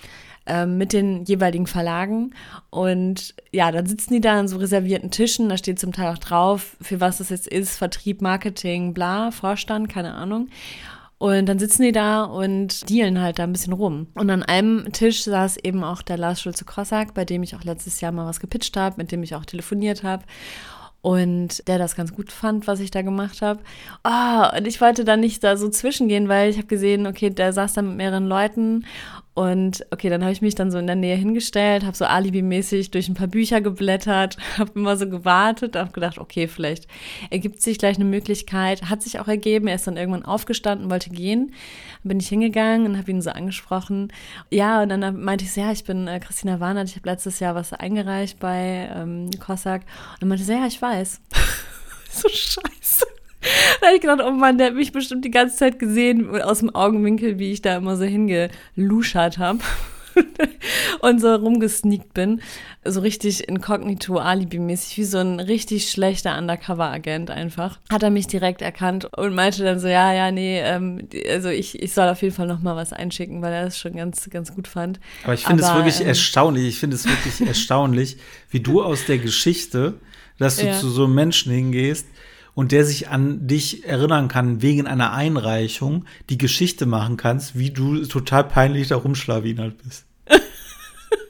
Ähm, 0.47 0.79
mit 0.79 0.93
den 0.93 1.25
jeweiligen 1.25 1.67
Verlagen. 1.67 2.35
Und 2.71 3.35
ja, 3.53 3.71
dann 3.71 3.87
sitzen 3.87 4.15
die 4.15 4.21
da 4.21 4.41
an 4.41 4.49
so 4.49 4.57
reservierten 4.57 5.11
Tischen, 5.11 5.49
da 5.49 5.57
steht 5.57 5.79
zum 5.79 5.93
Teil 5.93 6.13
auch 6.13 6.19
drauf, 6.19 6.77
für 6.81 6.99
was 6.99 7.19
das 7.19 7.29
jetzt 7.29 7.47
ist, 7.47 7.77
Vertrieb, 7.77 8.23
Marketing, 8.23 8.95
bla, 8.95 9.31
Vorstand, 9.31 9.89
keine 9.89 10.15
Ahnung. 10.15 10.49
Und 11.19 11.47
dann 11.47 11.59
sitzen 11.59 11.83
die 11.83 11.93
da 11.93 12.25
und 12.25 12.89
dealen 12.89 13.21
halt 13.21 13.39
da 13.39 13.43
ein 13.43 13.53
bisschen 13.53 13.75
rum. 13.75 14.07
Und 14.15 14.31
an 14.31 14.43
einem 14.43 14.91
Tisch 14.93 15.25
saß 15.25 15.59
eben 15.59 15.85
auch 15.85 16.01
der 16.01 16.17
Lars 16.17 16.41
Schulze-Krossack, 16.41 17.13
bei 17.13 17.27
dem 17.27 17.43
ich 17.43 17.55
auch 17.55 17.63
letztes 17.63 18.01
Jahr 18.01 18.11
mal 18.11 18.27
was 18.27 18.41
gepitcht 18.41 18.75
habe, 18.79 18.97
mit 18.97 19.13
dem 19.13 19.23
ich 19.23 19.35
auch 19.35 19.45
telefoniert 19.45 20.03
habe 20.03 20.25
und 21.03 21.67
der 21.67 21.79
das 21.79 21.97
ganz 21.97 22.15
gut 22.15 22.31
fand, 22.31 22.67
was 22.67 22.81
ich 22.81 22.91
da 22.91 23.03
gemacht 23.03 23.43
habe. 23.43 23.61
Oh, 24.05 24.57
und 24.57 24.67
ich 24.67 24.81
wollte 24.81 25.05
da 25.05 25.17
nicht 25.17 25.43
da 25.43 25.57
so 25.57 25.69
zwischengehen, 25.69 26.29
weil 26.29 26.51
ich 26.51 26.57
habe 26.59 26.67
gesehen, 26.67 27.07
okay, 27.07 27.31
der 27.31 27.53
saß 27.53 27.75
da 27.75 27.83
mit 27.83 27.97
mehreren 27.97 28.27
Leuten 28.27 28.85
Und 29.33 29.87
okay, 29.91 30.11
dann 30.11 30.23
habe 30.23 30.33
ich 30.33 30.43
mich 30.43 30.57
dann 30.57 30.71
so 30.71 30.79
in 30.79 30.87
der 30.89 30.97
Nähe 30.97 31.15
hingestellt, 31.15 31.85
habe 31.85 31.97
so 31.97 32.05
alibimäßig 32.05 32.91
durch 32.91 33.09
ein 33.09 33.15
paar 33.15 33.29
Bücher 33.29 33.61
geblättert, 33.61 34.37
habe 34.59 34.73
immer 34.75 34.97
so 34.97 35.09
gewartet, 35.09 35.77
habe 35.77 35.93
gedacht, 35.93 36.19
okay, 36.19 36.49
vielleicht 36.49 36.89
ergibt 37.31 37.63
sich 37.63 37.79
gleich 37.79 37.97
eine 37.97 38.05
Möglichkeit. 38.05 38.91
Hat 38.91 39.03
sich 39.03 39.21
auch 39.21 39.29
ergeben. 39.29 39.69
Er 39.69 39.77
ist 39.77 39.87
dann 39.87 39.97
irgendwann 39.97 40.25
aufgestanden, 40.25 40.91
wollte 40.91 41.11
gehen. 41.11 41.55
Bin 42.03 42.19
ich 42.19 42.29
hingegangen 42.29 42.87
und 42.87 42.99
habe 42.99 43.11
ihn 43.11 43.23
so 43.23 43.31
angesprochen. 43.31 44.13
Ja, 44.51 44.83
und 44.83 44.89
dann 44.89 45.23
meinte 45.23 45.45
ich 45.45 45.53
so, 45.53 45.61
ja, 45.61 45.71
ich 45.71 45.85
bin 45.85 46.09
äh, 46.09 46.19
Christina 46.19 46.59
Warnert, 46.59 46.89
ich 46.89 46.97
habe 46.97 47.09
letztes 47.09 47.41
Jahr 47.41 47.55
was 47.55 47.73
eingereicht 47.73 48.41
bei 48.41 48.91
ähm, 48.95 49.31
Cossack. 49.39 49.83
Und 50.15 50.23
dann 50.23 50.29
meinte 50.29 50.45
sie, 50.45 50.53
ja, 50.53 50.67
ich 50.67 50.81
weiß. 50.81 51.21
so 52.11 52.29
scheiße. 52.29 53.07
Da 53.81 53.87
habe 53.87 53.97
ich 53.97 54.03
gedacht, 54.03 54.21
oh 54.25 54.31
Mann, 54.33 54.59
der 54.59 54.69
hat 54.69 54.75
mich 54.75 54.93
bestimmt 54.93 55.25
die 55.25 55.31
ganze 55.31 55.57
Zeit 55.57 55.79
gesehen 55.79 56.41
aus 56.43 56.61
dem 56.61 56.75
Augenwinkel, 56.75 57.39
wie 57.39 57.53
ich 57.53 57.63
da 57.63 57.77
immer 57.77 57.97
so 57.97 58.05
hingeluschert 58.05 59.39
habe 59.39 59.61
und 61.01 61.21
so 61.21 61.35
rumgesneakt 61.35 62.13
bin. 62.15 62.43
So 62.85 63.01
richtig 63.01 63.49
inkognito, 63.49 64.19
alibi-mäßig, 64.19 64.97
wie 64.99 65.05
so 65.05 65.19
ein 65.19 65.41
richtig 65.41 65.91
schlechter 65.91 66.37
Undercover-Agent 66.37 67.31
einfach. 67.31 67.79
Hat 67.91 68.03
er 68.03 68.11
mich 68.11 68.27
direkt 68.27 68.63
erkannt 68.63 69.07
und 69.17 69.35
meinte 69.35 69.65
dann 69.65 69.79
so, 69.79 69.89
ja, 69.89 70.13
ja, 70.13 70.31
nee, 70.31 70.61
ähm, 70.61 71.09
also 71.31 71.49
ich, 71.49 71.81
ich 71.83 71.93
soll 71.93 72.09
auf 72.09 72.23
jeden 72.23 72.35
Fall 72.35 72.47
noch 72.47 72.61
mal 72.61 72.77
was 72.77 72.93
einschicken, 72.93 73.43
weil 73.43 73.53
er 73.53 73.65
das 73.65 73.79
schon 73.79 73.97
ganz, 73.97 74.29
ganz 74.31 74.55
gut 74.55 74.69
fand. 74.69 75.01
Aber 75.25 75.35
ich 75.35 75.45
finde 75.45 75.63
es 75.63 75.75
wirklich 75.75 76.01
ähm, 76.01 76.09
erstaunlich, 76.09 76.69
ich 76.69 76.79
finde 76.79 76.97
es 76.97 77.07
wirklich 77.07 77.41
erstaunlich, 77.47 78.17
wie 78.51 78.61
du 78.61 78.83
aus 78.83 79.07
der 79.07 79.19
Geschichte, 79.19 79.95
dass 80.39 80.57
du 80.57 80.67
ja. 80.67 80.79
zu 80.79 80.89
so 80.89 81.05
einem 81.05 81.15
Menschen 81.15 81.53
hingehst, 81.53 82.07
und 82.55 82.73
der 82.73 82.85
sich 82.85 83.09
an 83.09 83.47
dich 83.47 83.87
erinnern 83.87 84.29
kann 84.29 84.63
wegen 84.63 84.87
einer 84.87 85.13
Einreichung, 85.13 86.05
die 86.29 86.39
Geschichte 86.39 86.87
machen 86.87 87.17
kannst, 87.17 87.59
wie 87.59 87.71
du 87.71 88.05
total 88.07 88.45
peinlich 88.45 88.89
da 88.89 88.97
rumschlawinert 88.97 89.77
bist. 89.83 90.07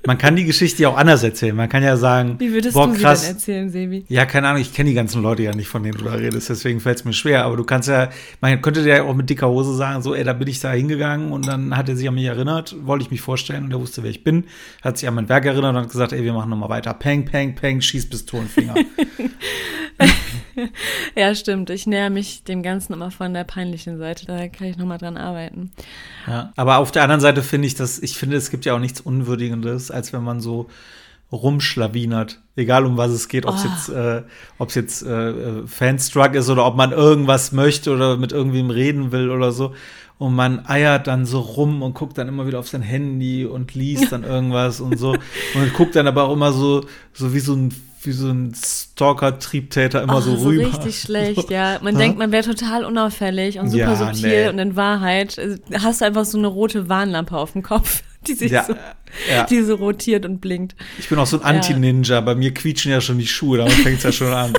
Man 0.07 0.17
kann 0.17 0.35
die 0.35 0.45
Geschichte 0.45 0.83
ja 0.83 0.89
auch 0.89 0.97
anders 0.97 1.23
erzählen. 1.23 1.55
Man 1.55 1.69
kann 1.69 1.83
ja 1.83 1.97
sagen, 1.99 2.37
wie 2.39 2.53
würdest 2.53 2.75
boah, 2.75 2.87
du 2.87 2.95
sie 2.95 3.01
krass. 3.01 3.21
denn 3.21 3.35
erzählen, 3.35 3.71
Sebi? 3.71 4.05
Ja, 4.09 4.25
keine 4.25 4.49
Ahnung, 4.49 4.63
ich 4.63 4.73
kenne 4.73 4.89
die 4.89 4.95
ganzen 4.95 5.23
Leute 5.23 5.43
ja 5.43 5.55
nicht, 5.55 5.69
von 5.69 5.83
denen 5.83 5.99
du 5.99 6.05
da 6.05 6.13
redest, 6.15 6.49
deswegen 6.49 6.81
fällt 6.81 6.99
es 6.99 7.05
mir 7.05 7.13
schwer. 7.13 7.45
Aber 7.45 7.57
du 7.57 7.65
kannst 7.65 7.89
ja, 7.89 8.09
man 8.41 8.63
könnte 8.63 8.83
dir 8.83 8.97
ja 8.97 9.03
auch 9.03 9.15
mit 9.15 9.29
dicker 9.29 9.49
Hose 9.49 9.75
sagen, 9.77 10.03
so, 10.03 10.15
ey, 10.15 10.25
da 10.25 10.33
bin 10.33 10.49
ich 10.49 10.59
da 10.59 10.73
hingegangen 10.73 11.33
und 11.33 11.47
dann 11.47 11.77
hat 11.77 11.89
er 11.91 11.97
sich 11.97 12.09
an 12.09 12.15
mich 12.15 12.25
erinnert, 12.25 12.75
wollte 12.83 13.05
ich 13.05 13.11
mich 13.11 13.21
vorstellen 13.21 13.65
und 13.65 13.73
er 13.73 13.81
wusste, 13.81 14.03
wer 14.03 14.11
ich 14.11 14.25
bin, 14.25 14.45
hat 14.83 14.97
sich 14.97 15.07
an 15.07 15.15
mein 15.15 15.29
Werk 15.29 15.45
erinnert 15.45 15.77
und 15.77 15.83
hat 15.83 15.91
gesagt, 15.91 16.13
ey, 16.13 16.25
wir 16.25 16.33
machen 16.33 16.49
nochmal 16.49 16.71
weiter. 16.71 16.95
Peng, 16.95 17.27
peng, 17.27 17.55
peng, 17.55 17.83
schieß 17.83 18.09
bis 18.09 18.25
Tonfinger. 18.25 18.75
ja, 21.17 21.35
stimmt. 21.35 21.71
Ich 21.71 21.87
näher 21.87 22.11
mich 22.11 22.45
dem 22.45 22.63
Ganzen 22.63 22.93
immer 22.93 23.11
von 23.11 23.35
der 23.35 23.45
peinlichen 23.45 23.99
Seite. 23.99 24.27
Da 24.27 24.49
kann 24.49 24.67
ich 24.67 24.77
nochmal 24.77 24.99
dran 24.99 25.17
arbeiten. 25.17 25.73
Ja, 26.27 26.53
aber 26.57 26.79
auf 26.79 26.91
der 26.91 27.03
anderen 27.03 27.21
Seite 27.21 27.43
finde 27.43 27.67
ich, 27.67 27.75
dass 27.75 27.99
ich 27.99 28.17
finde, 28.17 28.37
es 28.37 28.51
gibt 28.51 28.65
ja 28.65 28.75
auch 28.75 28.81
nichts 28.81 29.01
Unwürdigendes, 29.01 29.91
als 29.91 30.13
wenn 30.13 30.23
man 30.23 30.41
so 30.41 30.69
rumschlawinert, 31.33 32.41
egal 32.57 32.85
um 32.85 32.97
was 32.97 33.13
es 33.13 33.29
geht, 33.29 33.47
ob 33.47 33.55
es 33.55 33.65
oh. 33.65 33.69
jetzt, 33.69 33.89
äh, 33.91 34.23
ob's 34.59 34.75
jetzt 34.75 35.03
äh, 35.03 35.67
Fanstruck 35.67 36.35
ist 36.35 36.51
oder 36.51 36.67
ob 36.67 36.77
man 36.77 36.93
irgendwas 36.93 37.53
möchte 37.53 37.93
oder 37.93 38.17
mit 38.17 38.33
irgendwem 38.33 38.71
reden 38.71 39.13
will 39.13 39.31
oder 39.31 39.53
so. 39.53 39.75
Und 40.19 40.35
man 40.35 40.67
eiert 40.67 41.07
dann 41.07 41.25
so 41.25 41.41
rum 41.41 41.83
und 41.83 41.95
guckt 41.95 42.19
dann 42.19 42.29
immer 42.29 42.47
wieder 42.47 42.59
auf 42.59 42.69
sein 42.69 42.83
Handy 42.83 43.47
und 43.47 43.75
liest 43.75 44.11
dann 44.13 44.25
irgendwas 44.25 44.81
und 44.81 44.99
so. 44.99 45.13
Und 45.55 45.75
guckt 45.75 45.97
dann 45.97 46.07
aber 46.07 46.25
auch 46.25 46.33
immer 46.35 46.53
so, 46.53 46.85
so 47.13 47.33
wie 47.33 47.41
so 47.41 47.55
ein 47.55 47.73
wie 48.03 48.13
so 48.13 48.29
ein 48.29 48.53
Stalker-Triebtäter 48.55 50.03
immer 50.03 50.19
oh, 50.19 50.21
so 50.21 50.35
rüber. 50.35 50.71
So 50.71 50.77
richtig 50.77 51.01
schlecht, 51.03 51.51
ja. 51.51 51.79
Man 51.83 51.95
ha? 51.95 51.99
denkt, 51.99 52.19
man 52.19 52.33
wäre 52.33 52.45
total 52.45 52.85
unauffällig 52.85 53.59
und 53.59 53.71
super 53.71 53.83
ja, 53.83 53.97
subtil 53.97 54.29
nee. 54.29 54.49
und 54.49 54.59
in 54.59 54.77
Wahrheit 54.77 55.39
äh, 55.39 55.59
hast 55.81 56.01
du 56.01 56.07
einfach 56.07 56.25
so 56.25 56.39
eine 56.39 56.47
rote 56.47 56.89
Warnlampe 56.89 57.37
auf 57.37 57.53
dem 57.53 57.63
Kopf, 57.63 58.03
die 58.27 58.35
sich 58.35 58.53
ja, 58.53 58.65
so, 58.65 58.75
ja. 59.31 59.45
die 59.45 59.63
so 59.63 59.75
rotiert 59.75 60.25
und 60.25 60.41
blinkt. 60.41 60.77
Ich 60.99 61.09
bin 61.09 61.19
auch 61.19 61.27
so 61.27 61.41
ein 61.41 61.45
Anti-Ninja. 61.45 62.21
Bei 62.21 62.35
mir 62.35 62.55
quietschen 62.55 62.91
ja 62.91 63.01
schon 63.01 63.19
die 63.19 63.27
Schuhe, 63.27 63.59
damit 63.59 63.75
fängt 63.75 63.99
es 63.99 64.05
ja 64.05 64.13
schon 64.13 64.33
an. 64.33 64.53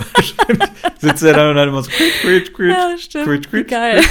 Sitzt 1.00 1.24
er 1.24 1.34
dann 1.34 1.50
und 1.50 1.56
dann 1.56 1.70
immer 1.70 1.84
so 1.84 1.90
quietsch, 1.90 2.22
quietsch, 2.22 2.54
quietsch, 2.54 2.78
ja, 2.78 2.98
stimmt. 2.98 3.26
quietsch, 3.26 3.50
quietsch. 3.50 3.70
Geil. 3.70 4.02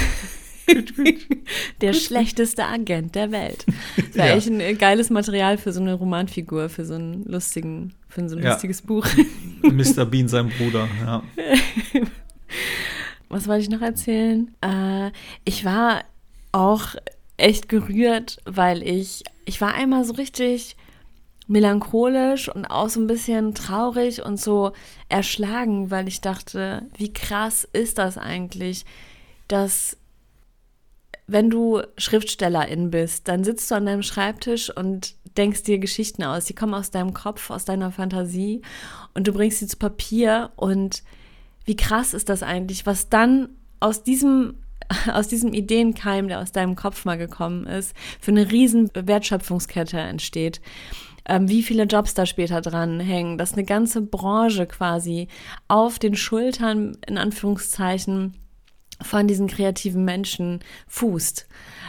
der 1.81 1.93
schlechteste 1.93 2.65
Agent 2.65 3.15
der 3.15 3.31
Welt. 3.31 3.65
Das 3.95 4.15
wäre 4.15 4.27
ja. 4.29 4.35
echt 4.35 4.49
ein 4.49 4.77
geiles 4.77 5.09
Material 5.09 5.57
für 5.57 5.71
so 5.71 5.79
eine 5.79 5.93
Romanfigur, 5.93 6.69
für 6.69 6.85
so 6.85 6.95
einen 6.95 7.23
lustigen, 7.25 7.93
für 8.09 8.27
so 8.27 8.35
ein 8.35 8.43
ja. 8.43 8.51
lustiges 8.51 8.81
Buch. 8.81 9.05
Mr. 9.61 10.05
Bean, 10.05 10.27
sein 10.27 10.49
Bruder, 10.49 10.87
ja. 11.05 11.23
Was 13.29 13.47
wollte 13.47 13.63
ich 13.63 13.69
noch 13.69 13.81
erzählen? 13.81 14.53
Äh, 14.61 15.11
ich 15.45 15.63
war 15.63 16.03
auch 16.51 16.95
echt 17.37 17.69
gerührt, 17.69 18.37
weil 18.45 18.83
ich, 18.83 19.23
ich 19.45 19.61
war 19.61 19.73
einmal 19.73 20.03
so 20.03 20.13
richtig 20.13 20.75
melancholisch 21.47 22.47
und 22.49 22.65
auch 22.65 22.89
so 22.89 22.99
ein 22.99 23.07
bisschen 23.07 23.53
traurig 23.53 24.23
und 24.23 24.39
so 24.39 24.71
erschlagen, 25.09 25.91
weil 25.91 26.07
ich 26.07 26.21
dachte, 26.21 26.83
wie 26.97 27.11
krass 27.11 27.67
ist 27.73 27.97
das 27.97 28.17
eigentlich, 28.17 28.85
dass 29.47 29.97
wenn 31.31 31.49
du 31.49 31.81
Schriftstellerin 31.97 32.91
bist, 32.91 33.27
dann 33.27 33.43
sitzt 33.43 33.69
du 33.71 33.75
an 33.75 33.85
deinem 33.85 34.03
Schreibtisch 34.03 34.75
und 34.75 35.15
denkst 35.37 35.63
dir 35.63 35.79
Geschichten 35.79 36.23
aus. 36.23 36.45
Die 36.45 36.55
kommen 36.55 36.73
aus 36.73 36.91
deinem 36.91 37.13
Kopf, 37.13 37.49
aus 37.49 37.65
deiner 37.65 37.91
Fantasie 37.91 38.61
und 39.13 39.27
du 39.27 39.33
bringst 39.33 39.59
sie 39.59 39.67
zu 39.67 39.77
Papier. 39.77 40.51
Und 40.55 41.03
wie 41.65 41.75
krass 41.75 42.13
ist 42.13 42.29
das 42.29 42.43
eigentlich, 42.43 42.85
was 42.85 43.09
dann 43.09 43.49
aus 43.79 44.03
diesem 44.03 44.55
aus 45.13 45.27
diesem 45.27 45.53
Ideenkeim, 45.53 46.27
der 46.27 46.39
aus 46.39 46.51
deinem 46.51 46.75
Kopf 46.75 47.05
mal 47.05 47.17
gekommen 47.17 47.65
ist, 47.65 47.95
für 48.19 48.31
eine 48.31 48.51
riesen 48.51 48.89
Wertschöpfungskette 48.93 49.97
entsteht. 49.97 50.61
Ähm, 51.25 51.47
wie 51.47 51.63
viele 51.63 51.83
Jobs 51.83 52.13
da 52.13 52.25
später 52.25 52.61
dran 52.61 52.99
hängen, 52.99 53.37
dass 53.37 53.53
eine 53.53 53.63
ganze 53.63 54.01
Branche 54.01 54.65
quasi 54.65 55.27
auf 55.67 55.99
den 55.99 56.15
Schultern, 56.15 56.97
in 57.07 57.17
Anführungszeichen, 57.17 58.33
von 59.03 59.27
diesen 59.27 59.47
kreativen 59.47 60.05
Menschen 60.05 60.59
fußt. 60.87 61.47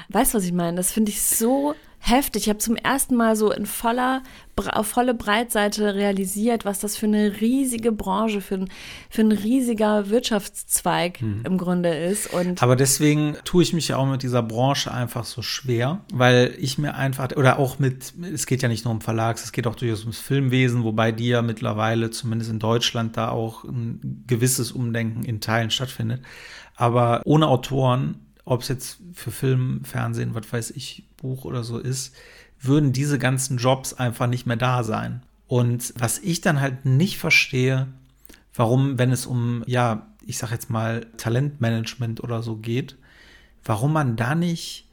Weißt 0.08 0.34
du, 0.34 0.38
was 0.38 0.44
ich 0.44 0.52
meine? 0.52 0.76
Das 0.76 0.92
finde 0.92 1.10
ich 1.10 1.22
so 1.22 1.74
heftig. 2.02 2.42
Ich 2.42 2.48
habe 2.48 2.58
zum 2.58 2.74
ersten 2.74 3.14
Mal 3.14 3.36
so 3.36 3.52
in 3.52 3.64
voller, 3.64 4.22
auf 4.56 4.88
volle 4.88 5.14
Breitseite 5.14 5.94
realisiert, 5.94 6.64
was 6.64 6.80
das 6.80 6.96
für 6.96 7.06
eine 7.06 7.40
riesige 7.40 7.92
Branche, 7.92 8.40
für 8.40 8.56
ein, 8.56 8.68
für 9.08 9.22
ein 9.22 9.30
riesiger 9.30 10.10
Wirtschaftszweig 10.10 11.20
hm. 11.20 11.42
im 11.44 11.58
Grunde 11.58 11.90
ist. 11.94 12.32
Und 12.32 12.60
Aber 12.60 12.74
deswegen 12.74 13.36
tue 13.44 13.62
ich 13.62 13.72
mich 13.72 13.88
ja 13.88 13.98
auch 13.98 14.06
mit 14.06 14.24
dieser 14.24 14.42
Branche 14.42 14.92
einfach 14.92 15.24
so 15.24 15.42
schwer, 15.42 16.00
weil 16.12 16.54
ich 16.58 16.76
mir 16.76 16.96
einfach, 16.96 17.30
oder 17.36 17.60
auch 17.60 17.78
mit, 17.78 18.12
es 18.34 18.46
geht 18.46 18.62
ja 18.62 18.68
nicht 18.68 18.84
nur 18.84 18.92
um 18.92 19.00
Verlags, 19.00 19.44
es 19.44 19.52
geht 19.52 19.68
auch 19.68 19.76
durchaus 19.76 20.00
ums 20.00 20.18
Filmwesen, 20.18 20.82
wobei 20.82 21.12
die 21.12 21.28
ja 21.28 21.40
mittlerweile, 21.40 22.10
zumindest 22.10 22.50
in 22.50 22.58
Deutschland, 22.58 23.16
da 23.16 23.28
auch 23.28 23.62
ein 23.62 24.24
gewisses 24.26 24.72
Umdenken 24.72 25.24
in 25.24 25.40
Teilen 25.40 25.70
stattfindet. 25.70 26.22
Aber 26.76 27.22
ohne 27.24 27.48
Autoren, 27.48 28.16
ob 28.44 28.62
es 28.62 28.68
jetzt 28.68 28.98
für 29.14 29.30
Film, 29.30 29.84
Fernsehen, 29.84 30.34
was 30.34 30.52
weiß 30.52 30.70
ich, 30.72 31.04
Buch 31.16 31.44
oder 31.44 31.62
so 31.62 31.78
ist, 31.78 32.14
würden 32.60 32.92
diese 32.92 33.18
ganzen 33.18 33.58
Jobs 33.58 33.94
einfach 33.94 34.26
nicht 34.26 34.46
mehr 34.46 34.56
da 34.56 34.82
sein. 34.84 35.22
Und 35.46 35.92
was 35.96 36.18
ich 36.18 36.40
dann 36.40 36.60
halt 36.60 36.84
nicht 36.84 37.18
verstehe, 37.18 37.88
warum, 38.54 38.98
wenn 38.98 39.12
es 39.12 39.26
um, 39.26 39.62
ja, 39.66 40.06
ich 40.24 40.38
sag 40.38 40.50
jetzt 40.50 40.70
mal 40.70 41.06
Talentmanagement 41.16 42.22
oder 42.22 42.42
so 42.42 42.56
geht, 42.56 42.96
warum 43.64 43.92
man 43.92 44.16
da 44.16 44.34
nicht 44.34 44.86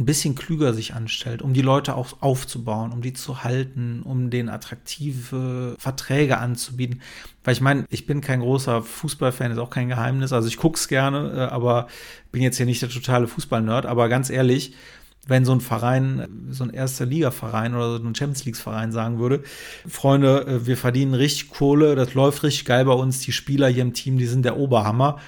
ein 0.00 0.06
bisschen 0.06 0.34
klüger 0.34 0.72
sich 0.72 0.94
anstellt, 0.94 1.42
um 1.42 1.52
die 1.52 1.60
Leute 1.60 1.94
auch 1.94 2.22
aufzubauen, 2.22 2.90
um 2.90 3.02
die 3.02 3.12
zu 3.12 3.44
halten, 3.44 4.00
um 4.02 4.30
denen 4.30 4.48
attraktive 4.48 5.76
Verträge 5.78 6.38
anzubieten. 6.38 7.02
Weil 7.44 7.52
ich 7.52 7.60
meine, 7.60 7.84
ich 7.90 8.06
bin 8.06 8.22
kein 8.22 8.40
großer 8.40 8.82
Fußballfan, 8.82 9.52
ist 9.52 9.58
auch 9.58 9.70
kein 9.70 9.88
Geheimnis. 9.88 10.32
Also 10.32 10.48
ich 10.48 10.56
guck's 10.56 10.88
gerne, 10.88 11.32
äh, 11.32 11.40
aber 11.52 11.86
bin 12.32 12.42
jetzt 12.42 12.56
hier 12.56 12.66
nicht 12.66 12.80
der 12.80 12.88
totale 12.88 13.28
Fußballnerd. 13.28 13.84
Aber 13.84 14.08
ganz 14.08 14.30
ehrlich, 14.30 14.74
wenn 15.26 15.44
so 15.44 15.52
ein 15.52 15.60
Verein, 15.60 16.26
so 16.50 16.64
ein 16.64 16.70
erster 16.70 17.04
Liga-Verein 17.04 17.74
oder 17.74 17.98
so 17.98 18.04
ein 18.04 18.14
Champions 18.14 18.46
League-Verein 18.46 18.92
sagen 18.92 19.18
würde, 19.18 19.42
Freunde, 19.86 20.46
äh, 20.46 20.66
wir 20.66 20.78
verdienen 20.78 21.12
richtig 21.12 21.50
Kohle, 21.50 21.94
das 21.94 22.14
läuft 22.14 22.42
richtig 22.42 22.64
geil 22.64 22.86
bei 22.86 22.94
uns, 22.94 23.20
die 23.20 23.32
Spieler 23.32 23.68
hier 23.68 23.82
im 23.82 23.92
Team, 23.92 24.16
die 24.16 24.26
sind 24.26 24.46
der 24.46 24.56
Oberhammer 24.56 25.18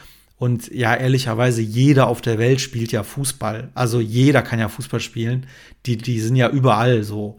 und 0.42 0.74
ja, 0.74 0.92
ehrlicherweise, 0.96 1.62
jeder 1.62 2.08
auf 2.08 2.20
der 2.20 2.36
Welt 2.36 2.60
spielt 2.60 2.90
ja 2.90 3.04
Fußball. 3.04 3.70
Also 3.74 4.00
jeder 4.00 4.42
kann 4.42 4.58
ja 4.58 4.68
Fußball 4.68 4.98
spielen. 4.98 5.46
Die, 5.86 5.96
die 5.96 6.18
sind 6.18 6.34
ja 6.34 6.48
überall 6.48 7.04
so. 7.04 7.38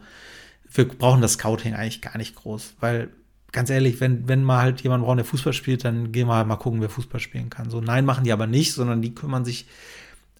Wir 0.71 0.87
brauchen 0.87 1.21
das 1.21 1.33
Scouting 1.33 1.73
eigentlich 1.73 1.99
gar 1.99 2.17
nicht 2.17 2.33
groß, 2.33 2.75
weil 2.79 3.09
ganz 3.51 3.69
ehrlich, 3.69 3.99
wenn, 3.99 4.29
wenn 4.29 4.41
mal 4.41 4.61
halt 4.61 4.79
jemand 4.83 5.03
braucht, 5.03 5.17
der 5.17 5.25
Fußball 5.25 5.51
spielt, 5.51 5.83
dann 5.83 6.13
gehen 6.13 6.29
wir 6.29 6.35
halt 6.35 6.47
mal 6.47 6.55
gucken, 6.55 6.79
wer 6.79 6.87
Fußball 6.87 7.19
spielen 7.19 7.49
kann. 7.49 7.69
So, 7.69 7.81
nein, 7.81 8.05
machen 8.05 8.23
die 8.23 8.31
aber 8.31 8.47
nicht, 8.47 8.71
sondern 8.71 9.01
die 9.01 9.13
kümmern 9.13 9.43
sich 9.43 9.65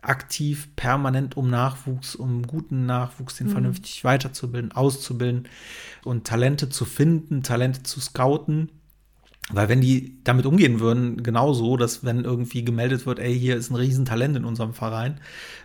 aktiv, 0.02 0.70
permanent 0.78 1.36
um 1.36 1.50
Nachwuchs, 1.50 2.16
um 2.16 2.48
guten 2.48 2.86
Nachwuchs, 2.86 3.36
den 3.36 3.48
mhm. 3.48 3.52
vernünftig 3.52 4.06
weiterzubilden, 4.06 4.72
auszubilden 4.72 5.50
und 6.06 6.26
Talente 6.26 6.70
zu 6.70 6.86
finden, 6.86 7.44
Talente 7.44 7.84
zu 7.84 8.00
scouten 8.00 8.70
Weil 9.52 9.68
wenn 9.68 9.82
die 9.82 10.18
damit 10.24 10.46
umgehen 10.46 10.80
würden, 10.80 11.22
genauso, 11.22 11.76
dass 11.76 12.04
wenn 12.04 12.24
irgendwie 12.24 12.64
gemeldet 12.64 13.06
wird, 13.06 13.20
ey, 13.20 13.38
hier 13.38 13.58
ist 13.58 13.72
ein 13.72 13.76
Riesentalent 13.76 14.38
in 14.38 14.46
unserem 14.46 14.74
Verein, 14.74 15.20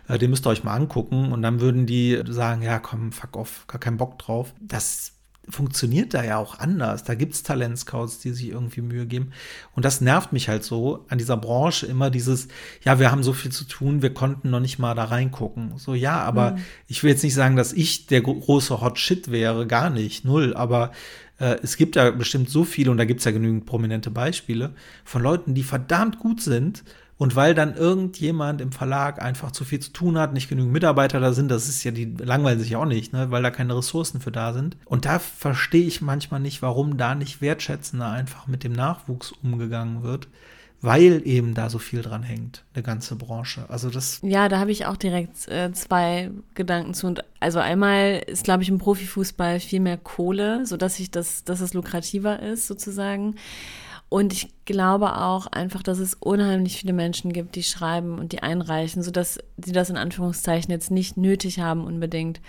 äh, 0.07 0.17
den 0.17 0.29
müsst 0.29 0.45
ihr 0.45 0.49
euch 0.49 0.63
mal 0.63 0.75
angucken 0.75 1.31
und 1.31 1.41
dann 1.41 1.61
würden 1.61 1.85
die 1.85 2.21
sagen, 2.27 2.61
ja, 2.61 2.79
komm, 2.79 3.13
fuck 3.13 3.37
off, 3.37 3.65
gar 3.67 3.79
keinen 3.79 3.97
Bock 3.97 4.19
drauf. 4.19 4.53
Das 4.59 5.13
funktioniert 5.49 6.13
da 6.13 6.23
ja 6.23 6.37
auch 6.37 6.59
anders. 6.59 7.03
Da 7.03 7.15
gibt 7.15 7.33
es 7.33 7.43
Talentscouts, 7.43 8.19
die 8.19 8.31
sich 8.31 8.49
irgendwie 8.49 8.81
Mühe 8.81 9.07
geben. 9.07 9.31
Und 9.75 9.83
das 9.83 10.01
nervt 10.01 10.31
mich 10.31 10.47
halt 10.47 10.63
so 10.63 11.05
an 11.09 11.17
dieser 11.17 11.37
Branche 11.37 11.87
immer 11.87 12.09
dieses, 12.09 12.47
ja, 12.83 12.99
wir 12.99 13.11
haben 13.11 13.23
so 13.23 13.33
viel 13.33 13.51
zu 13.51 13.63
tun, 13.63 14.01
wir 14.01 14.13
konnten 14.13 14.49
noch 14.49 14.59
nicht 14.59 14.77
mal 14.77 14.93
da 14.93 15.05
reingucken. 15.05 15.77
So, 15.77 15.95
ja, 15.95 16.21
aber 16.21 16.51
mhm. 16.51 16.57
ich 16.87 17.03
will 17.03 17.11
jetzt 17.11 17.23
nicht 17.23 17.33
sagen, 17.33 17.55
dass 17.55 17.73
ich 17.73 18.05
der 18.05 18.21
große 18.21 18.79
Hot 18.81 18.99
Shit 18.99 19.31
wäre, 19.31 19.65
gar 19.65 19.89
nicht, 19.89 20.23
null, 20.23 20.53
aber 20.53 20.91
äh, 21.39 21.57
es 21.63 21.77
gibt 21.77 21.95
ja 21.95 22.11
bestimmt 22.11 22.49
so 22.49 22.63
viele, 22.63 22.91
und 22.91 22.97
da 22.97 23.05
gibt 23.05 23.19
es 23.19 23.25
ja 23.25 23.31
genügend 23.31 23.65
prominente 23.65 24.11
Beispiele, 24.11 24.73
von 25.03 25.23
Leuten, 25.23 25.53
die 25.53 25.63
verdammt 25.63 26.19
gut 26.19 26.41
sind. 26.41 26.83
Und 27.17 27.35
weil 27.35 27.53
dann 27.53 27.75
irgendjemand 27.75 28.61
im 28.61 28.71
Verlag 28.71 29.21
einfach 29.21 29.51
zu 29.51 29.65
viel 29.65 29.81
zu 29.81 29.91
tun 29.91 30.17
hat, 30.17 30.31
nicht 30.31 30.47
genügend 30.47 30.71
Mitarbeiter 30.71 31.19
da 31.19 31.33
sind, 31.33 31.51
das 31.51 31.67
ist 31.67 31.83
ja, 31.83 31.91
die 31.91 32.05
langweilen 32.05 32.61
sich 32.61 32.77
auch 32.77 32.85
nicht, 32.85 33.11
ne, 33.11 33.29
weil 33.29 33.43
da 33.43 33.51
keine 33.51 33.75
Ressourcen 33.75 34.21
für 34.21 34.31
da 34.31 34.53
sind. 34.53 34.77
Und 34.85 35.03
da 35.03 35.19
verstehe 35.19 35.85
ich 35.85 35.99
manchmal 35.99 36.39
nicht, 36.39 36.61
warum 36.61 36.95
da 36.95 37.15
nicht 37.15 37.41
wertschätzender 37.41 38.09
einfach 38.09 38.47
mit 38.47 38.63
dem 38.63 38.71
Nachwuchs 38.71 39.33
umgegangen 39.43 40.01
wird 40.01 40.29
weil 40.81 41.21
eben 41.25 41.53
da 41.53 41.69
so 41.69 41.77
viel 41.77 42.01
dran 42.01 42.23
hängt, 42.23 42.63
eine 42.73 42.83
ganze 42.83 43.15
Branche. 43.15 43.65
Also 43.67 43.89
das. 43.89 44.19
Ja, 44.21 44.47
da 44.47 44.59
habe 44.59 44.71
ich 44.71 44.85
auch 44.85 44.95
direkt 44.95 45.47
äh, 45.49 45.71
zwei 45.73 46.31
Gedanken 46.55 46.93
zu. 46.93 47.07
Und 47.07 47.23
also 47.39 47.59
einmal 47.59 48.23
ist, 48.27 48.43
glaube 48.43 48.63
ich, 48.63 48.69
im 48.69 48.77
Profifußball 48.77 49.59
viel 49.59 49.81
mehr 49.81 49.97
Kohle, 49.97 50.65
sodass 50.65 50.95
sich 50.95 51.11
das, 51.11 51.43
dass 51.43 51.59
es 51.59 51.73
lukrativer 51.73 52.41
ist, 52.41 52.67
sozusagen. 52.67 53.35
Und 54.07 54.33
ich 54.33 54.49
glaube 54.69 55.17
auch 55.17 55.47
einfach, 55.47 55.81
dass 55.81 55.97
es 55.97 56.13
unheimlich 56.13 56.77
viele 56.77 56.93
Menschen 56.93 57.33
gibt, 57.33 57.55
die 57.55 57.63
schreiben 57.63 58.19
und 58.19 58.33
die 58.33 58.43
einreichen, 58.43 59.01
sodass 59.01 59.39
sie 59.57 59.71
das 59.71 59.89
in 59.89 59.97
Anführungszeichen 59.97 60.69
jetzt 60.69 60.91
nicht 60.91 61.17
nötig 61.17 61.59
haben, 61.59 61.85
unbedingt 61.85 62.39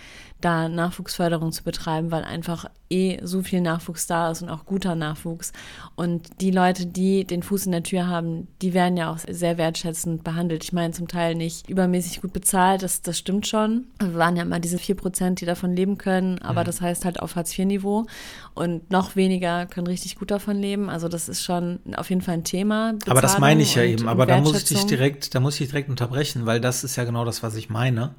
da 0.40 0.68
Nachwuchsförderung 0.68 1.52
zu 1.52 1.64
betreiben, 1.64 2.10
weil 2.10 2.24
einfach 2.24 2.66
eh 2.90 3.18
so 3.22 3.42
viel 3.42 3.60
Nachwuchs 3.60 4.06
da 4.06 4.30
ist 4.30 4.42
und 4.42 4.48
auch 4.48 4.64
guter 4.64 4.94
Nachwuchs. 4.94 5.52
Und 5.94 6.40
die 6.40 6.50
Leute, 6.50 6.86
die 6.86 7.24
den 7.24 7.42
Fuß 7.42 7.66
in 7.66 7.72
der 7.72 7.82
Tür 7.82 8.08
haben, 8.08 8.48
die 8.62 8.74
werden 8.74 8.96
ja 8.96 9.12
auch 9.12 9.18
sehr 9.18 9.58
wertschätzend 9.58 10.24
behandelt. 10.24 10.64
Ich 10.64 10.72
meine, 10.72 10.92
zum 10.92 11.06
Teil 11.06 11.34
nicht 11.34 11.68
übermäßig 11.68 12.20
gut 12.20 12.32
bezahlt, 12.32 12.82
das, 12.82 13.02
das 13.02 13.18
stimmt 13.18 13.46
schon. 13.46 13.86
Wir 14.00 14.14
waren 14.14 14.36
ja 14.36 14.42
immer 14.42 14.60
diese 14.60 14.78
vier 14.78 14.96
Prozent, 14.96 15.40
die 15.40 15.46
davon 15.46 15.74
leben 15.74 15.98
können, 15.98 16.40
aber 16.40 16.62
mhm. 16.62 16.66
das 16.66 16.80
heißt 16.80 17.04
halt 17.04 17.20
auf 17.20 17.36
Hartz-IV-Niveau. 17.36 18.06
Und 18.54 18.90
noch 18.90 19.16
weniger 19.16 19.66
können 19.66 19.86
richtig 19.86 20.16
gut 20.16 20.30
davon 20.30 20.56
leben. 20.56 20.90
Also 20.90 21.08
das 21.08 21.28
ist 21.28 21.44
schon 21.44 21.78
auf 21.96 22.09
jeden 22.10 22.22
Fall 22.22 22.34
ein 22.34 22.44
Thema. 22.44 22.92
Bezahlung 22.92 23.10
aber 23.10 23.22
das 23.22 23.38
meine 23.38 23.62
ich 23.62 23.74
ja 23.74 23.82
eben. 23.82 24.08
Aber 24.08 24.26
da 24.26 24.38
muss 24.40 24.56
ich 24.56 24.64
dich 24.64 24.84
direkt, 24.86 25.34
da 25.34 25.40
muss 25.40 25.60
ich 25.60 25.68
direkt 25.68 25.88
unterbrechen, 25.88 26.46
weil 26.46 26.60
das 26.60 26.84
ist 26.84 26.96
ja 26.96 27.04
genau 27.04 27.24
das, 27.24 27.42
was 27.42 27.54
ich 27.54 27.70
meine. 27.70 28.14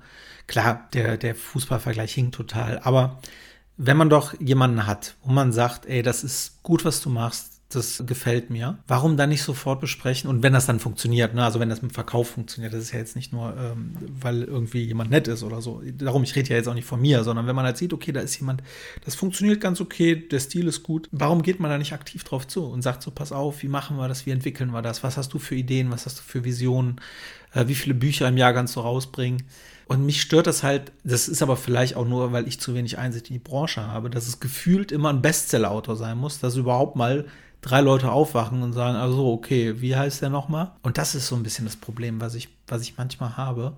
Klar, 0.47 0.87
der, 0.93 1.17
der 1.17 1.35
Fußballvergleich 1.35 2.13
hinkt 2.13 2.35
total. 2.35 2.79
Aber 2.83 3.19
wenn 3.77 3.97
man 3.97 4.09
doch 4.09 4.39
jemanden 4.39 4.87
hat, 4.87 5.15
wo 5.23 5.31
man 5.31 5.51
sagt, 5.51 5.85
ey, 5.85 6.01
das 6.01 6.23
ist 6.23 6.63
gut, 6.63 6.85
was 6.85 7.01
du 7.01 7.09
machst, 7.09 7.50
das 7.75 8.03
gefällt 8.05 8.49
mir. 8.49 8.77
Warum 8.87 9.17
dann 9.17 9.29
nicht 9.29 9.43
sofort 9.43 9.81
besprechen? 9.81 10.29
Und 10.29 10.43
wenn 10.43 10.53
das 10.53 10.65
dann 10.65 10.79
funktioniert, 10.79 11.33
ne? 11.33 11.43
also 11.43 11.59
wenn 11.59 11.69
das 11.69 11.81
mit 11.81 11.93
Verkauf 11.93 12.29
funktioniert, 12.29 12.73
das 12.73 12.83
ist 12.83 12.91
ja 12.91 12.99
jetzt 12.99 13.15
nicht 13.15 13.33
nur, 13.33 13.55
ähm, 13.57 13.95
weil 14.19 14.43
irgendwie 14.43 14.83
jemand 14.83 15.09
nett 15.11 15.27
ist 15.27 15.43
oder 15.43 15.61
so. 15.61 15.81
Darum, 15.97 16.23
ich 16.23 16.35
rede 16.35 16.49
ja 16.49 16.55
jetzt 16.55 16.67
auch 16.67 16.73
nicht 16.73 16.85
von 16.85 17.01
mir, 17.01 17.23
sondern 17.23 17.47
wenn 17.47 17.55
man 17.55 17.65
halt 17.65 17.77
sieht, 17.77 17.93
okay, 17.93 18.11
da 18.11 18.21
ist 18.21 18.39
jemand, 18.39 18.61
das 19.05 19.15
funktioniert 19.15 19.61
ganz 19.61 19.81
okay, 19.81 20.15
der 20.15 20.39
Stil 20.39 20.67
ist 20.67 20.83
gut, 20.83 21.09
warum 21.11 21.41
geht 21.41 21.59
man 21.59 21.71
da 21.71 21.77
nicht 21.77 21.93
aktiv 21.93 22.23
drauf 22.23 22.47
zu 22.47 22.65
und 22.65 22.81
sagt 22.81 23.03
so, 23.03 23.11
pass 23.11 23.31
auf, 23.31 23.63
wie 23.63 23.67
machen 23.67 23.97
wir 23.97 24.07
das, 24.07 24.25
wie 24.25 24.31
entwickeln 24.31 24.71
wir 24.71 24.81
das, 24.81 25.03
was 25.03 25.17
hast 25.17 25.33
du 25.33 25.39
für 25.39 25.55
Ideen, 25.55 25.91
was 25.91 26.05
hast 26.05 26.19
du 26.19 26.23
für 26.23 26.43
Visionen, 26.43 26.99
äh, 27.53 27.67
wie 27.67 27.75
viele 27.75 27.93
Bücher 27.95 28.27
im 28.27 28.37
Jahr 28.37 28.53
kannst 28.53 28.75
du 28.75 28.81
rausbringen? 28.81 29.43
Und 29.91 30.05
mich 30.05 30.21
stört 30.21 30.47
das 30.47 30.63
halt, 30.63 30.93
das 31.03 31.27
ist 31.27 31.41
aber 31.41 31.57
vielleicht 31.57 31.97
auch 31.97 32.07
nur, 32.07 32.31
weil 32.31 32.47
ich 32.47 32.61
zu 32.61 32.73
wenig 32.73 32.97
Einsicht 32.97 33.29
in 33.29 33.33
die 33.33 33.39
Branche 33.39 33.85
habe, 33.87 34.09
dass 34.09 34.25
es 34.25 34.39
gefühlt 34.39 34.89
immer 34.89 35.09
ein 35.09 35.21
Bestseller-Autor 35.21 35.97
sein 35.97 36.17
muss, 36.17 36.39
dass 36.39 36.55
überhaupt 36.55 36.95
mal 36.95 37.25
drei 37.61 37.81
Leute 37.81 38.11
aufwachen 38.11 38.63
und 38.63 38.73
sagen, 38.73 38.97
also 38.97 39.31
okay, 39.31 39.79
wie 39.81 39.95
heißt 39.95 40.21
der 40.21 40.29
nochmal? 40.29 40.71
Und 40.81 40.97
das 40.97 41.15
ist 41.15 41.27
so 41.27 41.35
ein 41.35 41.43
bisschen 41.43 41.65
das 41.65 41.75
Problem, 41.75 42.19
was 42.19 42.35
ich, 42.35 42.49
was 42.67 42.81
ich 42.81 42.97
manchmal 42.97 43.37
habe. 43.37 43.77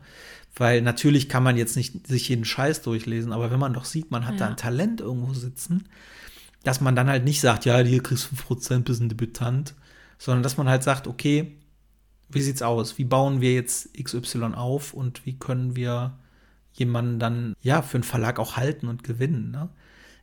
Weil 0.55 0.81
natürlich 0.81 1.29
kann 1.29 1.43
man 1.43 1.57
jetzt 1.57 1.75
nicht 1.75 2.07
sich 2.07 2.29
jeden 2.29 2.45
Scheiß 2.45 2.84
durchlesen, 2.84 3.34
aber 3.34 3.51
wenn 3.51 3.59
man 3.59 3.73
doch 3.73 3.86
sieht, 3.86 4.11
man 4.11 4.25
hat 4.25 4.36
ja. 4.36 4.39
da 4.39 4.47
ein 4.47 4.57
Talent 4.57 5.01
irgendwo 5.01 5.34
sitzen, 5.34 5.88
dass 6.63 6.79
man 6.79 6.95
dann 6.95 7.09
halt 7.09 7.25
nicht 7.25 7.41
sagt, 7.41 7.65
ja, 7.65 7.77
hier 7.79 8.03
kriegst 8.03 8.29
du 8.31 8.53
5%, 8.53 8.79
bist 8.79 9.01
ein 9.01 9.09
Debütant, 9.09 9.73
sondern 10.17 10.43
dass 10.43 10.57
man 10.57 10.69
halt 10.69 10.84
sagt, 10.84 11.07
okay, 11.07 11.57
wie 12.29 12.41
sieht's 12.41 12.61
aus? 12.61 12.97
Wie 12.97 13.03
bauen 13.03 13.41
wir 13.41 13.53
jetzt 13.53 13.93
XY 14.01 14.53
auf 14.55 14.93
und 14.93 15.25
wie 15.25 15.38
können 15.38 15.75
wir 15.75 16.13
jemanden 16.73 17.19
dann 17.19 17.55
ja 17.61 17.81
für 17.81 17.97
einen 17.97 18.03
Verlag 18.03 18.39
auch 18.39 18.55
halten 18.55 18.88
und 18.88 19.03
gewinnen? 19.03 19.51
Ne? 19.51 19.69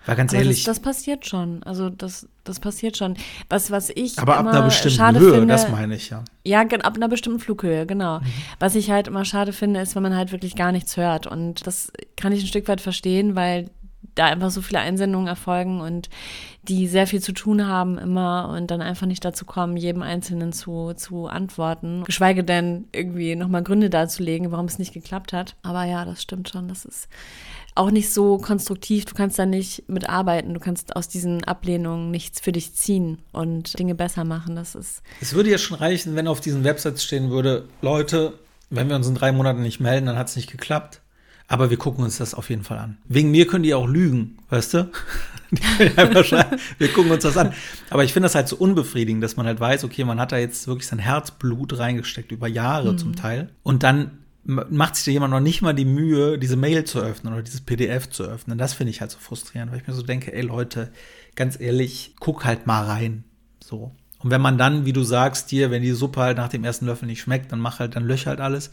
Weil 0.06 0.16
ganz 0.16 0.32
aber 0.32 0.42
ehrlich. 0.42 0.64
Das, 0.64 0.76
das, 0.76 0.82
passiert 0.82 1.26
schon. 1.26 1.62
Also 1.62 1.90
das, 1.90 2.26
das 2.44 2.60
passiert 2.60 2.96
schon. 2.96 3.16
Was, 3.48 3.70
was 3.70 3.90
ich. 3.90 4.18
Aber 4.18 4.38
ab 4.38 4.46
einer 4.46 4.62
bestimmten 4.62 5.18
Höhe, 5.18 5.34
finde, 5.34 5.46
das 5.48 5.68
meine 5.68 5.94
ich 5.94 6.10
ja. 6.10 6.24
Ja, 6.44 6.62
ab 6.62 6.96
einer 6.96 7.08
bestimmten 7.08 7.40
Flughöhe, 7.40 7.86
genau. 7.86 8.20
Mhm. 8.20 8.24
Was 8.58 8.74
ich 8.74 8.90
halt 8.90 9.08
immer 9.08 9.24
schade 9.24 9.52
finde, 9.52 9.80
ist, 9.80 9.94
wenn 9.94 10.02
man 10.02 10.16
halt 10.16 10.32
wirklich 10.32 10.56
gar 10.56 10.72
nichts 10.72 10.96
hört. 10.96 11.26
Und 11.26 11.66
das 11.66 11.92
kann 12.16 12.32
ich 12.32 12.42
ein 12.42 12.46
Stück 12.46 12.66
weit 12.68 12.80
verstehen, 12.80 13.36
weil 13.36 13.70
da 14.14 14.26
einfach 14.26 14.50
so 14.50 14.62
viele 14.62 14.80
Einsendungen 14.80 15.28
erfolgen 15.28 15.80
und 15.80 16.08
die 16.62 16.88
sehr 16.88 17.06
viel 17.06 17.20
zu 17.20 17.32
tun 17.32 17.66
haben 17.66 17.98
immer 17.98 18.54
und 18.54 18.70
dann 18.70 18.82
einfach 18.82 19.06
nicht 19.06 19.24
dazu 19.24 19.44
kommen, 19.44 19.76
jedem 19.76 20.02
Einzelnen 20.02 20.52
zu, 20.52 20.92
zu 20.94 21.26
antworten. 21.26 22.04
Geschweige 22.04 22.44
denn 22.44 22.86
irgendwie 22.92 23.36
nochmal 23.36 23.62
Gründe 23.62 23.90
darzulegen, 23.90 24.50
warum 24.50 24.66
es 24.66 24.78
nicht 24.78 24.92
geklappt 24.92 25.32
hat. 25.32 25.56
Aber 25.62 25.84
ja, 25.84 26.04
das 26.04 26.22
stimmt 26.22 26.48
schon. 26.48 26.68
Das 26.68 26.84
ist 26.84 27.08
auch 27.74 27.90
nicht 27.90 28.12
so 28.12 28.38
konstruktiv. 28.38 29.04
Du 29.04 29.14
kannst 29.14 29.38
da 29.38 29.46
nicht 29.46 29.88
mitarbeiten. 29.88 30.54
Du 30.54 30.60
kannst 30.60 30.96
aus 30.96 31.08
diesen 31.08 31.44
Ablehnungen 31.44 32.10
nichts 32.10 32.40
für 32.40 32.52
dich 32.52 32.74
ziehen 32.74 33.18
und 33.32 33.78
Dinge 33.78 33.94
besser 33.94 34.24
machen. 34.24 34.56
Das 34.56 34.74
ist. 34.74 35.02
Es 35.20 35.34
würde 35.34 35.50
ja 35.50 35.58
schon 35.58 35.76
reichen, 35.76 36.16
wenn 36.16 36.28
auf 36.28 36.40
diesen 36.40 36.64
Websites 36.64 37.04
stehen 37.04 37.30
würde, 37.30 37.68
Leute, 37.80 38.34
wenn 38.70 38.88
wir 38.88 38.96
uns 38.96 39.08
in 39.08 39.14
drei 39.14 39.32
Monaten 39.32 39.62
nicht 39.62 39.80
melden, 39.80 40.06
dann 40.06 40.16
hat 40.16 40.28
es 40.28 40.36
nicht 40.36 40.50
geklappt. 40.50 41.00
Aber 41.48 41.68
wir 41.68 41.78
gucken 41.78 42.04
uns 42.04 42.18
das 42.18 42.34
auf 42.34 42.48
jeden 42.48 42.62
Fall 42.62 42.78
an. 42.78 42.98
Wegen 43.08 43.32
mir 43.32 43.44
können 43.48 43.64
die 43.64 43.74
auch 43.74 43.88
lügen, 43.88 44.38
weißt 44.50 44.74
du? 44.74 44.90
wir 46.78 46.88
gucken 46.92 47.10
uns 47.10 47.24
das 47.24 47.36
an. 47.36 47.52
Aber 47.90 48.04
ich 48.04 48.12
finde 48.12 48.26
das 48.26 48.36
halt 48.36 48.46
so 48.46 48.54
unbefriedigend, 48.54 49.20
dass 49.20 49.36
man 49.36 49.46
halt 49.46 49.58
weiß, 49.58 49.82
okay, 49.82 50.04
man 50.04 50.20
hat 50.20 50.30
da 50.30 50.38
jetzt 50.38 50.68
wirklich 50.68 50.86
sein 50.86 51.00
Herzblut 51.00 51.76
reingesteckt, 51.76 52.30
über 52.30 52.46
Jahre 52.46 52.92
mhm. 52.92 52.98
zum 52.98 53.16
Teil. 53.16 53.50
Und 53.64 53.82
dann 53.82 54.19
macht 54.44 54.96
sich 54.96 55.04
da 55.04 55.10
jemand 55.10 55.32
noch 55.32 55.40
nicht 55.40 55.62
mal 55.62 55.74
die 55.74 55.84
Mühe, 55.84 56.38
diese 56.38 56.56
Mail 56.56 56.84
zu 56.84 57.00
öffnen 57.00 57.32
oder 57.32 57.42
dieses 57.42 57.60
PDF 57.60 58.08
zu 58.08 58.24
öffnen. 58.24 58.58
Das 58.58 58.72
finde 58.72 58.90
ich 58.90 59.00
halt 59.00 59.10
so 59.10 59.18
frustrierend, 59.18 59.70
weil 59.70 59.80
ich 59.80 59.86
mir 59.86 59.94
so 59.94 60.02
denke, 60.02 60.32
ey 60.32 60.42
Leute, 60.42 60.90
ganz 61.36 61.60
ehrlich, 61.60 62.14
guck 62.18 62.44
halt 62.44 62.66
mal 62.66 62.84
rein. 62.84 63.24
So. 63.62 63.92
Und 64.22 64.30
wenn 64.30 64.40
man 64.40 64.58
dann, 64.58 64.84
wie 64.84 64.92
du 64.92 65.02
sagst, 65.02 65.50
dir, 65.50 65.70
wenn 65.70 65.82
die 65.82 65.92
Suppe 65.92 66.20
halt 66.20 66.36
nach 66.36 66.48
dem 66.48 66.64
ersten 66.64 66.86
Löffel 66.86 67.06
nicht 67.06 67.20
schmeckt, 67.20 67.52
dann 67.52 67.60
mach 67.60 67.78
halt, 67.78 67.96
dann 67.96 68.04
löch 68.04 68.26
halt 68.26 68.40
alles. 68.40 68.70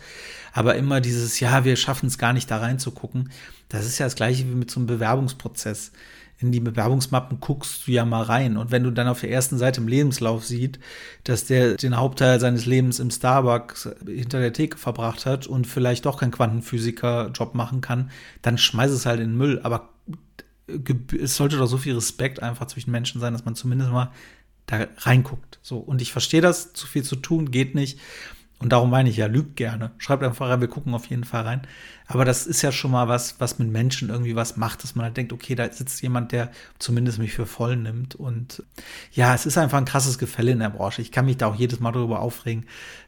Aber 0.51 0.76
immer 0.76 0.99
dieses, 0.99 1.39
ja, 1.39 1.63
wir 1.63 1.76
schaffen 1.76 2.07
es 2.07 2.18
gar 2.18 2.34
nicht 2.34 2.51
da 2.51 2.57
reinzugucken, 2.57 3.30
das 3.70 3.86
ist 3.86 3.97
ja 3.97 4.05
das 4.05 4.15
gleiche 4.15 4.45
wie 4.49 4.55
mit 4.55 4.72
so 4.72 4.80
einem 4.80 4.88
Bewerbungsprozess. 4.88 5.91
In 6.39 6.51
die 6.51 6.59
Bewerbungsmappen 6.59 7.39
guckst 7.39 7.88
du 7.88 7.91
ja 7.91 8.05
mal 8.05 8.21
rein. 8.21 8.57
Und 8.57 8.69
wenn 8.69 8.83
du 8.83 8.91
dann 8.91 9.07
auf 9.07 9.21
der 9.21 9.31
ersten 9.31 9.57
Seite 9.57 9.81
im 9.81 9.88
Lebenslauf 9.88 10.45
siehst, 10.45 10.77
dass 11.23 11.45
der 11.45 11.75
den 11.75 11.97
Hauptteil 11.97 12.39
seines 12.39 12.65
Lebens 12.65 12.99
im 12.99 13.09
Starbucks 13.09 13.89
hinter 14.05 14.39
der 14.39 14.53
Theke 14.53 14.77
verbracht 14.77 15.25
hat 15.25 15.47
und 15.47 15.65
vielleicht 15.65 16.05
doch 16.05 16.19
keinen 16.19 16.31
Quantenphysiker-Job 16.31 17.55
machen 17.55 17.81
kann, 17.81 18.11
dann 18.43 18.57
schmeiß 18.57 18.91
es 18.91 19.07
halt 19.07 19.19
in 19.19 19.29
den 19.29 19.38
Müll. 19.38 19.59
Aber 19.63 19.89
es 21.19 21.35
sollte 21.35 21.57
doch 21.57 21.67
so 21.67 21.77
viel 21.77 21.95
Respekt 21.95 22.43
einfach 22.43 22.67
zwischen 22.67 22.91
Menschen 22.91 23.19
sein, 23.19 23.33
dass 23.33 23.45
man 23.45 23.55
zumindest 23.55 23.91
mal 23.91 24.11
da 24.67 24.85
reinguckt. 24.97 25.59
So, 25.63 25.77
und 25.77 26.01
ich 26.01 26.11
verstehe 26.11 26.41
das, 26.41 26.73
zu 26.73 26.85
viel 26.88 27.03
zu 27.03 27.15
tun 27.15 27.51
geht 27.51 27.73
nicht. 27.73 27.99
Und 28.60 28.70
darum 28.70 28.89
meine 28.89 29.10
ich 29.10 29.18
ja, 29.18 29.28
lügt 29.28 29.55
gerne. 29.55 29.91
Schreibt 29.99 30.24
einfach 30.24 30.49
rein, 30.49 30.62
wir 30.62 30.68
gucken 30.68 30.95
auf 30.95 31.05
jeden 31.05 31.26
Fall 31.26 31.43
rein. 31.43 31.62
Aber 32.08 32.26
das 32.26 32.47
ist 32.47 32.64
ja 32.64 32.72
schon 32.72 32.89
mal 32.89 33.08
was, 33.08 33.39
was 33.39 33.60
mit 33.60 33.70
Menschen 33.70 34.10
irgendwie 34.10 34.36
was 34.36 34.58
macht, 34.58 34.84
dass 34.84 34.95
man 34.95 35.05
halt 35.05 35.18
denkt, 35.18 35.32
okay, 35.32 35.53
da 35.53 35.72
sitzt 35.72 36.01
jemand, 36.01 36.32
der 36.32 36.49
zumindest 36.80 37.20
mich 37.20 37.34
für 37.34 37.45
voll 37.45 37.76
nimmt. 37.76 38.16
Und 38.16 38.64
ja, 39.12 39.36
es 39.36 39.45
ist 39.45 39.60
einfach 39.60 39.78
ein 39.78 39.86
krasses 39.86 40.18
Gefälle 40.18 40.53
in 40.53 40.60
der 40.60 40.72
Branche. 40.72 41.03
Ich 41.03 41.12
kann 41.12 41.26
mich 41.26 41.38
da 41.38 41.47
auch 41.47 41.55
jedes 41.55 41.80
Mal 41.80 41.91
darüber 41.91 42.20
aufregen. 42.20 42.66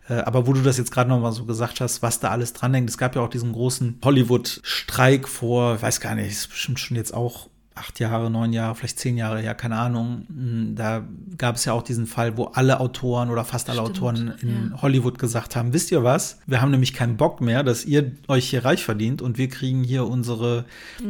Äh, 0.08 0.16
aber 0.16 0.46
wo 0.46 0.54
du 0.54 0.62
das 0.62 0.78
jetzt 0.78 0.92
gerade 0.92 1.10
noch 1.10 1.20
mal 1.20 1.32
so 1.32 1.46
gesagt 1.46 1.82
hast, 1.82 2.04
was 2.04 2.20
da 2.20 2.30
alles 2.30 2.54
dran 2.54 2.74
hängt, 2.76 2.90
es 2.90 3.00
gab 3.00 3.16
ja 3.16 3.24
auch 3.24 3.30
diesen 3.30 3.54
großen 3.54 4.00
Hollywood-Streik 4.04 5.28
vor, 5.28 5.76
ich 5.76 5.82
weiß 5.82 6.00
gar 6.00 6.14
nicht, 6.14 6.30
ist 6.30 6.50
bestimmt 6.50 6.80
schon 6.80 6.96
jetzt 6.96 7.14
auch 7.14 7.50
acht 7.80 8.00
Jahre, 8.00 8.30
neun 8.30 8.54
Jahre, 8.54 8.76
vielleicht 8.76 9.00
zehn 9.00 9.18
Jahre 9.18 9.40
her, 9.40 9.56
keine 9.56 9.78
Ahnung. 9.78 10.26
Hm, 10.28 10.76
da 10.76 11.08
gab 11.38 11.56
es 11.56 11.66
ja 11.66 11.74
auch 11.74 11.82
diesen 11.82 12.06
Fall, 12.06 12.38
wo 12.38 12.46
alle 12.46 12.80
Autoren 12.80 13.30
oder 13.30 13.46
fast 13.46 13.70
alle 13.70 13.82
Stimmt, 13.82 13.98
Autoren 13.98 14.34
in 14.42 14.72
ja. 14.72 14.82
Hollywood 14.82 15.18
gesagt 15.18 15.56
haben, 15.56 15.74
wisst 15.74 15.92
ihr 15.92 16.04
was? 16.04 16.40
Wir 16.46 16.62
haben 16.62 16.72
nämlich 16.72 16.94
keinen 16.94 17.18
Bock 17.18 17.42
mehr, 17.42 17.64
dass 17.64 17.86
ihr 17.86 18.12
euch 18.28 18.50
hier 18.50 18.66
reich 18.66 18.84
verdient 18.84 19.22
und 19.22 19.38
wir 19.38 19.48
kriegen 19.50 19.84
hier 19.84 20.06
unsere, 20.06 20.66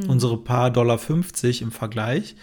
unsere 0.07 0.37
paar 0.37 0.71
Dollar 0.71 0.97
50 0.97 1.61
im 1.61 1.71
Vergleich. 1.71 2.35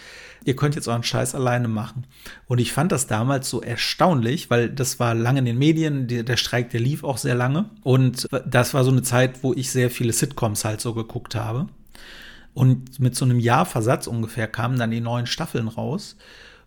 Ihr 0.47 0.55
könnt 0.55 0.77
jetzt 0.77 0.87
euren 0.87 1.03
Scheiß 1.03 1.35
alleine 1.35 1.67
machen. 1.67 2.07
Und 2.47 2.61
ich 2.61 2.73
fand 2.73 2.93
das 2.93 3.09
damals 3.09 3.51
so 3.51 3.61
erstaunlich, 3.61 4.49
weil 4.49 4.71
das 4.71 5.01
war 5.01 5.13
lange 5.13 5.41
in 5.41 5.45
den 5.45 5.59
Medien, 5.59 6.07
der, 6.07 6.23
der 6.23 6.37
Streik, 6.37 6.71
der 6.71 6.79
lief 6.79 7.03
auch 7.03 7.19
sehr 7.19 7.35
lange. 7.35 7.69
Und 7.83 8.29
das 8.47 8.73
war 8.73 8.85
so 8.85 8.93
eine 8.93 9.03
Zeit, 9.03 9.43
wo 9.43 9.55
ich 9.55 9.73
sehr 9.73 9.91
viele 9.91 10.13
Sitcoms 10.13 10.65
halt 10.65 10.81
so 10.81 10.95
geguckt 10.95 11.35
habe. 11.35 11.67
Und 12.57 13.01
mit 13.01 13.15
so 13.15 13.27
einem 13.27 13.39
Jahr 13.39 13.67
Versatz 13.67 14.07
ungefähr 14.07 14.49
kamen 14.49 14.79
dann 14.79 14.91
die 14.91 15.03
neuen 15.03 15.27
Staffeln 15.27 15.69
raus. 15.69 16.17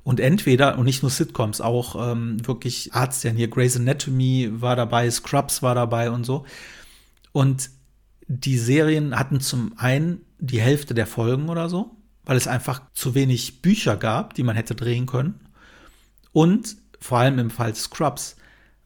Und 0.04 0.20
entweder, 0.20 0.78
und 0.78 0.86
nicht 0.86 1.02
nur 1.02 1.10
Sitcoms, 1.10 1.62
auch 1.62 2.12
ähm, 2.12 2.46
wirklich 2.46 2.94
Arztserien 2.94 3.36
hier, 3.36 3.48
Grey's 3.48 3.76
Anatomy 3.76 4.52
war 4.62 4.76
dabei, 4.76 5.10
Scrubs 5.10 5.64
war 5.64 5.74
dabei 5.74 6.12
und 6.12 6.26
so. 6.26 6.46
Und 7.32 7.72
die 8.28 8.60
Serien 8.60 9.18
hatten 9.18 9.40
zum 9.40 9.74
einen 9.78 10.22
die 10.38 10.62
Hälfte 10.62 10.94
der 10.94 11.08
Folgen 11.08 11.50
oder 11.50 11.70
so, 11.70 11.98
weil 12.24 12.38
es 12.38 12.48
einfach 12.48 12.84
zu 12.94 13.16
wenig 13.16 13.64
Bücher 13.64 13.98
gab, 13.98 14.36
die 14.36 14.44
man 14.44 14.56
hätte 14.56 14.76
drehen 14.76 15.08
können. 15.08 15.40
Und 16.34 16.78
vor 17.00 17.18
allem 17.18 17.40
im 17.40 17.50
Fall 17.50 17.74
Scrubs 17.74 18.36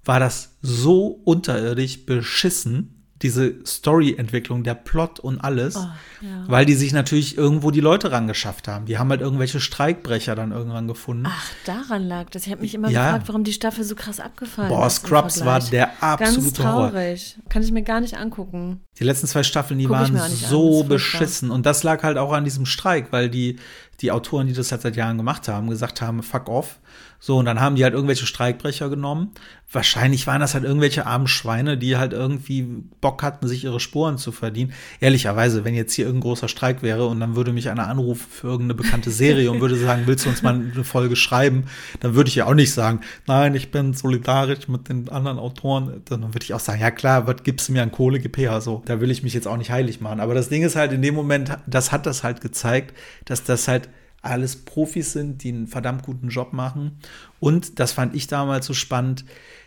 war 0.06 0.22
das 0.22 0.56
so 0.62 1.08
unterirdisch 1.26 2.06
beschissen, 2.06 2.93
diese 3.24 3.56
Story-Entwicklung, 3.66 4.64
der 4.64 4.76
Plot 4.76 5.20
und 5.20 5.40
alles, 5.40 5.76
Oh, 5.78 5.88
ja. 6.22 6.44
weil 6.48 6.66
die 6.66 6.74
sich 6.74 6.94
natürlich 6.94 7.38
irgendwo 7.38 7.72
die 7.72 7.80
Leute 7.80 8.12
rangeschafft 8.12 8.68
haben. 8.68 8.86
Die 8.86 8.98
haben 8.98 9.10
halt 9.10 9.22
irgendwelche 9.22 9.60
Streikbrecher 9.60 10.36
dann 10.36 10.52
irgendwann 10.52 10.88
gefunden. 10.88 11.26
Ach, 11.28 11.52
daran 11.66 12.04
lag 12.08 12.30
das. 12.30 12.46
Ich 12.46 12.52
habe 12.52 12.62
mich 12.62 12.76
immer 12.76 12.90
Ja. 12.90 13.06
gefragt, 13.08 13.28
warum 13.30 13.44
die 13.44 13.54
Staffel 13.54 13.84
so 13.84 13.96
krass 13.96 14.20
abgefallen 14.20 14.70
Boah, 14.70 14.86
ist. 14.88 15.00
im 15.04 15.08
Scrubs 15.08 15.46
war 15.46 15.60
der 15.60 15.88
Ganz 15.88 16.02
absolute 16.02 16.64
Horror. 16.64 16.90
traurig. 16.92 17.38
Kann 17.50 17.64
ich 17.64 17.72
mir 17.72 17.84
gar 17.84 18.02
nicht 18.02 18.18
angucken. 18.18 18.82
Die 19.00 19.04
letzten 19.04 19.28
zwei 19.28 19.44
Staffeln, 19.44 19.80
die 19.80 19.86
Guck 19.86 19.94
waren 19.96 20.16
an, 20.18 20.30
so 20.32 20.72
furchtbar. 20.74 20.90
beschissen. 20.96 21.50
Und 21.50 21.66
das 21.66 21.84
lag 21.84 22.04
halt 22.04 22.18
auch 22.18 22.32
an 22.34 22.44
diesem 22.44 22.66
Streik, 22.66 23.12
weil 23.12 23.30
die, 23.30 23.58
die 24.02 24.12
Autoren, 24.12 24.48
die 24.48 24.54
das 24.54 24.72
halt 24.72 24.82
seit 24.82 24.96
Jahren 24.96 25.18
gemacht 25.18 25.48
haben, 25.48 25.70
gesagt 25.70 26.02
haben, 26.02 26.22
fuck 26.24 26.50
off. 26.50 26.80
So, 27.26 27.38
und 27.38 27.46
dann 27.46 27.62
haben 27.62 27.78
die 27.78 27.86
halt 27.86 27.94
irgendwelche 27.94 28.26
Streikbrecher 28.26 28.90
genommen. 28.90 29.32
Wahrscheinlich 29.72 30.28
waren 30.28 30.42
das 30.42 30.56
halt 30.56 30.66
irgendwelche 30.66 31.06
armen 31.06 31.28
Schweine, 31.28 31.78
die 31.78 31.96
halt 31.96 32.12
irgendwie 32.12 32.64
Bock 33.00 33.24
hatten, 33.24 33.48
sich 33.48 33.64
ihre 33.64 33.80
Sporen 33.80 34.18
zu 34.18 34.34
verdienen. 34.34 34.74
Ehrlicherweise, 35.00 35.64
wenn 35.64 35.74
jetzt 35.74 35.94
hier 35.94 36.04
irgendein 36.04 36.28
großer 36.28 36.50
Streik 36.50 36.84
wäre 36.84 37.08
und 37.08 37.22
dann 37.22 37.38
würde 37.38 37.54
mich 37.54 37.70
einer 37.70 37.88
anrufen 37.88 38.28
für 38.30 38.48
irgendeine 38.48 38.74
bekannte 38.74 39.10
Serie 39.10 39.50
und 39.52 39.62
würde 39.62 39.78
sagen, 39.78 40.04
willst 40.06 40.26
du 40.26 40.30
uns 40.32 40.42
mal 40.42 40.54
eine 40.54 40.84
Folge 40.84 41.16
schreiben, 41.16 41.64
dann 42.02 42.14
würde 42.14 42.28
ich 42.28 42.36
ja 42.36 42.46
auch 42.46 42.56
nicht 42.56 42.74
sagen, 42.74 43.00
nein, 43.26 43.56
ich 43.56 43.72
bin 43.72 43.94
solidarisch 43.94 44.68
mit 44.68 44.90
den 44.90 45.08
anderen 45.08 45.40
Autoren. 45.40 46.02
Dann 46.04 46.24
würde 46.34 46.44
ich 46.44 46.54
auch 46.54 46.60
sagen, 46.60 46.82
ja 46.82 46.92
klar, 46.92 47.26
was 47.26 47.44
gibst 47.44 47.70
du 47.70 47.72
mir 47.72 47.84
an 47.84 47.94
Kohle, 47.94 48.20
gib 48.20 48.36
her. 48.36 48.60
So, 48.60 48.84
da 48.86 49.00
will 49.00 49.12
ich 49.12 49.24
mich 49.24 49.34
jetzt 49.34 49.48
auch 49.48 49.56
nicht 49.56 49.72
heilig 49.72 50.02
machen. 50.02 50.20
Aber 50.20 50.34
das 50.34 50.50
Ding 50.50 50.64
ist 50.64 50.76
halt 50.76 50.92
in 50.92 51.02
dem 51.02 51.16
Moment, 51.16 51.58
das 51.68 51.94
hat 51.94 52.06
das 52.06 52.22
halt 52.26 52.42
gezeigt, 52.42 52.94
dass 53.24 53.46
das 53.46 53.70
halt 53.70 53.88
alles 54.24 54.56
Profis 54.56 55.14
sind, 55.14 55.44
die 55.44 55.50
einen 55.50 55.68
verdammt 55.68 56.04
guten 56.04 56.30
Job 56.30 56.54
machen. 56.54 56.98
Und 57.40 57.80
das 57.80 57.92
fand 57.92 58.16
ich 58.16 58.28
damals 58.28 58.66
so 58.66 58.74
spannend, 58.74 59.26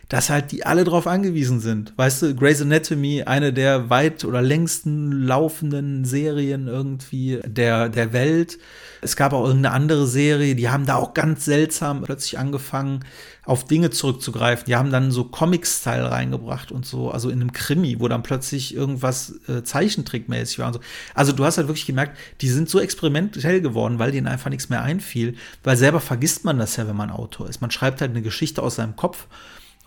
dass 0.09 0.29
halt 0.29 0.51
die 0.51 0.65
alle 0.65 0.85
drauf 0.85 1.05
angewiesen 1.05 1.59
sind. 1.59 1.93
Weißt 1.97 2.21
du, 2.21 2.35
Grey's 2.35 2.61
Anatomy, 2.61 3.23
eine 3.23 3.51
der 3.51 3.89
weit 3.89 4.23
oder 4.23 4.41
längsten 4.41 5.11
laufenden 5.11 6.05
Serien 6.05 6.67
irgendwie 6.67 7.39
der, 7.45 7.89
der 7.89 8.13
Welt. 8.13 8.57
Es 9.01 9.15
gab 9.15 9.33
auch 9.33 9.45
irgendeine 9.45 9.75
andere 9.75 10.07
Serie, 10.07 10.55
die 10.55 10.69
haben 10.69 10.85
da 10.85 10.95
auch 10.95 11.13
ganz 11.13 11.45
seltsam 11.45 12.03
plötzlich 12.03 12.39
angefangen, 12.39 13.01
auf 13.43 13.65
Dinge 13.65 13.89
zurückzugreifen. 13.89 14.65
Die 14.65 14.75
haben 14.75 14.91
dann 14.91 15.11
so 15.11 15.25
Comic-Style 15.25 16.11
reingebracht 16.11 16.71
und 16.71 16.85
so, 16.85 17.11
also 17.11 17.29
in 17.29 17.41
einem 17.41 17.53
Krimi, 17.53 17.99
wo 17.99 18.07
dann 18.07 18.23
plötzlich 18.23 18.75
irgendwas 18.75 19.39
äh, 19.47 19.63
Zeichentrickmäßig 19.63 20.59
war 20.59 20.67
und 20.67 20.73
so. 20.73 20.79
Also 21.15 21.31
du 21.31 21.45
hast 21.45 21.57
halt 21.57 21.67
wirklich 21.67 21.85
gemerkt, 21.85 22.17
die 22.41 22.49
sind 22.49 22.69
so 22.69 22.79
experimentell 22.79 23.61
geworden, 23.61 23.99
weil 23.99 24.11
denen 24.11 24.27
einfach 24.27 24.49
nichts 24.49 24.69
mehr 24.69 24.83
einfiel. 24.83 25.35
Weil 25.63 25.77
selber 25.77 25.99
vergisst 25.99 26.43
man 26.45 26.57
das 26.57 26.75
ja, 26.75 26.87
wenn 26.87 26.95
man 26.95 27.09
Autor 27.09 27.47
ist. 27.49 27.61
Man 27.61 27.71
schreibt 27.71 28.01
halt 28.01 28.11
eine 28.11 28.21
Geschichte 28.21 28.61
aus 28.61 28.75
seinem 28.75 28.95
Kopf 28.95 29.27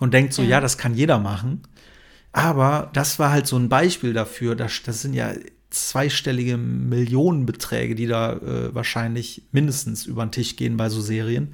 und 0.01 0.13
denkt 0.15 0.33
so, 0.33 0.41
ja, 0.41 0.49
Ja. 0.49 0.59
das 0.61 0.77
kann 0.79 0.95
jeder 0.95 1.19
machen. 1.19 1.61
Aber 2.33 2.89
das 2.93 3.19
war 3.19 3.31
halt 3.31 3.45
so 3.45 3.55
ein 3.57 3.69
Beispiel 3.69 4.13
dafür. 4.13 4.55
Das, 4.55 4.81
das 4.83 5.01
sind 5.01 5.13
ja 5.13 5.33
zweistellige 5.69 6.57
Millionenbeträge, 6.57 7.93
die 7.93 8.07
da 8.07 8.33
äh, 8.33 8.73
wahrscheinlich 8.73 9.43
mindestens 9.51 10.05
über 10.07 10.25
den 10.25 10.31
Tisch 10.31 10.55
gehen 10.55 10.75
bei 10.75 10.89
so 10.89 11.01
Serien. 11.01 11.53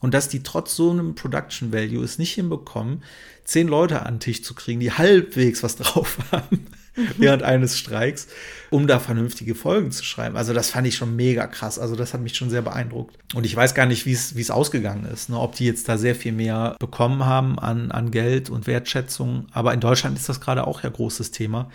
Und 0.00 0.14
dass 0.14 0.28
die 0.28 0.42
trotz 0.42 0.74
so 0.74 0.90
einem 0.90 1.14
Production 1.14 1.72
Value 1.72 2.02
es 2.02 2.18
nicht 2.18 2.32
hinbekommen, 2.32 3.02
zehn 3.44 3.68
Leute 3.68 4.06
an 4.06 4.14
den 4.14 4.20
Tisch 4.20 4.42
zu 4.42 4.54
kriegen, 4.54 4.80
die 4.80 4.92
halbwegs 4.92 5.62
was 5.62 5.76
drauf 5.76 6.16
haben 6.32 6.66
während 7.16 7.42
eines 7.42 7.78
Streiks, 7.78 8.28
um 8.70 8.86
da 8.86 8.98
vernünftige 8.98 9.54
Folgen 9.54 9.90
zu 9.90 10.04
schreiben. 10.04 10.36
Also 10.36 10.52
das 10.52 10.70
fand 10.70 10.86
ich 10.86 10.96
schon 10.96 11.16
mega 11.16 11.46
krass. 11.46 11.78
Also 11.78 11.96
das 11.96 12.12
hat 12.12 12.20
mich 12.20 12.36
schon 12.36 12.50
sehr 12.50 12.62
beeindruckt. 12.62 13.16
Und 13.34 13.46
ich 13.46 13.56
weiß 13.56 13.74
gar 13.74 13.86
nicht, 13.86 14.04
wie 14.06 14.12
es 14.12 14.50
ausgegangen 14.50 15.04
ist. 15.06 15.30
Ne? 15.30 15.38
Ob 15.38 15.54
die 15.54 15.64
jetzt 15.64 15.88
da 15.88 15.96
sehr 15.96 16.14
viel 16.14 16.32
mehr 16.32 16.76
bekommen 16.78 17.24
haben 17.24 17.58
an, 17.58 17.90
an 17.90 18.10
Geld 18.10 18.50
und 18.50 18.66
Wertschätzung. 18.66 19.46
Aber 19.52 19.72
in 19.72 19.80
Deutschland 19.80 20.18
ist 20.18 20.28
das 20.28 20.40
gerade 20.40 20.66
auch 20.66 20.82
ja 20.82 20.90
großes 20.90 21.30
Thema, 21.30 21.70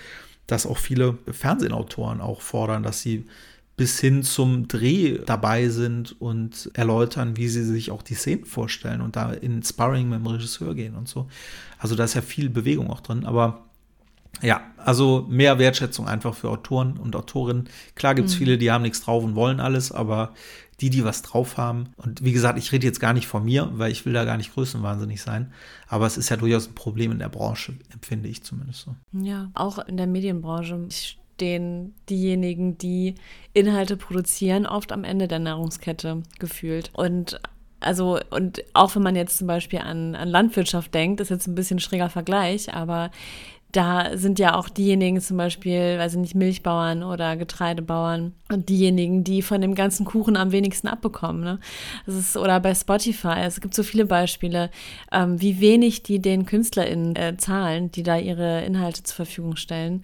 dass 0.45 0.65
auch 0.65 0.77
viele 0.77 1.17
Fernsehautoren 1.29 2.21
auch 2.21 2.41
fordern, 2.41 2.83
dass 2.83 3.01
sie 3.01 3.25
bis 3.75 3.99
hin 3.99 4.23
zum 4.23 4.67
Dreh 4.67 5.19
dabei 5.23 5.69
sind 5.69 6.19
und 6.19 6.71
erläutern, 6.73 7.37
wie 7.37 7.47
sie 7.47 7.63
sich 7.63 7.91
auch 7.91 8.01
die 8.01 8.15
Szenen 8.15 8.45
vorstellen 8.45 9.01
und 9.01 9.15
da 9.15 9.31
in 9.31 9.61
Sparring 9.61 10.09
mit 10.09 10.19
dem 10.19 10.25
Regisseur 10.25 10.73
gehen 10.73 10.95
und 10.95 11.07
so. 11.07 11.27
Also 11.77 11.93
da 11.93 12.05
ist 12.05 12.15
ja 12.15 12.23
viel 12.23 12.49
Bewegung 12.49 12.89
auch 12.89 13.01
drin, 13.01 13.23
aber 13.23 13.66
ja, 14.41 14.61
also 14.77 15.25
mehr 15.29 15.59
Wertschätzung 15.59 16.07
einfach 16.07 16.33
für 16.33 16.49
Autoren 16.49 16.97
und 16.97 17.15
Autorinnen. 17.15 17.69
Klar 17.95 18.15
gibt 18.15 18.29
es 18.29 18.35
viele, 18.35 18.57
die 18.57 18.71
haben 18.71 18.83
nichts 18.83 19.01
drauf 19.01 19.23
und 19.23 19.35
wollen 19.35 19.59
alles, 19.59 19.91
aber 19.91 20.33
die, 20.79 20.89
die 20.91 21.03
was 21.03 21.23
drauf 21.23 21.57
haben, 21.57 21.89
und 21.97 22.23
wie 22.23 22.33
gesagt, 22.33 22.59
ich 22.59 22.71
rede 22.71 22.85
jetzt 22.85 22.99
gar 22.99 23.13
nicht 23.13 23.27
von 23.27 23.43
mir, 23.43 23.69
weil 23.73 23.91
ich 23.91 24.05
will 24.05 24.13
da 24.13 24.25
gar 24.25 24.37
nicht 24.37 24.53
größenwahnsinnig 24.53 25.21
sein, 25.21 25.51
aber 25.87 26.05
es 26.05 26.17
ist 26.17 26.29
ja 26.29 26.37
durchaus 26.37 26.67
ein 26.67 26.75
Problem 26.75 27.11
in 27.11 27.19
der 27.19 27.29
Branche, 27.29 27.73
empfinde 27.91 28.29
ich 28.29 28.43
zumindest 28.43 28.81
so. 28.81 28.95
Ja, 29.11 29.49
auch 29.55 29.79
in 29.79 29.97
der 29.97 30.05
Medienbranche 30.05 30.87
stehen 30.91 31.95
diejenigen, 32.09 32.77
die 32.77 33.15
Inhalte 33.53 33.97
produzieren, 33.97 34.67
oft 34.67 34.91
am 34.91 35.03
Ende 35.03 35.27
der 35.27 35.39
Nahrungskette 35.39 36.21
gefühlt. 36.37 36.91
Und 36.93 37.39
also, 37.79 38.19
und 38.31 38.63
auch 38.73 38.95
wenn 38.95 39.03
man 39.03 39.15
jetzt 39.15 39.37
zum 39.37 39.45
Beispiel 39.45 39.79
an, 39.79 40.15
an 40.15 40.27
Landwirtschaft 40.27 40.93
denkt, 40.93 41.21
ist 41.21 41.29
jetzt 41.29 41.47
ein 41.47 41.53
bisschen 41.53 41.77
ein 41.77 41.81
schräger 41.81 42.09
Vergleich, 42.09 42.73
aber 42.73 43.11
da 43.71 44.17
sind 44.17 44.39
ja 44.39 44.55
auch 44.55 44.69
diejenigen 44.69 45.19
zum 45.19 45.37
Beispiel, 45.37 45.99
weiß 45.99 46.13
ich 46.13 46.19
nicht, 46.19 46.35
Milchbauern 46.35 47.03
oder 47.03 47.35
Getreidebauern 47.35 48.33
und 48.49 48.69
diejenigen, 48.69 49.25
die 49.25 49.41
von 49.41 49.59
dem 49.59 49.75
ganzen 49.75 50.05
Kuchen 50.05 50.37
am 50.37 50.53
wenigsten 50.53 50.87
abbekommen. 50.87 51.43
Ne? 51.43 51.59
Das 52.05 52.15
ist, 52.15 52.37
oder 52.37 52.61
bei 52.61 52.73
Spotify, 52.73 53.39
es 53.41 53.59
gibt 53.59 53.73
so 53.73 53.83
viele 53.83 54.05
Beispiele, 54.05 54.71
ähm, 55.11 55.41
wie 55.41 55.59
wenig 55.59 56.01
die 56.01 56.19
den 56.19 56.45
KünstlerInnen 56.45 57.15
äh, 57.17 57.35
zahlen, 57.37 57.91
die 57.91 58.03
da 58.03 58.17
ihre 58.17 58.63
Inhalte 58.63 59.03
zur 59.03 59.17
Verfügung 59.17 59.57
stellen. 59.57 60.01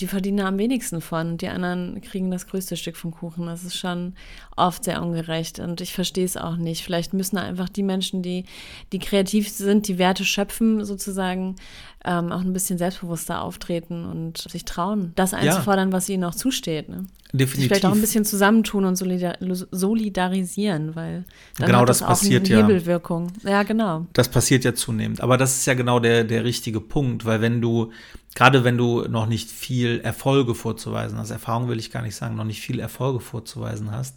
Die 0.00 0.08
verdienen 0.08 0.38
da 0.38 0.48
am 0.48 0.58
wenigsten 0.58 1.00
von 1.00 1.32
und 1.32 1.42
die 1.42 1.48
anderen 1.48 2.00
kriegen 2.00 2.32
das 2.32 2.48
größte 2.48 2.76
Stück 2.76 2.96
vom 2.96 3.12
Kuchen. 3.12 3.46
Das 3.46 3.62
ist 3.62 3.76
schon 3.76 4.14
oft 4.56 4.84
sehr 4.84 5.02
ungerecht 5.02 5.58
und 5.58 5.80
ich 5.80 5.92
verstehe 5.92 6.24
es 6.24 6.36
auch 6.36 6.56
nicht. 6.56 6.84
Vielleicht 6.84 7.12
müssen 7.12 7.38
einfach 7.38 7.68
die 7.68 7.82
Menschen, 7.82 8.22
die, 8.22 8.44
die 8.92 8.98
kreativ 8.98 9.48
sind, 9.48 9.88
die 9.88 9.98
Werte 9.98 10.24
schöpfen, 10.24 10.84
sozusagen, 10.84 11.56
ähm, 12.04 12.32
auch 12.32 12.40
ein 12.40 12.52
bisschen 12.52 12.76
selbstbewusster 12.76 13.40
auftreten 13.40 14.04
und 14.04 14.38
sich 14.38 14.64
trauen, 14.64 15.12
das 15.16 15.32
einzufordern, 15.32 15.90
was 15.90 16.08
ihnen 16.08 16.24
auch 16.24 16.34
zusteht. 16.34 16.88
Ne? 16.90 16.98
Sich 16.98 17.40
Definitiv. 17.40 17.68
vielleicht 17.68 17.86
auch 17.86 17.94
ein 17.94 18.00
bisschen 18.00 18.26
zusammentun 18.26 18.84
und 18.84 18.96
solidar 18.96 19.36
solidarisieren, 19.40 20.94
weil 20.94 21.24
dann 21.58 21.68
Genau 21.68 21.80
hat 21.80 21.88
das 21.88 21.98
das, 21.98 22.06
auch 22.06 22.10
passiert 22.10 22.44
eine 22.44 22.54
ja. 22.54 22.66
Hebelwirkung. 22.66 23.32
Ja, 23.42 23.62
genau. 23.62 24.06
Das 24.12 24.28
passiert 24.28 24.64
ja 24.64 24.74
zunehmend. 24.74 25.22
Aber 25.22 25.38
das 25.38 25.56
ist 25.56 25.66
ja 25.66 25.74
genau 25.74 25.98
der, 25.98 26.24
der 26.24 26.44
richtige 26.44 26.80
Punkt, 26.80 27.24
weil 27.24 27.40
wenn 27.40 27.62
du, 27.62 27.90
gerade 28.34 28.64
wenn 28.64 28.76
du 28.76 29.08
noch 29.08 29.26
nicht 29.26 29.50
viel 29.50 30.00
Erfolge 30.00 30.54
vorzuweisen 30.54 31.18
hast, 31.18 31.30
Erfahrung 31.30 31.68
will 31.68 31.78
ich 31.78 31.90
gar 31.90 32.02
nicht 32.02 32.14
sagen, 32.16 32.36
noch 32.36 32.44
nicht 32.44 32.60
viel 32.60 32.80
Erfolge 32.80 33.20
vorzuweisen 33.20 33.90
hast, 33.90 34.14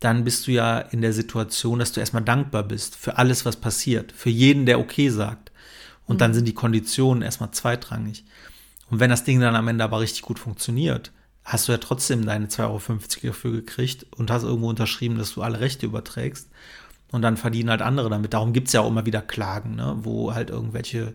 dann 0.00 0.24
bist 0.24 0.46
du 0.46 0.52
ja 0.52 0.78
in 0.78 1.02
der 1.02 1.12
Situation, 1.12 1.78
dass 1.78 1.92
du 1.92 2.00
erstmal 2.00 2.22
dankbar 2.22 2.62
bist 2.62 2.96
für 2.96 3.18
alles, 3.18 3.44
was 3.44 3.56
passiert, 3.56 4.12
für 4.12 4.30
jeden, 4.30 4.66
der 4.66 4.78
okay 4.78 5.08
sagt. 5.10 5.50
Und 6.06 6.20
dann 6.20 6.34
sind 6.34 6.46
die 6.46 6.54
Konditionen 6.54 7.22
erstmal 7.22 7.50
zweitrangig. 7.50 8.24
Und 8.90 9.00
wenn 9.00 9.10
das 9.10 9.24
Ding 9.24 9.40
dann 9.40 9.56
am 9.56 9.68
Ende 9.68 9.84
aber 9.84 10.00
richtig 10.00 10.22
gut 10.22 10.38
funktioniert, 10.38 11.12
hast 11.44 11.68
du 11.68 11.72
ja 11.72 11.78
trotzdem 11.78 12.24
deine 12.24 12.46
2,50 12.46 12.64
Euro 12.64 12.80
dafür 13.22 13.52
gekriegt 13.52 14.06
und 14.12 14.30
hast 14.30 14.44
irgendwo 14.44 14.68
unterschrieben, 14.68 15.18
dass 15.18 15.34
du 15.34 15.42
alle 15.42 15.60
Rechte 15.60 15.86
überträgst. 15.86 16.48
Und 17.10 17.22
dann 17.22 17.36
verdienen 17.36 17.70
halt 17.70 17.80
andere 17.82 18.10
damit. 18.10 18.34
Darum 18.34 18.52
gibt 18.52 18.68
es 18.68 18.74
ja 18.74 18.82
auch 18.82 18.88
immer 18.88 19.06
wieder 19.06 19.22
Klagen, 19.22 19.76
ne? 19.76 19.96
wo 20.02 20.34
halt 20.34 20.50
irgendwelche 20.50 21.14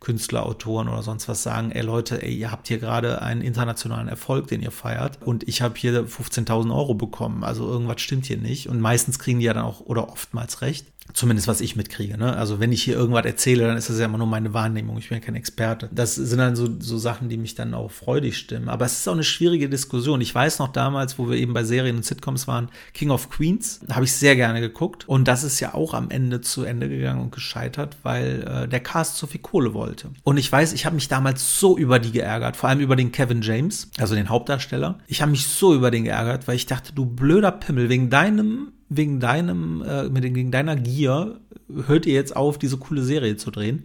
Künstler, 0.00 0.44
Autoren 0.44 0.88
oder 0.88 1.02
sonst 1.02 1.28
was 1.28 1.42
sagen, 1.42 1.70
ey 1.70 1.82
Leute, 1.82 2.22
ey, 2.22 2.34
ihr 2.34 2.50
habt 2.50 2.68
hier 2.68 2.78
gerade 2.78 3.22
einen 3.22 3.40
internationalen 3.40 4.06
Erfolg, 4.08 4.46
den 4.48 4.60
ihr 4.60 4.70
feiert 4.70 5.18
und 5.22 5.48
ich 5.48 5.62
habe 5.62 5.74
hier 5.76 6.06
15.000 6.06 6.74
Euro 6.74 6.94
bekommen. 6.94 7.42
Also 7.42 7.66
irgendwas 7.66 8.02
stimmt 8.02 8.26
hier 8.26 8.36
nicht. 8.36 8.68
Und 8.68 8.80
meistens 8.80 9.18
kriegen 9.18 9.38
die 9.38 9.46
ja 9.46 9.54
dann 9.54 9.64
auch 9.64 9.80
oder 9.80 10.10
oftmals 10.10 10.60
recht. 10.60 10.86
Zumindest 11.12 11.46
was 11.46 11.60
ich 11.60 11.76
mitkriege. 11.76 12.18
Ne? 12.18 12.36
Also 12.36 12.58
wenn 12.60 12.72
ich 12.72 12.82
hier 12.82 12.96
irgendwas 12.96 13.24
erzähle, 13.24 13.66
dann 13.66 13.76
ist 13.76 13.88
das 13.88 13.98
ja 13.98 14.06
immer 14.06 14.18
nur 14.18 14.26
meine 14.26 14.54
Wahrnehmung. 14.54 14.98
Ich 14.98 15.10
bin 15.10 15.18
ja 15.18 15.24
kein 15.24 15.36
Experte. 15.36 15.88
Das 15.92 16.14
sind 16.14 16.38
dann 16.38 16.56
so, 16.56 16.68
so 16.80 16.98
Sachen, 16.98 17.28
die 17.28 17.36
mich 17.36 17.54
dann 17.54 17.74
auch 17.74 17.90
freudig 17.90 18.36
stimmen. 18.36 18.68
Aber 18.68 18.84
es 18.84 18.98
ist 18.98 19.08
auch 19.08 19.12
eine 19.12 19.22
schwierige 19.22 19.68
Diskussion. 19.68 20.20
Ich 20.20 20.34
weiß 20.34 20.58
noch 20.58 20.68
damals, 20.68 21.18
wo 21.18 21.28
wir 21.28 21.36
eben 21.36 21.52
bei 21.52 21.62
Serien 21.62 21.96
und 21.96 22.04
Sitcoms 22.04 22.48
waren, 22.48 22.68
King 22.94 23.10
of 23.10 23.30
Queens, 23.30 23.80
habe 23.90 24.04
ich 24.04 24.12
sehr 24.12 24.34
gerne 24.34 24.60
geguckt. 24.60 25.08
Und 25.08 25.28
das 25.28 25.44
ist 25.44 25.60
ja 25.60 25.74
auch 25.74 25.94
am 25.94 26.10
Ende 26.10 26.40
zu 26.40 26.64
Ende 26.64 26.88
gegangen 26.88 27.20
und 27.20 27.32
gescheitert, 27.32 27.96
weil 28.02 28.42
äh, 28.64 28.68
der 28.68 28.80
Cast 28.80 29.18
so 29.18 29.26
viel 29.26 29.40
Kohle 29.40 29.74
wollte. 29.74 30.10
Und 30.24 30.36
ich 30.38 30.50
weiß, 30.50 30.72
ich 30.72 30.86
habe 30.86 30.96
mich 30.96 31.08
damals 31.08 31.60
so 31.60 31.78
über 31.78 31.98
die 31.98 32.12
geärgert, 32.12 32.56
vor 32.56 32.70
allem 32.70 32.80
über 32.80 32.96
den 32.96 33.12
Kevin 33.12 33.42
James, 33.42 33.90
also 33.98 34.14
den 34.14 34.28
Hauptdarsteller. 34.28 34.98
Ich 35.06 35.22
habe 35.22 35.30
mich 35.30 35.46
so 35.46 35.74
über 35.74 35.90
den 35.90 36.04
geärgert, 36.04 36.48
weil 36.48 36.56
ich 36.56 36.66
dachte, 36.66 36.92
du 36.92 37.06
blöder 37.06 37.52
Pimmel, 37.52 37.88
wegen 37.88 38.10
deinem 38.10 38.72
wegen 38.88 39.20
deinem, 39.20 39.82
äh, 39.82 40.08
mit 40.08 40.24
wegen 40.24 40.50
deiner 40.50 40.76
Gier 40.76 41.40
hört 41.86 42.06
ihr 42.06 42.14
jetzt 42.14 42.36
auf, 42.36 42.58
diese 42.58 42.76
coole 42.76 43.02
Serie 43.02 43.36
zu 43.36 43.50
drehen. 43.50 43.84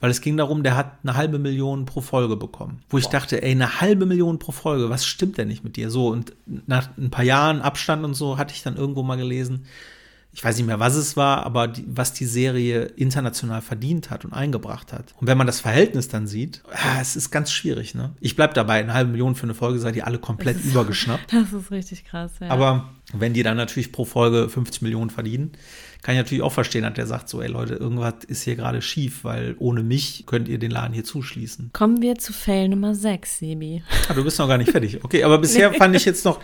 Weil 0.00 0.10
es 0.10 0.20
ging 0.20 0.36
darum, 0.36 0.64
der 0.64 0.76
hat 0.76 0.98
eine 1.04 1.16
halbe 1.16 1.38
Million 1.38 1.84
pro 1.84 2.00
Folge 2.00 2.36
bekommen. 2.36 2.80
Wo 2.88 2.98
ich 2.98 3.06
dachte, 3.06 3.40
ey, 3.40 3.52
eine 3.52 3.80
halbe 3.80 4.04
Million 4.04 4.40
pro 4.40 4.50
Folge, 4.50 4.90
was 4.90 5.06
stimmt 5.06 5.38
denn 5.38 5.46
nicht 5.46 5.62
mit 5.62 5.76
dir? 5.76 5.90
So, 5.90 6.08
und 6.08 6.32
nach 6.66 6.88
ein 6.98 7.10
paar 7.10 7.24
Jahren 7.24 7.60
Abstand 7.60 8.04
und 8.04 8.14
so 8.14 8.36
hatte 8.36 8.52
ich 8.52 8.64
dann 8.64 8.76
irgendwo 8.76 9.04
mal 9.04 9.16
gelesen, 9.16 9.64
ich 10.34 10.42
weiß 10.42 10.56
nicht 10.56 10.66
mehr, 10.66 10.80
was 10.80 10.94
es 10.94 11.16
war, 11.16 11.44
aber 11.44 11.68
die, 11.68 11.84
was 11.86 12.14
die 12.14 12.24
Serie 12.24 12.84
international 12.84 13.60
verdient 13.60 14.10
hat 14.10 14.24
und 14.24 14.32
eingebracht 14.32 14.92
hat. 14.92 15.14
Und 15.20 15.26
wenn 15.26 15.36
man 15.36 15.46
das 15.46 15.60
Verhältnis 15.60 16.08
dann 16.08 16.26
sieht, 16.26 16.62
ah, 16.72 17.00
es 17.02 17.16
ist 17.16 17.30
ganz 17.30 17.52
schwierig, 17.52 17.94
ne? 17.94 18.14
Ich 18.20 18.34
bleib 18.34 18.54
dabei, 18.54 18.80
eine 18.80 18.94
halbe 18.94 19.10
Million 19.10 19.34
für 19.34 19.42
eine 19.44 19.54
Folge 19.54 19.78
seid 19.78 19.94
ihr 19.94 20.06
alle 20.06 20.18
komplett 20.18 20.56
Das 20.56 20.64
ist- 20.64 20.70
übergeschnappt. 20.70 21.32
Das 21.32 21.52
ist 21.52 21.70
richtig 21.70 22.04
krass, 22.06 22.32
ja. 22.40 22.48
Aber 22.48 22.88
wenn 23.12 23.34
die 23.34 23.42
dann 23.42 23.58
natürlich 23.58 23.92
pro 23.92 24.06
Folge 24.06 24.48
50 24.48 24.80
Millionen 24.80 25.10
verdienen, 25.10 25.52
kann 26.02 26.14
ich 26.14 26.18
natürlich 26.20 26.42
auch 26.42 26.52
verstehen, 26.52 26.82
dass 26.82 26.94
der 26.94 27.06
sagt 27.06 27.28
so, 27.28 27.40
ey 27.40 27.48
Leute, 27.48 27.74
irgendwas 27.74 28.24
ist 28.26 28.42
hier 28.42 28.56
gerade 28.56 28.82
schief, 28.82 29.22
weil 29.24 29.54
ohne 29.58 29.82
mich 29.82 30.24
könnt 30.26 30.48
ihr 30.48 30.58
den 30.58 30.70
Laden 30.72 30.92
hier 30.92 31.04
zuschließen. 31.04 31.70
Kommen 31.72 32.02
wir 32.02 32.16
zu 32.16 32.32
Fail 32.32 32.68
Nummer 32.68 32.94
6, 32.94 33.38
Sebi. 33.38 33.82
Ah, 34.08 34.14
du 34.14 34.24
bist 34.24 34.38
noch 34.38 34.48
gar 34.48 34.58
nicht 34.58 34.70
fertig. 34.72 35.04
Okay, 35.04 35.22
aber 35.22 35.38
bisher 35.38 35.72
fand 35.72 35.94
ich 35.94 36.04
jetzt 36.04 36.24
noch, 36.24 36.40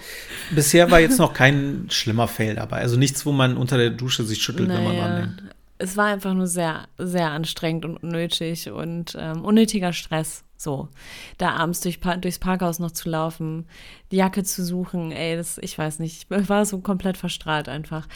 bisher 0.54 0.90
war 0.90 1.00
jetzt 1.00 1.18
noch 1.18 1.34
kein 1.34 1.86
schlimmer 1.90 2.28
Fail 2.28 2.54
dabei. 2.54 2.78
Also 2.78 2.96
nichts, 2.96 3.26
wo 3.26 3.32
man 3.32 3.56
unter 3.56 3.76
der 3.76 3.90
Dusche 3.90 4.22
sich 4.24 4.42
schüttelt, 4.42 4.68
wenn 4.68 4.84
man 4.84 4.96
dran 4.96 5.11
Naja, 5.12 5.26
denkt. 5.26 5.42
es 5.78 5.96
war 5.96 6.06
einfach 6.06 6.34
nur 6.34 6.46
sehr, 6.46 6.86
sehr 6.96 7.30
anstrengend 7.32 7.84
und 7.84 7.96
unnötig 7.96 8.70
und 8.70 9.16
ähm, 9.18 9.44
unnötiger 9.44 9.92
Stress. 9.92 10.44
So, 10.61 10.88
da 11.36 11.50
abends 11.50 11.80
durch, 11.80 12.00
durchs 12.20 12.40
Parkhaus 12.40 12.80
noch 12.80 12.90
zu 12.90 13.09
laufen, 13.09 13.66
die 14.11 14.16
Jacke 14.16 14.42
zu 14.42 14.64
suchen, 14.64 15.12
ey, 15.12 15.36
das, 15.36 15.59
ich 15.59 15.78
weiß 15.78 16.00
nicht, 16.00 16.26
ich 16.30 16.48
war 16.48 16.64
so 16.66 16.78
komplett 16.78 17.16
verstrahlt 17.16 17.68
einfach. 17.68 18.06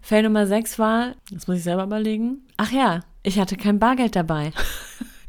Fail 0.00 0.22
Nummer 0.22 0.46
6 0.46 0.78
war, 0.78 1.14
das 1.30 1.46
muss 1.46 1.58
ich 1.58 1.62
selber 1.62 1.84
überlegen. 1.84 2.46
Ach 2.56 2.70
ja, 2.72 3.00
ich 3.22 3.38
hatte 3.38 3.56
kein 3.56 3.78
Bargeld 3.78 4.16
dabei. 4.16 4.52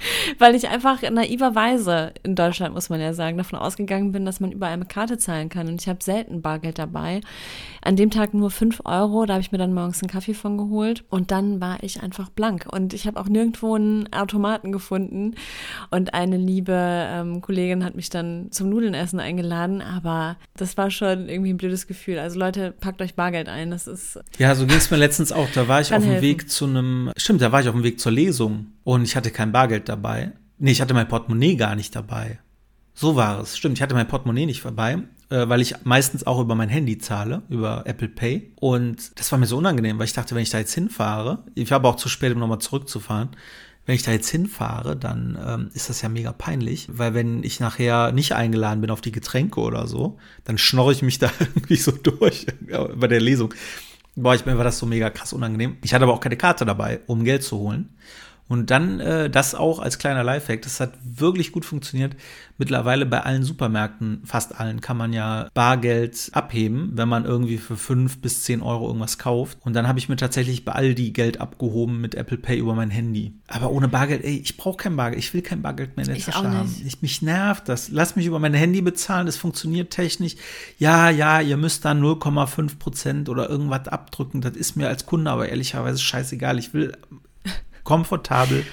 Weil 0.39 0.55
ich 0.55 0.67
einfach 0.67 1.01
naiverweise, 1.01 2.13
in 2.23 2.35
Deutschland 2.35 2.73
muss 2.73 2.89
man 2.89 2.99
ja 2.99 3.13
sagen, 3.13 3.37
davon 3.37 3.59
ausgegangen 3.59 4.11
bin, 4.11 4.25
dass 4.25 4.39
man 4.39 4.51
überall 4.51 4.77
mit 4.77 4.89
Karte 4.89 5.17
zahlen 5.17 5.49
kann. 5.49 5.67
Und 5.67 5.81
ich 5.81 5.89
habe 5.89 6.03
selten 6.03 6.41
Bargeld 6.41 6.79
dabei. 6.79 7.21
An 7.81 7.95
dem 7.95 8.11
Tag 8.11 8.33
nur 8.33 8.51
5 8.51 8.81
Euro, 8.85 9.25
da 9.25 9.33
habe 9.33 9.41
ich 9.41 9.51
mir 9.51 9.57
dann 9.57 9.73
morgens 9.73 10.01
einen 10.01 10.09
Kaffee 10.09 10.33
von 10.33 10.57
geholt. 10.57 11.03
Und 11.09 11.31
dann 11.31 11.61
war 11.61 11.83
ich 11.83 12.01
einfach 12.01 12.29
blank. 12.29 12.65
Und 12.71 12.93
ich 12.93 13.07
habe 13.07 13.19
auch 13.19 13.27
nirgendwo 13.27 13.75
einen 13.75 14.11
Automaten 14.13 14.71
gefunden. 14.71 15.35
Und 15.89 16.13
eine 16.13 16.37
liebe 16.37 16.73
ähm, 16.75 17.41
Kollegin 17.41 17.83
hat 17.83 17.95
mich 17.95 18.09
dann 18.09 18.47
zum 18.51 18.69
Nudelnessen 18.69 19.19
eingeladen. 19.19 19.81
Aber 19.81 20.37
das 20.55 20.77
war 20.77 20.91
schon 20.91 21.29
irgendwie 21.29 21.53
ein 21.53 21.57
blödes 21.57 21.87
Gefühl. 21.87 22.19
Also 22.19 22.39
Leute, 22.39 22.71
packt 22.71 23.01
euch 23.01 23.15
Bargeld 23.15 23.49
ein. 23.49 23.71
Das 23.71 23.87
ist 23.87 24.19
Ja, 24.37 24.55
so 24.55 24.65
ging 24.65 24.77
es 24.77 24.91
mir 24.91 24.97
letztens 24.97 25.31
auch. 25.31 25.47
Da 25.53 25.67
war 25.67 25.81
ich 25.81 25.93
auf 25.93 26.01
dem 26.01 26.09
helfen. 26.09 26.21
Weg 26.21 26.49
zu 26.49 26.65
einem, 26.65 27.11
stimmt, 27.17 27.41
da 27.41 27.51
war 27.51 27.61
ich 27.61 27.67
auf 27.67 27.75
dem 27.75 27.83
Weg 27.83 27.99
zur 27.99 28.11
Lesung 28.11 28.67
und 28.83 29.03
ich 29.03 29.15
hatte 29.15 29.31
kein 29.31 29.51
Bargeld 29.51 29.89
dabei. 29.89 30.33
Nee, 30.57 30.71
ich 30.71 30.81
hatte 30.81 30.93
mein 30.93 31.07
Portemonnaie 31.07 31.55
gar 31.55 31.75
nicht 31.75 31.95
dabei. 31.95 32.39
So 32.93 33.15
war 33.15 33.39
es. 33.39 33.57
Stimmt, 33.57 33.77
ich 33.77 33.81
hatte 33.81 33.95
mein 33.95 34.07
Portemonnaie 34.07 34.45
nicht 34.45 34.63
dabei, 34.63 34.99
äh, 35.29 35.47
weil 35.49 35.61
ich 35.61 35.75
meistens 35.83 36.27
auch 36.27 36.39
über 36.39 36.55
mein 36.55 36.69
Handy 36.69 36.97
zahle, 36.97 37.41
über 37.49 37.83
Apple 37.85 38.09
Pay. 38.09 38.51
Und 38.59 39.17
das 39.19 39.31
war 39.31 39.39
mir 39.39 39.47
so 39.47 39.57
unangenehm, 39.57 39.97
weil 39.97 40.05
ich 40.05 40.13
dachte, 40.13 40.35
wenn 40.35 40.43
ich 40.43 40.49
da 40.49 40.59
jetzt 40.59 40.73
hinfahre, 40.73 41.43
ich 41.55 41.71
war 41.71 41.77
aber 41.77 41.89
auch 41.89 41.95
zu 41.95 42.09
spät, 42.09 42.33
um 42.33 42.39
nochmal 42.39 42.59
zurückzufahren. 42.59 43.29
Wenn 43.85 43.95
ich 43.95 44.03
da 44.03 44.11
jetzt 44.11 44.29
hinfahre, 44.29 44.95
dann 44.95 45.39
ähm, 45.43 45.69
ist 45.73 45.89
das 45.89 46.03
ja 46.03 46.09
mega 46.09 46.31
peinlich, 46.31 46.87
weil 46.91 47.15
wenn 47.15 47.43
ich 47.43 47.59
nachher 47.59 48.11
nicht 48.11 48.33
eingeladen 48.33 48.79
bin 48.81 48.91
auf 48.91 49.01
die 49.01 49.11
Getränke 49.11 49.59
oder 49.59 49.87
so, 49.87 50.19
dann 50.43 50.59
schnorre 50.59 50.91
ich 50.91 51.01
mich 51.01 51.17
da 51.17 51.31
irgendwie 51.39 51.77
so 51.77 51.91
durch 51.91 52.45
bei 52.95 53.07
der 53.07 53.19
Lesung. 53.19 53.53
Boah, 54.15 54.35
ich 54.35 54.45
mir 54.45 54.57
war 54.57 54.63
das 54.63 54.77
so 54.77 54.85
mega 54.85 55.09
krass 55.09 55.33
unangenehm. 55.33 55.77
Ich 55.83 55.93
hatte 55.93 56.03
aber 56.03 56.13
auch 56.13 56.19
keine 56.19 56.37
Karte 56.37 56.65
dabei, 56.65 56.99
um 57.07 57.23
Geld 57.23 57.43
zu 57.43 57.57
holen. 57.57 57.95
Und 58.47 58.69
dann 58.69 58.99
äh, 58.99 59.29
das 59.29 59.55
auch 59.55 59.79
als 59.79 59.97
kleiner 59.97 60.23
Lifehack. 60.23 60.61
Das 60.61 60.81
hat 60.81 60.93
wirklich 61.03 61.53
gut 61.53 61.63
funktioniert. 61.63 62.17
Mittlerweile 62.57 63.05
bei 63.05 63.21
allen 63.21 63.43
Supermärkten, 63.43 64.23
fast 64.25 64.59
allen, 64.59 64.81
kann 64.81 64.97
man 64.97 65.13
ja 65.13 65.49
Bargeld 65.53 66.29
abheben, 66.33 66.91
wenn 66.95 67.07
man 67.07 67.23
irgendwie 67.23 67.57
für 67.57 67.77
fünf 67.77 68.21
bis 68.21 68.43
zehn 68.43 68.61
Euro 68.61 68.87
irgendwas 68.87 69.17
kauft. 69.17 69.57
Und 69.61 69.73
dann 69.73 69.87
habe 69.87 69.99
ich 69.99 70.09
mir 70.09 70.17
tatsächlich 70.17 70.65
bei 70.65 70.73
Aldi 70.73 71.11
Geld 71.11 71.39
abgehoben 71.39 72.01
mit 72.01 72.13
Apple 72.13 72.37
Pay 72.37 72.59
über 72.59 72.75
mein 72.75 72.91
Handy. 72.91 73.33
Aber 73.47 73.71
ohne 73.71 73.87
Bargeld, 73.87 74.23
ey, 74.23 74.37
ich 74.37 74.57
brauche 74.57 74.77
kein 74.77 74.97
Bargeld. 74.97 75.23
Ich 75.23 75.33
will 75.33 75.41
kein 75.41 75.61
Bargeld 75.61 75.95
mehr 75.95 76.05
in 76.05 76.09
der 76.09 76.17
Ich 76.17 76.25
Tasche 76.25 76.39
auch 76.39 76.43
haben. 76.43 76.75
Ich, 76.85 77.01
mich 77.01 77.21
nervt 77.21 77.69
das. 77.69 77.89
Lass 77.89 78.17
mich 78.17 78.25
über 78.25 78.39
mein 78.39 78.53
Handy 78.53 78.81
bezahlen. 78.81 79.27
Das 79.27 79.37
funktioniert 79.37 79.91
technisch. 79.91 80.35
Ja, 80.77 81.09
ja, 81.09 81.39
ihr 81.39 81.57
müsst 81.57 81.85
da 81.85 81.91
0,5 81.91 82.77
Prozent 82.77 83.29
oder 83.29 83.49
irgendwas 83.49 83.87
abdrücken. 83.87 84.41
Das 84.41 84.57
ist 84.57 84.75
mir 84.75 84.89
als 84.89 85.05
Kunde 85.05 85.31
aber 85.31 85.47
ehrlicherweise 85.47 85.99
scheißegal. 85.99 86.59
Ich 86.59 86.73
will 86.73 86.97
komfortabel 87.91 88.65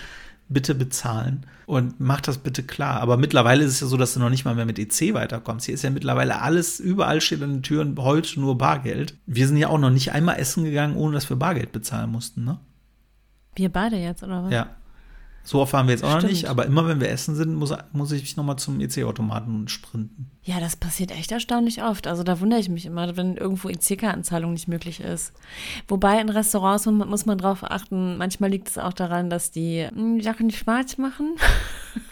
bitte 0.48 0.74
bezahlen 0.74 1.44
und 1.66 2.00
mach 2.00 2.20
das 2.20 2.38
bitte 2.38 2.62
klar. 2.62 3.00
Aber 3.00 3.16
mittlerweile 3.16 3.64
ist 3.64 3.72
es 3.72 3.80
ja 3.80 3.86
so, 3.86 3.96
dass 3.96 4.14
du 4.14 4.20
noch 4.20 4.30
nicht 4.30 4.44
mal 4.44 4.54
mehr 4.54 4.64
mit 4.64 4.78
EC 4.78 5.12
weiterkommst. 5.12 5.66
Hier 5.66 5.74
ist 5.74 5.82
ja 5.82 5.90
mittlerweile 5.90 6.40
alles, 6.40 6.80
überall 6.80 7.20
steht 7.20 7.42
an 7.42 7.50
den 7.50 7.62
Türen 7.62 7.96
heute 7.98 8.40
nur 8.40 8.56
Bargeld. 8.56 9.14
Wir 9.26 9.46
sind 9.46 9.56
ja 9.56 9.68
auch 9.68 9.78
noch 9.78 9.90
nicht 9.90 10.12
einmal 10.12 10.38
essen 10.38 10.64
gegangen, 10.64 10.96
ohne 10.96 11.14
dass 11.14 11.28
wir 11.28 11.36
Bargeld 11.36 11.72
bezahlen 11.72 12.10
mussten, 12.10 12.44
ne? 12.44 12.58
wir 13.58 13.72
beide 13.72 13.96
jetzt, 13.96 14.22
oder 14.22 14.44
was? 14.44 14.52
Ja. 14.52 14.68
So 15.48 15.60
oft 15.62 15.72
waren 15.72 15.86
wir 15.86 15.94
jetzt 15.94 16.04
auch 16.04 16.10
noch 16.12 16.18
Stimmt. 16.18 16.32
nicht, 16.34 16.44
aber 16.44 16.66
immer 16.66 16.86
wenn 16.86 17.00
wir 17.00 17.08
essen 17.08 17.34
sind, 17.34 17.54
muss, 17.54 17.72
muss 17.92 18.12
ich 18.12 18.36
nochmal 18.36 18.56
zum 18.56 18.80
EC-Automaten 18.80 19.66
sprinten. 19.68 20.30
Ja, 20.42 20.60
das 20.60 20.76
passiert 20.76 21.10
echt 21.10 21.32
erstaunlich 21.32 21.82
oft. 21.82 22.06
Also 22.06 22.22
da 22.22 22.38
wundere 22.40 22.60
ich 22.60 22.68
mich 22.68 22.84
immer, 22.84 23.16
wenn 23.16 23.38
irgendwo 23.38 23.70
EC-Kartenzahlung 23.70 24.52
nicht 24.52 24.68
möglich 24.68 25.00
ist. 25.00 25.32
Wobei 25.88 26.20
in 26.20 26.28
Restaurants 26.28 26.84
mu- 26.84 27.06
muss 27.06 27.24
man 27.24 27.38
drauf 27.38 27.64
achten, 27.64 28.18
manchmal 28.18 28.50
liegt 28.50 28.68
es 28.68 28.76
auch 28.76 28.92
daran, 28.92 29.30
dass 29.30 29.50
die 29.50 29.86
hm, 29.90 30.20
Sachen 30.20 30.48
nicht 30.48 30.58
schwarz 30.58 30.98
machen. 30.98 31.36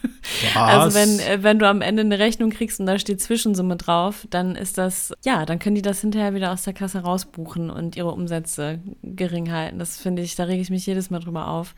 Also 0.55 0.97
wenn, 0.97 1.19
äh, 1.21 1.43
wenn 1.43 1.59
du 1.59 1.69
am 1.69 1.81
Ende 1.81 2.03
eine 2.03 2.19
Rechnung 2.19 2.51
kriegst 2.51 2.81
und 2.81 2.87
da 2.87 2.99
steht 2.99 3.21
Zwischensumme 3.21 3.77
drauf, 3.77 4.27
dann 4.31 4.57
ist 4.57 4.79
das, 4.79 5.13
ja, 5.25 5.45
dann 5.47 5.59
können 5.59 5.75
die 5.75 5.83
das 5.83 6.01
hinterher 6.01 6.35
wieder 6.35 6.53
aus 6.53 6.63
der 6.63 6.73
Kasse 6.73 7.01
rausbuchen 7.01 7.71
und 7.71 7.97
ihre 7.97 8.13
Umsätze 8.13 8.81
gering 9.03 9.53
halten. 9.53 9.79
Das 9.79 9.99
finde 9.99 10.23
ich, 10.23 10.37
da 10.37 10.45
rege 10.45 10.63
ich 10.63 10.71
mich 10.71 10.87
jedes 10.87 11.11
Mal 11.11 11.21
drüber 11.21 11.49
auf. 11.49 11.75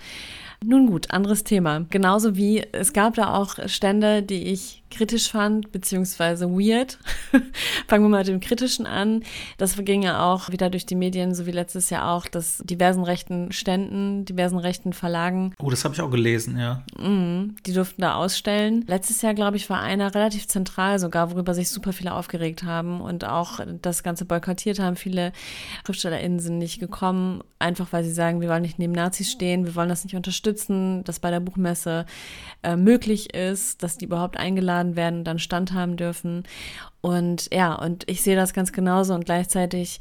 Nun 0.64 0.86
gut, 0.86 1.10
anderes 1.10 1.44
Thema. 1.44 1.86
Genauso 1.90 2.36
wie 2.36 2.64
es 2.72 2.92
gab 2.92 3.14
da 3.14 3.34
auch 3.34 3.56
Stände, 3.68 4.22
die 4.22 4.44
ich 4.44 4.77
kritisch 4.90 5.30
fand, 5.30 5.72
beziehungsweise 5.72 6.48
weird. 6.48 6.98
Fangen 7.86 8.04
wir 8.04 8.08
mal 8.08 8.18
mit 8.18 8.28
dem 8.28 8.40
Kritischen 8.40 8.86
an. 8.86 9.22
Das 9.58 9.76
ging 9.76 10.02
ja 10.02 10.24
auch 10.24 10.50
wieder 10.50 10.70
durch 10.70 10.86
die 10.86 10.96
Medien, 10.96 11.34
so 11.34 11.46
wie 11.46 11.52
letztes 11.52 11.90
Jahr 11.90 12.12
auch, 12.12 12.26
dass 12.26 12.62
diversen 12.64 13.04
rechten 13.04 13.52
Ständen, 13.52 14.24
diversen 14.24 14.58
rechten 14.58 14.92
Verlagen 14.92 15.54
oh, 15.60 15.70
das 15.70 15.84
habe 15.84 15.94
ich 15.94 16.00
auch 16.00 16.10
gelesen, 16.10 16.58
ja. 16.58 16.82
Mhm, 16.98 17.56
die 17.66 17.72
durften 17.72 18.02
da 18.02 18.14
ausstellen. 18.14 18.84
Letztes 18.86 19.22
Jahr, 19.22 19.34
glaube 19.34 19.56
ich, 19.56 19.68
war 19.70 19.80
einer 19.80 20.14
relativ 20.14 20.46
zentral 20.48 20.98
sogar, 20.98 21.30
worüber 21.30 21.54
sich 21.54 21.68
super 21.68 21.92
viele 21.92 22.14
aufgeregt 22.14 22.62
haben 22.62 23.00
und 23.00 23.24
auch 23.24 23.60
das 23.82 24.02
Ganze 24.02 24.24
boykottiert 24.24 24.78
haben. 24.78 24.96
Viele 24.96 25.32
SchriftstellerInnen 25.84 26.40
sind 26.40 26.58
nicht 26.58 26.80
gekommen, 26.80 27.42
einfach 27.58 27.92
weil 27.92 28.04
sie 28.04 28.12
sagen, 28.12 28.40
wir 28.40 28.48
wollen 28.48 28.62
nicht 28.62 28.78
neben 28.78 28.92
Nazis 28.92 29.30
stehen, 29.30 29.66
wir 29.66 29.74
wollen 29.74 29.88
das 29.88 30.04
nicht 30.04 30.16
unterstützen, 30.16 31.04
dass 31.04 31.20
bei 31.20 31.30
der 31.30 31.40
Buchmesse 31.40 32.06
äh, 32.62 32.76
möglich 32.76 33.34
ist, 33.34 33.82
dass 33.82 33.98
die 33.98 34.06
überhaupt 34.06 34.36
eingeladen 34.36 34.77
werden 34.96 35.20
und 35.20 35.24
dann 35.24 35.38
Stand 35.38 35.72
haben 35.72 35.96
dürfen. 35.96 36.44
Und 37.00 37.48
ja, 37.52 37.74
und 37.74 38.08
ich 38.08 38.22
sehe 38.22 38.36
das 38.36 38.52
ganz 38.52 38.72
genauso 38.72 39.14
und 39.14 39.24
gleichzeitig 39.24 40.00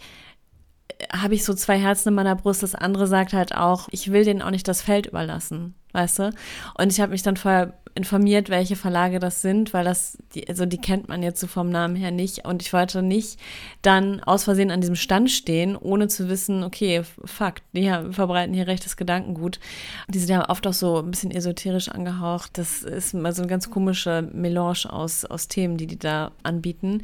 habe 1.11 1.35
ich 1.35 1.43
so 1.43 1.53
zwei 1.53 1.77
Herzen 1.77 2.09
in 2.09 2.15
meiner 2.15 2.35
Brust. 2.35 2.63
Das 2.63 2.75
andere 2.75 3.07
sagt 3.07 3.33
halt 3.33 3.55
auch, 3.55 3.87
ich 3.91 4.11
will 4.11 4.23
denen 4.23 4.41
auch 4.41 4.51
nicht 4.51 4.67
das 4.67 4.81
Feld 4.81 5.07
überlassen. 5.07 5.75
weißt 5.93 6.19
du? 6.19 6.31
Und 6.77 6.91
ich 6.91 6.99
habe 6.99 7.11
mich 7.11 7.23
dann 7.23 7.37
vorher 7.37 7.73
informiert, 7.97 8.49
welche 8.49 8.75
Verlage 8.75 9.17
das 9.17 9.41
sind, 9.41 9.73
weil 9.73 9.83
das, 9.83 10.19
die, 10.35 10.47
also 10.47 10.67
die 10.67 10.77
kennt 10.77 11.09
man 11.09 11.23
jetzt 11.23 11.39
so 11.39 11.47
vom 11.47 11.69
Namen 11.69 11.95
her 11.95 12.11
nicht. 12.11 12.45
Und 12.45 12.61
ich 12.61 12.71
wollte 12.71 13.01
nicht 13.01 13.39
dann 13.81 14.21
aus 14.21 14.43
Versehen 14.43 14.69
an 14.69 14.81
diesem 14.81 14.95
Stand 14.95 15.31
stehen, 15.31 15.75
ohne 15.75 16.07
zu 16.07 16.29
wissen, 16.29 16.63
okay, 16.63 17.01
fuck, 17.25 17.55
die 17.73 17.91
verbreiten 18.11 18.53
hier 18.53 18.67
rechtes 18.67 18.97
Gedankengut. 18.97 19.59
Die 20.07 20.19
sind 20.19 20.29
ja 20.29 20.47
oft 20.47 20.67
auch 20.67 20.73
so 20.73 20.99
ein 20.99 21.09
bisschen 21.09 21.31
esoterisch 21.31 21.89
angehaucht. 21.89 22.57
Das 22.59 22.83
ist 22.83 23.15
mal 23.15 23.33
so 23.33 23.41
eine 23.41 23.49
ganz 23.49 23.71
komische 23.71 24.29
Melange 24.31 24.85
aus, 24.89 25.25
aus 25.25 25.47
Themen, 25.47 25.77
die 25.77 25.87
die 25.87 25.99
da 25.99 26.31
anbieten 26.43 27.01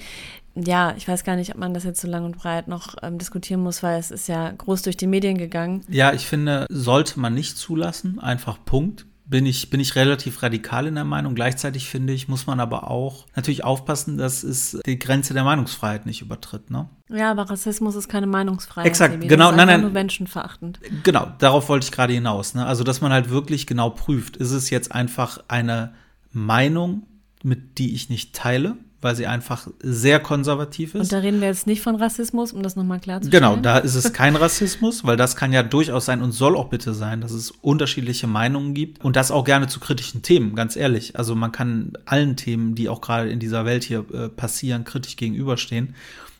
ja, 0.55 0.93
ich 0.97 1.07
weiß 1.07 1.23
gar 1.23 1.35
nicht, 1.35 1.51
ob 1.51 1.57
man 1.57 1.73
das 1.73 1.83
jetzt 1.83 2.01
so 2.01 2.07
lang 2.07 2.25
und 2.25 2.37
breit 2.37 2.67
noch 2.67 2.95
ähm, 3.01 3.17
diskutieren 3.17 3.61
muss, 3.61 3.81
weil 3.81 3.99
es 3.99 4.11
ist 4.11 4.27
ja 4.27 4.51
groß 4.51 4.83
durch 4.83 4.97
die 4.97 5.07
Medien 5.07 5.37
gegangen. 5.37 5.83
Ja, 5.89 6.13
ich 6.13 6.27
finde, 6.27 6.67
sollte 6.69 7.19
man 7.19 7.33
nicht 7.33 7.57
zulassen, 7.57 8.19
einfach 8.19 8.63
Punkt. 8.63 9.05
Bin 9.25 9.45
ich, 9.45 9.69
bin 9.69 9.79
ich 9.79 9.95
relativ 9.95 10.43
radikal 10.43 10.85
in 10.85 10.95
der 10.95 11.05
Meinung. 11.05 11.33
Gleichzeitig 11.33 11.87
finde 11.87 12.13
ich, 12.13 12.27
muss 12.27 12.45
man 12.45 12.59
aber 12.59 12.91
auch 12.91 13.25
natürlich 13.35 13.63
aufpassen, 13.63 14.17
dass 14.17 14.43
es 14.43 14.77
die 14.85 14.99
Grenze 14.99 15.33
der 15.33 15.45
Meinungsfreiheit 15.45 16.05
nicht 16.05 16.21
übertritt. 16.21 16.69
Ne? 16.69 16.89
Ja, 17.09 17.31
aber 17.31 17.49
Rassismus 17.49 17.95
ist 17.95 18.09
keine 18.09 18.27
Meinungsfreiheit. 18.27 18.85
Exakt, 18.85 19.21
genau. 19.21 19.45
Das 19.45 19.51
ist 19.51 19.57
nein, 19.57 19.67
nein. 19.67 19.81
nur 19.81 19.89
menschenverachtend. 19.91 20.81
Genau, 21.03 21.31
darauf 21.39 21.69
wollte 21.69 21.85
ich 21.85 21.91
gerade 21.91 22.13
hinaus. 22.13 22.53
Ne? 22.53 22.65
Also, 22.65 22.83
dass 22.83 22.99
man 22.99 23.13
halt 23.13 23.29
wirklich 23.29 23.65
genau 23.65 23.89
prüft, 23.91 24.35
ist 24.37 24.51
es 24.51 24.69
jetzt 24.69 24.91
einfach 24.91 25.39
eine 25.47 25.93
Meinung, 26.31 27.07
mit 27.43 27.79
die 27.79 27.95
ich 27.95 28.09
nicht 28.09 28.35
teile? 28.35 28.75
Weil 29.03 29.15
sie 29.15 29.27
einfach 29.27 29.67
sehr 29.81 30.19
konservativ 30.19 30.95
ist. 30.95 31.01
Und 31.01 31.11
da 31.11 31.19
reden 31.19 31.41
wir 31.41 31.47
jetzt 31.47 31.67
nicht 31.67 31.81
von 31.81 31.95
Rassismus, 31.95 32.53
um 32.53 32.63
das 32.63 32.75
nochmal 32.75 32.99
klarzustellen. 32.99 33.43
Genau, 33.43 33.55
da 33.61 33.77
ist 33.79 33.95
es 33.95 34.13
kein 34.13 34.35
Rassismus, 34.35 35.03
weil 35.03 35.17
das 35.17 35.35
kann 35.35 35.53
ja 35.53 35.63
durchaus 35.63 36.05
sein 36.05 36.21
und 36.21 36.31
soll 36.31 36.55
auch 36.55 36.69
bitte 36.69 36.93
sein, 36.93 37.21
dass 37.21 37.31
es 37.31 37.51
unterschiedliche 37.51 38.27
Meinungen 38.27 38.73
gibt 38.73 39.03
und 39.03 39.15
das 39.15 39.31
auch 39.31 39.43
gerne 39.43 39.67
zu 39.67 39.79
kritischen 39.79 40.21
Themen, 40.21 40.55
ganz 40.55 40.75
ehrlich. 40.75 41.17
Also 41.17 41.35
man 41.35 41.51
kann 41.51 41.93
allen 42.05 42.35
Themen, 42.35 42.75
die 42.75 42.89
auch 42.89 43.01
gerade 43.01 43.29
in 43.29 43.39
dieser 43.39 43.65
Welt 43.65 43.83
hier 43.83 44.05
äh, 44.13 44.29
passieren, 44.29 44.83
kritisch 44.83 45.15
gegenüberstehen. 45.15 45.95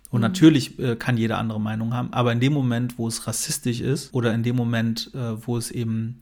Und 0.10 0.20
mhm. 0.20 0.28
natürlich 0.28 0.78
äh, 0.80 0.96
kann 0.96 1.18
jeder 1.18 1.40
andere 1.40 1.60
Meinung 1.60 1.94
haben, 1.94 2.14
aber 2.14 2.32
in 2.32 2.40
dem 2.40 2.54
Moment, 2.54 2.98
wo 2.98 3.08
es 3.08 3.26
rassistisch 3.28 3.82
ist 3.82 4.14
oder 4.14 4.34
in 4.34 4.44
dem 4.44 4.56
Moment, 4.56 5.12
äh, 5.16 5.46
wo 5.46 5.58
es 5.58 5.72
eben 5.72 6.22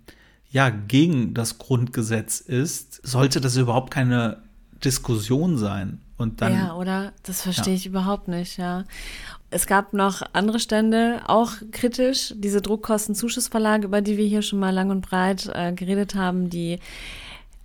ja 0.50 0.70
gegen 0.70 1.34
das 1.34 1.58
Grundgesetz 1.58 2.40
ist, 2.40 3.06
sollte 3.06 3.42
das 3.42 3.58
überhaupt 3.58 3.92
keine 3.92 4.44
Diskussion 4.84 5.58
sein. 5.58 6.00
Und 6.22 6.42
dann, 6.42 6.54
ja, 6.54 6.76
oder? 6.76 7.14
Das 7.24 7.42
verstehe 7.42 7.74
ja. 7.74 7.78
ich 7.78 7.86
überhaupt 7.86 8.28
nicht, 8.28 8.58
ja. 8.58 8.84
Es 9.50 9.68
gab 9.68 9.94
noch 9.94 10.22
andere 10.32 10.60
Stände, 10.60 11.22
auch 11.28 11.52
kritisch, 11.72 12.34
diese 12.38 12.62
Druckkostenzuschussverlage, 12.62 13.86
über 13.86 14.02
die 14.02 14.18
wir 14.18 14.26
hier 14.26 14.42
schon 14.42 14.60
mal 14.60 14.74
lang 14.74 14.92
und 14.92 15.02
breit 15.02 15.52
äh, 15.54 15.74
geredet 15.74 16.16
haben, 16.16 16.50
die 16.50 16.80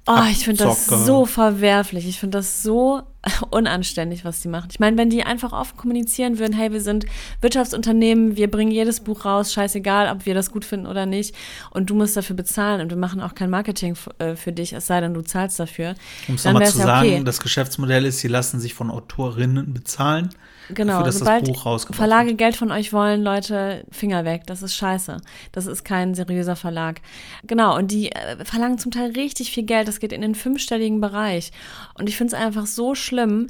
Oh, 0.08 0.22
ich 0.30 0.44
finde 0.44 0.64
das 0.64 0.86
so 0.86 1.26
verwerflich. 1.26 2.06
Ich 2.06 2.20
finde 2.20 2.38
das 2.38 2.62
so 2.62 3.02
unanständig, 3.50 4.24
was 4.24 4.40
die 4.40 4.48
machen. 4.48 4.68
Ich 4.70 4.78
meine, 4.78 4.96
wenn 4.96 5.10
die 5.10 5.24
einfach 5.24 5.52
offen 5.52 5.76
kommunizieren 5.76 6.38
würden, 6.38 6.52
hey, 6.52 6.72
wir 6.72 6.80
sind 6.80 7.06
Wirtschaftsunternehmen, 7.40 8.36
wir 8.36 8.48
bringen 8.48 8.70
jedes 8.70 9.00
Buch 9.00 9.24
raus, 9.24 9.52
scheißegal, 9.52 10.12
ob 10.14 10.24
wir 10.24 10.34
das 10.34 10.52
gut 10.52 10.64
finden 10.64 10.86
oder 10.86 11.06
nicht, 11.06 11.34
und 11.70 11.90
du 11.90 11.94
musst 11.94 12.16
dafür 12.16 12.36
bezahlen 12.36 12.80
und 12.80 12.90
wir 12.90 12.96
machen 12.96 13.20
auch 13.20 13.34
kein 13.34 13.50
Marketing 13.50 13.96
äh, 14.18 14.36
für 14.36 14.52
dich, 14.52 14.72
es 14.72 14.86
sei 14.86 15.00
denn, 15.00 15.12
du 15.12 15.22
zahlst 15.22 15.58
dafür. 15.58 15.94
Um 16.28 16.36
es 16.36 16.44
nochmal 16.44 16.66
zu 16.66 16.78
sagen, 16.78 17.08
okay. 17.08 17.24
das 17.24 17.40
Geschäftsmodell 17.40 18.04
ist, 18.04 18.20
sie 18.20 18.28
lassen 18.28 18.60
sich 18.60 18.74
von 18.74 18.90
Autorinnen 18.90 19.72
bezahlen. 19.72 20.30
Genau, 20.70 20.92
dafür, 20.94 21.04
dass 21.04 21.18
sobald 21.18 21.42
das 21.42 21.48
Buch 21.48 21.66
rausgebracht 21.66 21.98
Verlage 21.98 22.28
wird. 22.28 22.38
Geld 22.38 22.56
von 22.56 22.70
euch 22.72 22.92
wollen, 22.92 23.22
Leute, 23.22 23.84
Finger 23.90 24.24
weg. 24.24 24.42
Das 24.46 24.62
ist 24.62 24.74
scheiße. 24.74 25.18
Das 25.52 25.66
ist 25.66 25.84
kein 25.84 26.14
seriöser 26.14 26.56
Verlag. 26.56 27.00
Genau, 27.46 27.76
und 27.76 27.90
die 27.90 28.12
äh, 28.12 28.44
verlangen 28.44 28.78
zum 28.78 28.90
Teil 28.90 29.12
richtig 29.12 29.52
viel 29.52 29.64
Geld. 29.64 29.88
Das 29.88 30.00
geht 30.00 30.12
in 30.12 30.22
den 30.22 30.34
fünfstelligen 30.34 31.00
Bereich. 31.00 31.50
Und 31.94 32.08
ich 32.08 32.16
finde 32.16 32.34
es 32.34 32.40
einfach 32.40 32.66
so 32.66 32.94
schlimm, 32.94 33.48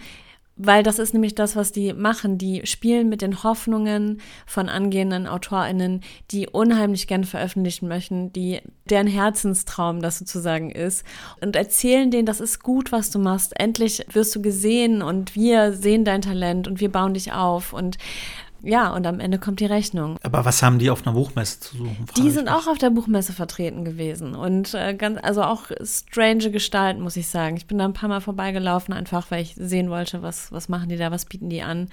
weil 0.57 0.83
das 0.83 0.99
ist 0.99 1.13
nämlich 1.13 1.35
das, 1.35 1.55
was 1.55 1.71
die 1.71 1.93
machen. 1.93 2.39
Die 2.39 2.63
spielen 2.65 3.09
mit 3.09 3.23
den 3.23 3.43
Hoffnungen 3.43 4.21
von 4.47 4.69
angehenden 4.69 5.27
AutorInnen, 5.27 6.01
die 6.31 6.49
unheimlich 6.49 7.07
gerne 7.07 7.27
veröffentlichen 7.27 7.89
möchten, 7.89 8.33
die 8.33 8.61
deren 8.89 9.07
Herzenstraum 9.07 10.01
das 10.01 10.19
sozusagen 10.19 10.71
ist 10.71 11.05
und 11.41 11.57
erzählen 11.57 12.11
denen, 12.11 12.27
das 12.27 12.41
ist 12.41 12.63
gut, 12.63 12.91
was 12.91 13.11
du 13.11 13.19
machst. 13.19 13.59
Endlich 13.61 14.07
wirst 14.13 14.35
du 14.35 14.41
gesehen 14.41 15.03
und 15.03 15.35
wir 15.35 15.73
sehen 15.73 16.05
dein 16.05 16.23
Talent 16.23 16.67
und 16.69 16.81
wir 16.81 16.91
bauen 16.91 17.15
dich 17.15 17.33
auf 17.33 17.73
und 17.73 17.99
ja, 18.67 18.93
und 18.93 19.07
am 19.07 19.21
Ende 19.21 19.39
kommt 19.39 19.61
die 19.61 19.67
Rechnung. 19.67 20.17
Aber 20.23 20.45
was 20.45 20.63
haben 20.63 20.79
die 20.79 20.91
auf 20.91 21.07
einer 21.07 21.15
Buchmesse 21.15 21.61
zu 21.61 21.77
suchen? 21.77 22.07
Die 22.17 22.31
sind 22.31 22.49
auch 22.49 22.67
auf 22.67 22.79
der 22.79 22.91
Buchmesse 22.91 23.33
vertreten 23.33 23.85
gewesen 23.85 24.35
und 24.35 24.75
äh, 24.75 24.95
ganz, 24.95 25.21
also 25.23 25.43
auch 25.43 25.71
strange 25.83 26.51
Gestalten, 26.51 27.01
muss 27.01 27.17
ich 27.17 27.29
sagen. 27.29 27.57
Ich 27.57 27.67
bin 27.67 27.79
da 27.79 27.85
ein 27.85 27.93
paar 27.93 28.09
Mal 28.09 28.21
vorbeigelaufen, 28.21 28.93
einfach 28.93 29.31
weil 29.31 29.43
ich 29.43 29.55
sehen 29.55 29.89
wollte, 29.89 30.23
was, 30.23 30.51
was 30.51 30.69
machen 30.69 30.89
die 30.89 30.97
da, 30.97 31.11
was 31.11 31.27
bieten 31.27 31.49
die 31.49 31.63
an 31.63 31.89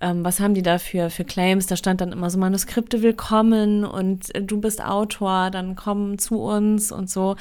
ähm, 0.00 0.24
was 0.24 0.40
haben 0.40 0.54
die 0.54 0.62
da 0.62 0.78
für, 0.78 1.10
für 1.10 1.24
Claims? 1.24 1.66
Da 1.66 1.76
stand 1.76 2.00
dann 2.00 2.12
immer 2.12 2.30
so 2.30 2.38
Manuskripte 2.38 3.02
willkommen 3.02 3.84
und 3.84 4.34
äh, 4.34 4.42
du 4.42 4.60
bist 4.60 4.82
Autor, 4.82 5.50
dann 5.50 5.76
komm 5.76 6.18
zu 6.18 6.40
uns 6.40 6.90
und 6.90 7.10
so. 7.10 7.36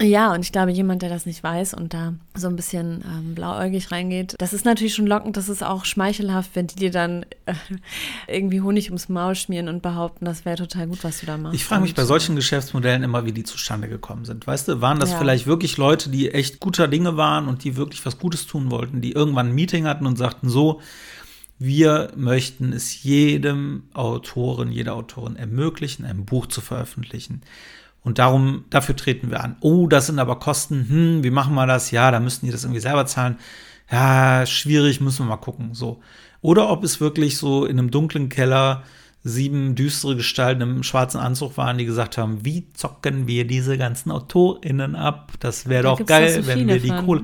Ja, 0.00 0.32
und 0.34 0.40
ich 0.40 0.52
glaube, 0.52 0.70
jemand, 0.70 1.00
der 1.00 1.08
das 1.08 1.24
nicht 1.24 1.42
weiß 1.42 1.72
und 1.72 1.94
da 1.94 2.12
so 2.34 2.48
ein 2.48 2.56
bisschen 2.56 3.02
ähm, 3.06 3.34
blauäugig 3.34 3.90
reingeht, 3.90 4.34
das 4.38 4.52
ist 4.52 4.66
natürlich 4.66 4.94
schon 4.94 5.06
lockend, 5.06 5.36
das 5.38 5.48
ist 5.48 5.62
auch 5.62 5.86
schmeichelhaft, 5.86 6.50
wenn 6.54 6.66
die 6.66 6.76
dir 6.76 6.90
dann 6.90 7.24
äh, 7.46 7.54
irgendwie 8.28 8.60
Honig 8.60 8.86
ums 8.88 9.08
Maul 9.08 9.34
schmieren 9.34 9.68
und 9.68 9.80
behaupten, 9.80 10.26
das 10.26 10.44
wäre 10.44 10.56
total 10.56 10.88
gut, 10.88 11.02
was 11.04 11.20
du 11.20 11.26
da 11.26 11.38
machst. 11.38 11.54
Ich 11.54 11.64
frage 11.64 11.82
mich 11.82 11.94
bei 11.94 12.04
solchen 12.04 12.36
Geschäftsmodellen 12.36 13.02
immer, 13.02 13.24
wie 13.24 13.32
die 13.32 13.44
zustande 13.44 13.88
gekommen 13.88 14.26
sind. 14.26 14.46
Weißt 14.46 14.68
du, 14.68 14.82
waren 14.82 15.00
das 15.00 15.12
ja. 15.12 15.18
vielleicht 15.18 15.46
wirklich 15.46 15.78
Leute, 15.78 16.10
die 16.10 16.30
echt 16.30 16.60
guter 16.60 16.86
Dinge 16.86 17.16
waren 17.16 17.48
und 17.48 17.64
die 17.64 17.76
wirklich 17.76 18.04
was 18.04 18.18
Gutes 18.18 18.46
tun 18.46 18.70
wollten, 18.70 19.00
die 19.00 19.12
irgendwann 19.12 19.48
ein 19.48 19.54
Meeting 19.54 19.86
hatten 19.86 20.06
und 20.06 20.16
sagten 20.16 20.50
so, 20.50 20.80
wir 21.58 22.12
möchten 22.16 22.72
es 22.72 23.02
jedem 23.02 23.84
Autoren, 23.94 24.72
jeder 24.72 24.94
Autorin 24.94 25.36
ermöglichen, 25.36 26.04
ein 26.04 26.24
Buch 26.24 26.46
zu 26.46 26.60
veröffentlichen. 26.60 27.42
Und 28.02 28.18
darum, 28.18 28.64
dafür 28.70 28.96
treten 28.96 29.30
wir 29.30 29.42
an. 29.42 29.56
Oh, 29.60 29.86
das 29.86 30.06
sind 30.06 30.18
aber 30.18 30.38
Kosten. 30.38 30.86
Hm, 30.88 31.24
wie 31.24 31.30
machen 31.30 31.54
wir 31.54 31.66
das? 31.66 31.90
Ja, 31.90 32.10
da 32.10 32.20
müssten 32.20 32.46
die 32.46 32.52
das 32.52 32.64
irgendwie 32.64 32.80
selber 32.80 33.06
zahlen. 33.06 33.38
Ja, 33.90 34.44
schwierig, 34.46 35.00
müssen 35.00 35.24
wir 35.24 35.30
mal 35.30 35.36
gucken. 35.36 35.74
So. 35.74 36.02
Oder 36.42 36.68
ob 36.68 36.84
es 36.84 37.00
wirklich 37.00 37.38
so 37.38 37.64
in 37.64 37.78
einem 37.78 37.90
dunklen 37.90 38.28
Keller 38.28 38.82
sieben 39.22 39.74
düstere 39.74 40.16
Gestalten 40.16 40.60
im 40.60 40.82
schwarzen 40.82 41.18
Anzug 41.18 41.56
waren, 41.56 41.78
die 41.78 41.86
gesagt 41.86 42.18
haben, 42.18 42.44
wie 42.44 42.70
zocken 42.74 43.26
wir 43.26 43.46
diese 43.46 43.78
ganzen 43.78 44.10
AutorInnen 44.10 44.94
ab? 44.96 45.32
Das 45.40 45.66
wäre 45.66 45.84
doch 45.84 46.04
geil, 46.04 46.42
so 46.42 46.46
wenn 46.46 46.68
wir 46.68 46.78
die 46.78 46.90
Kohle. 46.90 47.22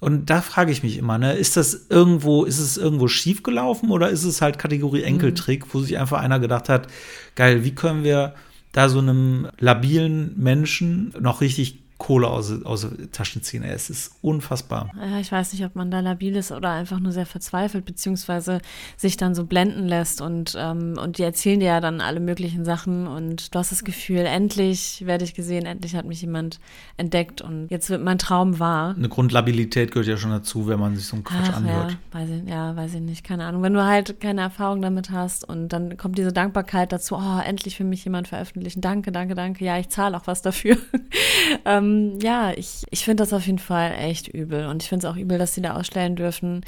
Und 0.00 0.30
da 0.30 0.40
frage 0.40 0.70
ich 0.70 0.82
mich 0.82 0.96
immer, 0.96 1.18
ne, 1.18 1.34
ist 1.34 1.56
das 1.56 1.86
irgendwo, 1.88 2.44
ist 2.44 2.60
es 2.60 2.76
irgendwo 2.76 3.08
schiefgelaufen 3.08 3.90
oder 3.90 4.10
ist 4.10 4.24
es 4.24 4.40
halt 4.40 4.58
Kategorie 4.58 5.02
Enkeltrick, 5.02 5.66
mhm. 5.66 5.70
wo 5.72 5.80
sich 5.80 5.98
einfach 5.98 6.20
einer 6.20 6.38
gedacht 6.38 6.68
hat, 6.68 6.86
geil, 7.34 7.64
wie 7.64 7.74
können 7.74 8.04
wir 8.04 8.34
da 8.72 8.88
so 8.88 9.00
einem 9.00 9.48
labilen 9.58 10.34
Menschen 10.36 11.14
noch 11.18 11.40
richtig 11.40 11.82
Kohle 11.98 12.28
aus, 12.28 12.62
aus 12.62 12.86
Taschen 13.12 13.42
ziehen. 13.42 13.64
Es 13.64 13.90
ist 13.90 14.12
unfassbar. 14.22 14.90
Ja, 14.96 15.18
ich 15.18 15.30
weiß 15.30 15.52
nicht, 15.52 15.64
ob 15.64 15.74
man 15.74 15.90
da 15.90 16.00
labil 16.00 16.36
ist 16.36 16.52
oder 16.52 16.70
einfach 16.70 17.00
nur 17.00 17.12
sehr 17.12 17.26
verzweifelt, 17.26 17.84
beziehungsweise 17.84 18.60
sich 18.96 19.16
dann 19.16 19.34
so 19.34 19.44
blenden 19.44 19.86
lässt 19.88 20.20
und, 20.20 20.56
ähm, 20.56 20.94
und 21.02 21.18
die 21.18 21.24
erzählen 21.24 21.60
dir 21.60 21.66
ja 21.66 21.80
dann 21.80 22.00
alle 22.00 22.20
möglichen 22.20 22.64
Sachen 22.64 23.06
und 23.06 23.54
du 23.54 23.58
hast 23.58 23.72
das 23.72 23.84
Gefühl, 23.84 24.20
endlich 24.20 25.04
werde 25.06 25.24
ich 25.24 25.34
gesehen, 25.34 25.66
endlich 25.66 25.96
hat 25.96 26.06
mich 26.06 26.22
jemand 26.22 26.60
entdeckt 26.96 27.42
und 27.42 27.68
jetzt 27.68 27.90
wird 27.90 28.02
mein 28.02 28.18
Traum 28.18 28.58
wahr. 28.58 28.94
Eine 28.96 29.08
Grundlabilität 29.08 29.90
gehört 29.90 30.06
ja 30.06 30.16
schon 30.16 30.30
dazu, 30.30 30.68
wenn 30.68 30.78
man 30.78 30.94
sich 30.94 31.06
so 31.06 31.16
einen 31.16 31.24
Quatsch 31.24 31.50
Ach, 31.50 31.56
anhört. 31.56 31.92
Ja 31.92 31.98
weiß, 32.12 32.28
ich, 32.30 32.48
ja, 32.48 32.76
weiß 32.76 32.94
ich 32.94 33.00
nicht, 33.00 33.24
keine 33.24 33.44
Ahnung. 33.44 33.62
Wenn 33.62 33.74
du 33.74 33.84
halt 33.84 34.20
keine 34.20 34.42
Erfahrung 34.42 34.82
damit 34.82 35.10
hast 35.10 35.48
und 35.48 35.68
dann 35.68 35.96
kommt 35.96 36.18
diese 36.18 36.32
Dankbarkeit 36.32 36.92
dazu, 36.92 37.16
oh, 37.16 37.40
endlich 37.44 37.76
für 37.76 37.84
mich 37.84 38.04
jemand 38.04 38.28
veröffentlichen, 38.28 38.80
danke, 38.80 39.12
danke, 39.12 39.34
danke, 39.34 39.64
ja, 39.64 39.78
ich 39.78 39.88
zahle 39.88 40.16
auch 40.16 40.26
was 40.26 40.42
dafür. 40.42 40.76
ähm, 41.64 41.87
ähm, 41.88 42.18
ja, 42.20 42.52
ich, 42.52 42.84
ich 42.90 43.04
finde 43.04 43.22
das 43.22 43.32
auf 43.32 43.46
jeden 43.46 43.58
Fall 43.58 43.92
echt 43.98 44.28
übel. 44.28 44.66
Und 44.66 44.82
ich 44.82 44.88
finde 44.88 45.06
es 45.06 45.12
auch 45.12 45.16
übel, 45.16 45.38
dass 45.38 45.54
sie 45.54 45.62
da 45.62 45.74
ausstellen 45.74 46.16
dürfen. 46.16 46.64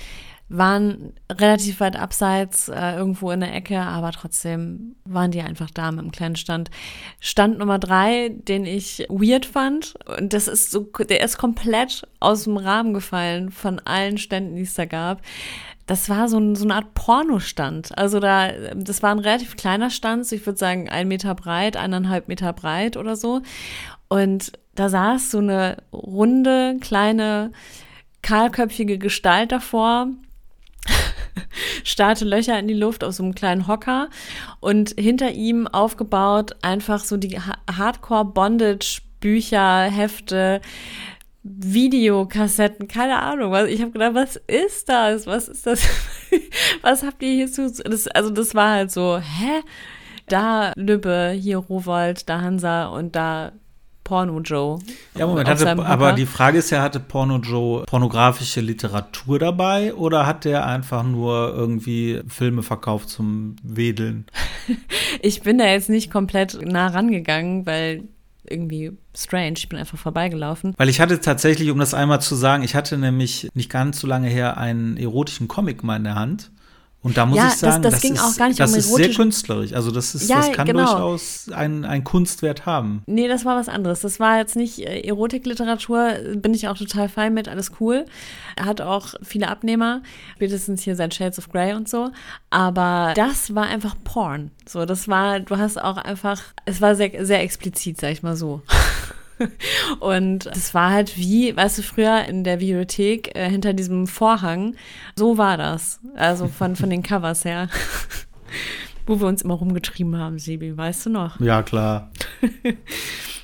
Waren 0.48 1.12
relativ 1.30 1.78
weit 1.78 1.94
abseits, 1.94 2.68
äh, 2.68 2.96
irgendwo 2.96 3.30
in 3.30 3.38
der 3.38 3.54
Ecke, 3.54 3.80
aber 3.80 4.10
trotzdem 4.10 4.96
waren 5.04 5.30
die 5.30 5.42
einfach 5.42 5.70
da 5.70 5.92
mit 5.92 6.00
einem 6.00 6.10
kleinen 6.10 6.34
Stand. 6.34 6.70
Stand 7.20 7.58
Nummer 7.58 7.78
drei, 7.78 8.30
den 8.30 8.64
ich 8.64 9.06
weird 9.08 9.46
fand, 9.46 9.94
und 10.18 10.32
das 10.32 10.48
ist 10.48 10.72
so, 10.72 10.90
der 11.08 11.22
ist 11.22 11.38
komplett 11.38 12.02
aus 12.18 12.44
dem 12.44 12.56
Rahmen 12.56 12.94
gefallen 12.94 13.50
von 13.52 13.78
allen 13.78 14.18
Ständen, 14.18 14.56
die 14.56 14.62
es 14.62 14.74
da 14.74 14.86
gab 14.86 15.22
das 15.90 16.08
war 16.08 16.28
so, 16.28 16.38
ein, 16.38 16.54
so 16.54 16.64
eine 16.64 16.76
Art 16.76 16.94
Pornostand. 16.94 17.98
Also 17.98 18.20
da, 18.20 18.52
das 18.76 19.02
war 19.02 19.10
ein 19.10 19.18
relativ 19.18 19.56
kleiner 19.56 19.90
Stand, 19.90 20.24
so 20.24 20.36
ich 20.36 20.46
würde 20.46 20.56
sagen 20.56 20.88
ein 20.88 21.08
Meter 21.08 21.34
breit, 21.34 21.76
eineinhalb 21.76 22.28
Meter 22.28 22.52
breit 22.52 22.96
oder 22.96 23.16
so. 23.16 23.42
Und 24.08 24.52
da 24.80 24.88
saß 24.88 25.30
so 25.30 25.38
eine 25.38 25.76
runde, 25.92 26.76
kleine, 26.80 27.52
kahlköpfige 28.22 28.98
Gestalt 28.98 29.52
davor, 29.52 30.08
starrte 31.84 32.24
Löcher 32.24 32.58
in 32.58 32.66
die 32.66 32.74
Luft 32.74 33.04
aus 33.04 33.18
so 33.18 33.22
einem 33.22 33.34
kleinen 33.34 33.66
Hocker 33.66 34.08
und 34.60 34.94
hinter 34.98 35.32
ihm 35.32 35.68
aufgebaut 35.68 36.56
einfach 36.62 37.04
so 37.04 37.16
die 37.16 37.38
Hardcore-Bondage- 37.38 39.02
Bücher, 39.20 39.82
Hefte, 39.82 40.60
Videokassetten, 41.42 42.88
keine 42.88 43.20
Ahnung. 43.20 43.54
Ich 43.68 43.80
habe 43.80 43.92
gedacht, 43.92 44.14
was 44.14 44.36
ist 44.46 44.88
das? 44.88 45.26
Was 45.26 45.48
ist 45.48 45.66
das? 45.66 45.86
was 46.82 47.02
habt 47.02 47.22
ihr 47.22 47.32
hier 47.32 47.52
zu? 47.52 47.70
Das, 47.70 48.08
also 48.08 48.30
das 48.30 48.54
war 48.54 48.70
halt 48.70 48.90
so, 48.90 49.18
hä? 49.18 49.62
Da 50.26 50.72
Lübbe, 50.76 51.34
hier 51.38 51.58
Rowold, 51.58 52.28
da 52.28 52.40
Hansa 52.40 52.86
und 52.86 53.16
da 53.16 53.52
Porno 54.10 54.40
Joe. 54.40 54.80
Ja, 55.16 55.24
Moment, 55.24 55.48
hatte, 55.48 55.70
aber 55.86 56.14
die 56.14 56.26
Frage 56.26 56.58
ist 56.58 56.70
ja, 56.70 56.82
hatte 56.82 56.98
Porno 56.98 57.36
Joe 57.36 57.84
pornografische 57.84 58.60
Literatur 58.60 59.38
dabei 59.38 59.94
oder 59.94 60.26
hat 60.26 60.44
der 60.44 60.66
einfach 60.66 61.04
nur 61.04 61.54
irgendwie 61.54 62.20
Filme 62.26 62.64
verkauft 62.64 63.08
zum 63.08 63.54
Wedeln? 63.62 64.26
ich 65.22 65.42
bin 65.42 65.58
da 65.58 65.66
jetzt 65.66 65.90
nicht 65.90 66.10
komplett 66.10 66.58
nah 66.60 66.88
rangegangen, 66.88 67.66
weil 67.66 68.02
irgendwie 68.42 68.90
strange. 69.16 69.54
Ich 69.58 69.68
bin 69.68 69.78
einfach 69.78 69.98
vorbeigelaufen. 69.98 70.74
Weil 70.76 70.88
ich 70.88 71.00
hatte 71.00 71.20
tatsächlich, 71.20 71.70
um 71.70 71.78
das 71.78 71.94
einmal 71.94 72.20
zu 72.20 72.34
sagen, 72.34 72.64
ich 72.64 72.74
hatte 72.74 72.98
nämlich 72.98 73.48
nicht 73.54 73.70
ganz 73.70 74.00
so 74.00 74.08
lange 74.08 74.26
her 74.26 74.58
einen 74.58 74.96
erotischen 74.96 75.46
Comic 75.46 75.84
mal 75.84 75.98
in 75.98 76.04
der 76.04 76.16
Hand. 76.16 76.50
Und 77.02 77.16
da 77.16 77.24
muss 77.24 77.38
ja, 77.38 77.48
ich 77.48 77.54
sagen, 77.54 77.82
das, 77.82 77.92
das, 77.92 77.92
das, 77.94 78.02
ging 78.02 78.14
ist, 78.14 78.22
auch 78.22 78.36
gar 78.36 78.48
nicht 78.48 78.60
das 78.60 78.72
um 78.72 78.78
ist 78.78 78.94
sehr 78.94 79.08
künstlerisch. 79.10 79.72
Also 79.72 79.90
das 79.90 80.14
ist, 80.14 80.28
ja, 80.28 80.36
das 80.36 80.52
kann 80.52 80.66
genau. 80.66 80.84
durchaus 80.84 81.46
einen 81.50 82.04
Kunstwert 82.04 82.66
haben. 82.66 83.02
Nee, 83.06 83.26
das 83.26 83.46
war 83.46 83.56
was 83.56 83.70
anderes. 83.70 84.00
Das 84.00 84.20
war 84.20 84.36
jetzt 84.36 84.54
nicht 84.54 84.80
äh, 84.80 85.00
Erotikliteratur, 85.00 86.12
bin 86.36 86.52
ich 86.52 86.68
auch 86.68 86.76
total 86.76 87.08
fein 87.08 87.32
mit, 87.32 87.48
alles 87.48 87.72
cool. 87.80 88.04
Er 88.56 88.66
hat 88.66 88.82
auch 88.82 89.14
viele 89.22 89.48
Abnehmer, 89.48 90.02
spätestens 90.36 90.82
hier 90.82 90.94
sein 90.94 91.10
Shades 91.10 91.38
of 91.38 91.48
Grey 91.48 91.72
und 91.72 91.88
so. 91.88 92.10
Aber 92.50 93.14
das 93.16 93.54
war 93.54 93.64
einfach 93.64 93.96
Porn. 94.04 94.50
So, 94.66 94.84
das 94.84 95.08
war, 95.08 95.40
du 95.40 95.56
hast 95.56 95.82
auch 95.82 95.96
einfach, 95.96 96.42
es 96.66 96.82
war 96.82 96.94
sehr, 96.96 97.24
sehr 97.24 97.40
explizit, 97.40 97.98
sag 97.98 98.12
ich 98.12 98.22
mal 98.22 98.36
so. 98.36 98.60
Und 100.00 100.46
es 100.46 100.74
war 100.74 100.90
halt 100.90 101.16
wie, 101.16 101.56
weißt 101.56 101.78
du, 101.78 101.82
früher 101.82 102.24
in 102.26 102.44
der 102.44 102.58
Bibliothek 102.58 103.36
äh, 103.36 103.48
hinter 103.48 103.72
diesem 103.72 104.06
Vorhang. 104.06 104.74
So 105.16 105.38
war 105.38 105.56
das. 105.56 106.00
Also 106.14 106.48
von, 106.48 106.76
von 106.76 106.90
den 106.90 107.02
Covers 107.02 107.44
her. 107.44 107.68
Wo 109.06 109.20
wir 109.20 109.26
uns 109.26 109.42
immer 109.42 109.54
rumgetrieben 109.54 110.16
haben, 110.16 110.38
Sibi, 110.38 110.76
weißt 110.76 111.06
du 111.06 111.10
noch? 111.10 111.40
Ja, 111.40 111.62
klar. 111.62 112.10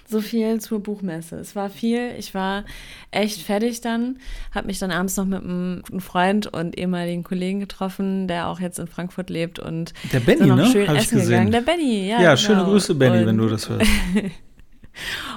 so 0.08 0.20
viel 0.20 0.60
zur 0.60 0.80
Buchmesse. 0.80 1.36
Es 1.36 1.56
war 1.56 1.70
viel. 1.70 2.12
Ich 2.18 2.34
war 2.34 2.64
echt 3.10 3.42
fertig 3.42 3.80
dann. 3.80 4.18
Habe 4.54 4.68
mich 4.68 4.78
dann 4.78 4.90
abends 4.90 5.16
noch 5.16 5.24
mit 5.24 5.42
einem 5.42 5.82
guten 5.82 6.00
Freund 6.00 6.46
und 6.46 6.78
ehemaligen 6.78 7.24
Kollegen 7.24 7.60
getroffen, 7.60 8.28
der 8.28 8.48
auch 8.48 8.60
jetzt 8.60 8.78
in 8.78 8.86
Frankfurt 8.86 9.30
lebt 9.30 9.58
und 9.58 9.92
der 10.12 10.20
Benny, 10.20 10.46
ne? 10.46 10.66
Schön 10.66 10.88
Hab 10.88 10.96
essen 10.96 11.20
gegangen. 11.20 11.50
Der 11.50 11.62
Benny, 11.62 12.08
ja. 12.08 12.20
Ja, 12.20 12.34
genau. 12.34 12.36
schöne 12.36 12.64
Grüße, 12.64 12.94
Benny, 12.94 13.20
und 13.20 13.26
wenn 13.26 13.38
du 13.38 13.48
das 13.48 13.68
hörst. 13.68 13.90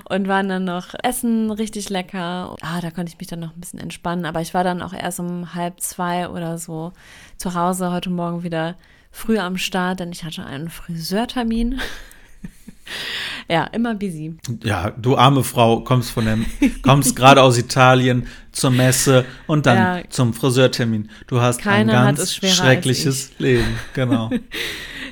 Und 0.05 0.27
waren 0.27 0.49
dann 0.49 0.65
noch 0.65 0.93
essen, 1.03 1.51
richtig 1.51 1.89
lecker. 1.89 2.55
Ah, 2.61 2.81
da 2.81 2.91
konnte 2.91 3.11
ich 3.11 3.19
mich 3.19 3.27
dann 3.27 3.39
noch 3.39 3.55
ein 3.55 3.59
bisschen 3.59 3.79
entspannen. 3.79 4.25
Aber 4.25 4.41
ich 4.41 4.53
war 4.53 4.63
dann 4.63 4.81
auch 4.81 4.93
erst 4.93 5.19
um 5.19 5.53
halb 5.53 5.79
zwei 5.79 6.29
oder 6.29 6.57
so 6.57 6.93
zu 7.37 7.53
Hause 7.53 7.91
heute 7.91 8.09
Morgen 8.09 8.43
wieder 8.43 8.75
früh 9.11 9.37
am 9.37 9.57
Start, 9.57 9.99
denn 9.99 10.11
ich 10.11 10.23
hatte 10.23 10.45
einen 10.45 10.69
Friseurtermin. 10.69 11.79
ja, 13.49 13.65
immer 13.65 13.95
busy. 13.95 14.37
Ja, 14.63 14.91
du 14.91 15.17
arme 15.17 15.43
Frau, 15.43 15.81
kommst 15.81 16.11
von 16.11 16.25
dem, 16.25 16.45
kommst 16.81 17.15
gerade 17.15 17.41
aus 17.41 17.57
Italien 17.57 18.27
zur 18.51 18.71
Messe 18.71 19.25
und 19.47 19.65
dann 19.65 19.77
ja, 19.77 20.09
zum 20.09 20.33
Friseurtermin. 20.33 21.09
Du 21.27 21.41
hast 21.41 21.65
ein 21.65 21.87
ganz 21.87 22.35
schreckliches 22.35 23.31
Leben, 23.39 23.79
genau. 23.93 24.29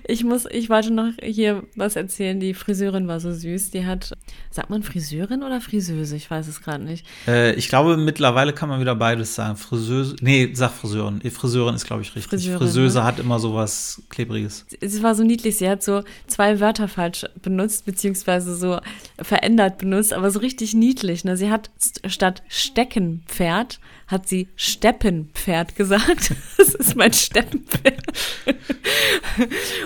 Ich 0.10 0.24
muss, 0.24 0.46
ich 0.50 0.70
wollte 0.70 0.92
noch 0.92 1.12
hier 1.22 1.64
was 1.76 1.98
erzählen. 1.98 2.40
Die 2.40 2.54
Friseurin 2.54 3.10
war 3.10 3.20
so 3.20 3.34
süß. 3.34 3.72
Die 3.72 3.86
hat, 3.86 4.14
sagt 4.50 4.70
man 4.70 4.82
Friseurin 4.82 5.44
oder 5.44 5.60
Friseuse? 5.60 6.16
Ich 6.16 6.32
weiß 6.32 6.48
es 6.48 6.62
gerade 6.62 6.84
nicht. 6.84 7.06
Äh, 7.28 7.54
ich 7.56 7.68
glaube, 7.68 7.98
mittlerweile 7.98 8.54
kann 8.54 8.70
man 8.70 8.80
wieder 8.80 8.96
beides 8.96 9.36
sagen. 9.36 9.58
Friseuse, 9.58 10.16
nee, 10.22 10.50
sag 10.54 10.72
Friseurin. 10.72 11.20
Friseurin 11.30 11.76
ist, 11.76 11.86
glaube 11.86 12.04
ich, 12.04 12.16
richtig. 12.16 12.30
Friseurin, 12.30 12.60
Friseuse 12.60 13.00
ne? 13.00 13.04
hat 13.04 13.20
immer 13.20 13.38
so 13.40 13.54
was 13.54 14.02
Klebriges. 14.10 14.66
Sie 14.80 15.04
war 15.04 15.14
so 15.14 15.24
niedlich. 15.24 15.58
Sie 15.58 15.70
hat 15.70 15.84
so 15.84 16.04
zwei 16.28 16.62
Wörter 16.62 16.88
falsch 16.88 17.26
benutzt, 17.42 17.86
beziehungsweise 17.86 18.56
so 18.56 18.80
verändert 19.22 19.78
benutzt, 19.78 20.14
aber 20.14 20.32
so 20.32 20.40
richtig 20.40 20.74
niedlich. 20.74 21.26
Ne? 21.26 21.36
Sie 21.36 21.52
hat 21.52 21.70
statt 22.08 22.44
Steckenpferd 22.48 23.80
hat 24.08 24.28
sie 24.28 24.48
Steppenpferd 24.56 25.76
gesagt. 25.76 26.34
Das 26.58 26.74
ist 26.74 26.96
mein 26.96 27.14
Steppenpferd. 27.14 28.02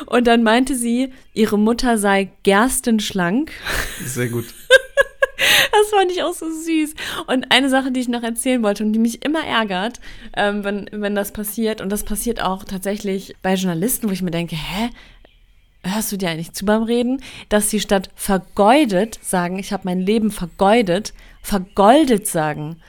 Und 0.08 0.26
dann 0.26 0.42
meinte 0.42 0.76
sie, 0.76 1.14
ihre 1.34 1.60
Mutter 1.60 1.98
sei 1.98 2.32
gerstenschlank. 2.44 3.52
Sehr 4.04 4.30
gut. 4.30 4.46
Das 5.72 5.90
fand 5.90 6.12
ich 6.12 6.24
auch 6.24 6.34
so 6.34 6.50
süß. 6.50 6.96
Und 7.28 7.52
eine 7.52 7.70
Sache, 7.70 7.92
die 7.92 8.00
ich 8.00 8.08
noch 8.08 8.24
erzählen 8.24 8.62
wollte 8.64 8.84
und 8.84 8.94
die 8.94 9.00
mich 9.00 9.24
immer 9.26 9.44
ärgert, 9.44 10.00
ähm, 10.36 10.64
wenn, 10.64 10.90
wenn 10.92 11.16
das 11.16 11.32
passiert, 11.32 11.82
und 11.82 11.90
das 11.90 12.04
passiert 12.04 12.42
auch 12.42 12.64
tatsächlich 12.64 13.36
bei 13.42 13.56
Journalisten, 13.56 14.08
wo 14.08 14.14
ich 14.14 14.22
mir 14.22 14.32
denke, 14.32 14.56
hä? 14.56 14.90
Hörst 15.84 16.12
du 16.12 16.18
dir 16.18 16.30
eigentlich 16.30 16.54
zu 16.54 16.66
beim 16.66 16.84
Reden? 16.84 17.24
Dass 17.50 17.72
sie 17.72 17.80
statt 17.80 18.12
vergeudet 18.16 19.18
sagen, 19.24 19.58
ich 19.58 19.74
habe 19.74 19.84
mein 19.86 20.00
Leben 20.00 20.30
vergeudet, 20.30 21.14
vergoldet 21.42 22.28
sagen. 22.28 22.80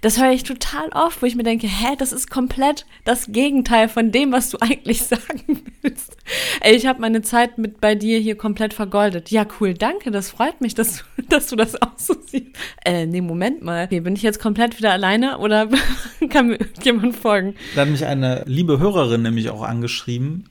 Das 0.00 0.20
höre 0.20 0.30
ich 0.30 0.44
total 0.44 0.88
oft, 0.90 1.20
wo 1.22 1.26
ich 1.26 1.34
mir 1.34 1.42
denke, 1.42 1.66
hä, 1.66 1.96
das 1.98 2.12
ist 2.12 2.30
komplett 2.30 2.86
das 3.04 3.32
Gegenteil 3.32 3.88
von 3.88 4.12
dem, 4.12 4.30
was 4.30 4.50
du 4.50 4.58
eigentlich 4.60 5.02
sagen 5.02 5.62
willst. 5.82 6.16
Ey, 6.60 6.76
ich 6.76 6.86
habe 6.86 7.00
meine 7.00 7.22
Zeit 7.22 7.58
mit 7.58 7.80
bei 7.80 7.94
dir 7.94 8.18
hier 8.18 8.36
komplett 8.36 8.74
vergoldet. 8.74 9.30
Ja, 9.30 9.46
cool, 9.60 9.74
danke, 9.74 10.10
das 10.10 10.30
freut 10.30 10.60
mich, 10.60 10.74
dass 10.74 10.98
du, 10.98 11.22
dass 11.28 11.48
du 11.48 11.56
das 11.56 11.80
auch 11.82 11.96
so 11.96 12.14
siehst. 12.26 12.56
Äh, 12.84 13.06
nee, 13.06 13.20
Moment 13.20 13.62
mal. 13.62 13.84
Okay, 13.84 14.00
bin 14.00 14.14
ich 14.14 14.22
jetzt 14.22 14.40
komplett 14.40 14.78
wieder 14.78 14.92
alleine 14.92 15.38
oder 15.38 15.68
kann 16.28 16.48
mir 16.48 16.58
jemand 16.82 17.16
folgen? 17.16 17.54
Da 17.74 17.82
hat 17.82 17.88
mich 17.88 18.06
eine 18.06 18.44
liebe 18.46 18.78
Hörerin 18.78 19.22
nämlich 19.22 19.50
auch 19.50 19.62
angeschrieben, 19.62 20.48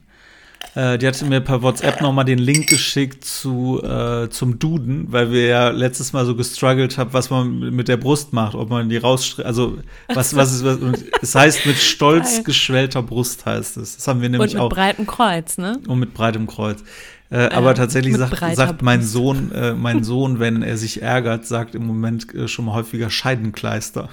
äh, 0.74 0.98
die 0.98 1.06
hatte 1.06 1.24
mir 1.24 1.40
per 1.40 1.62
WhatsApp 1.62 2.00
nochmal 2.00 2.24
den 2.24 2.38
Link 2.38 2.68
geschickt 2.68 3.24
zu, 3.24 3.82
äh, 3.82 4.28
zum 4.28 4.58
Duden, 4.58 5.10
weil 5.10 5.32
wir 5.32 5.46
ja 5.46 5.68
letztes 5.70 6.12
Mal 6.12 6.24
so 6.26 6.36
gestruggelt 6.36 6.98
haben, 6.98 7.12
was 7.12 7.30
man 7.30 7.74
mit 7.74 7.88
der 7.88 7.96
Brust 7.96 8.32
macht, 8.32 8.54
ob 8.54 8.70
man 8.70 8.88
die 8.88 8.96
rausstreckt. 8.96 9.46
Also, 9.46 9.78
was, 10.08 10.36
was 10.36 10.54
ist, 10.54 10.64
was, 10.64 10.78
es 11.22 11.34
heißt 11.34 11.66
mit 11.66 11.78
stolz 11.78 12.44
geschwellter 12.44 13.02
Brust 13.02 13.46
heißt 13.46 13.76
es. 13.78 13.96
Das 13.96 14.06
haben 14.06 14.20
wir 14.20 14.28
nämlich 14.28 14.56
auch. 14.56 14.64
Und 14.64 14.68
mit 14.68 14.76
breitem 14.76 15.06
Kreuz, 15.06 15.58
ne? 15.58 15.80
Und 15.86 15.98
mit 15.98 16.14
breitem 16.14 16.46
Kreuz. 16.46 16.84
Äh, 17.30 17.48
aber 17.48 17.74
tatsächlich 17.74 18.16
sagt, 18.16 18.38
sagt 18.56 18.82
mein 18.82 19.02
Sohn, 19.02 19.52
äh, 19.52 19.74
mein 19.74 20.02
Sohn, 20.02 20.38
wenn 20.38 20.62
er 20.62 20.78
sich 20.78 21.02
ärgert, 21.02 21.46
sagt 21.46 21.74
im 21.74 21.86
Moment 21.86 22.34
äh, 22.34 22.48
schon 22.48 22.64
mal 22.64 22.74
häufiger 22.74 23.10
Scheidenkleister. 23.10 24.08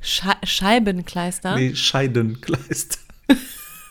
Sche 0.00 0.32
Scheibenkleister? 0.42 1.56
Nee, 1.56 1.74
Scheidenkleister. 1.74 2.98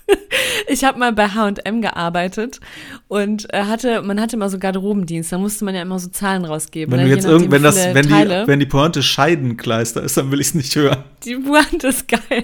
ich 0.68 0.84
habe 0.84 1.00
mal 1.00 1.14
bei 1.14 1.30
H&M 1.30 1.82
gearbeitet 1.82 2.60
und 3.08 3.52
äh, 3.54 3.64
hatte, 3.64 4.02
man 4.02 4.20
hatte 4.20 4.36
immer 4.36 4.50
so 4.50 4.60
Garderobendienst, 4.60 5.32
da 5.32 5.38
musste 5.38 5.66
man 5.66 5.76
ja 5.76 5.82
immer 5.82 6.00
so 6.00 6.10
Zahlen 6.10 6.46
rausgeben. 6.46 6.92
Wenn 6.92 7.02
ne? 7.02 7.06
du 7.06 7.12
jetzt 7.16 7.26
irgend, 7.26 7.52
wenn 7.52 7.64
das, 7.64 7.78
wenn 7.94 8.08
die, 8.08 8.48
wenn 8.48 8.60
die 8.60 8.66
Pointe 8.66 9.04
Scheidenkleister 9.04 10.04
ist, 10.04 10.18
dann 10.18 10.32
will 10.32 10.40
ich 10.40 10.48
es 10.48 10.54
nicht 10.56 10.76
hören. 10.76 11.04
Die 11.24 11.36
Pointe 11.36 11.88
ist 11.88 12.08
geil. 12.08 12.44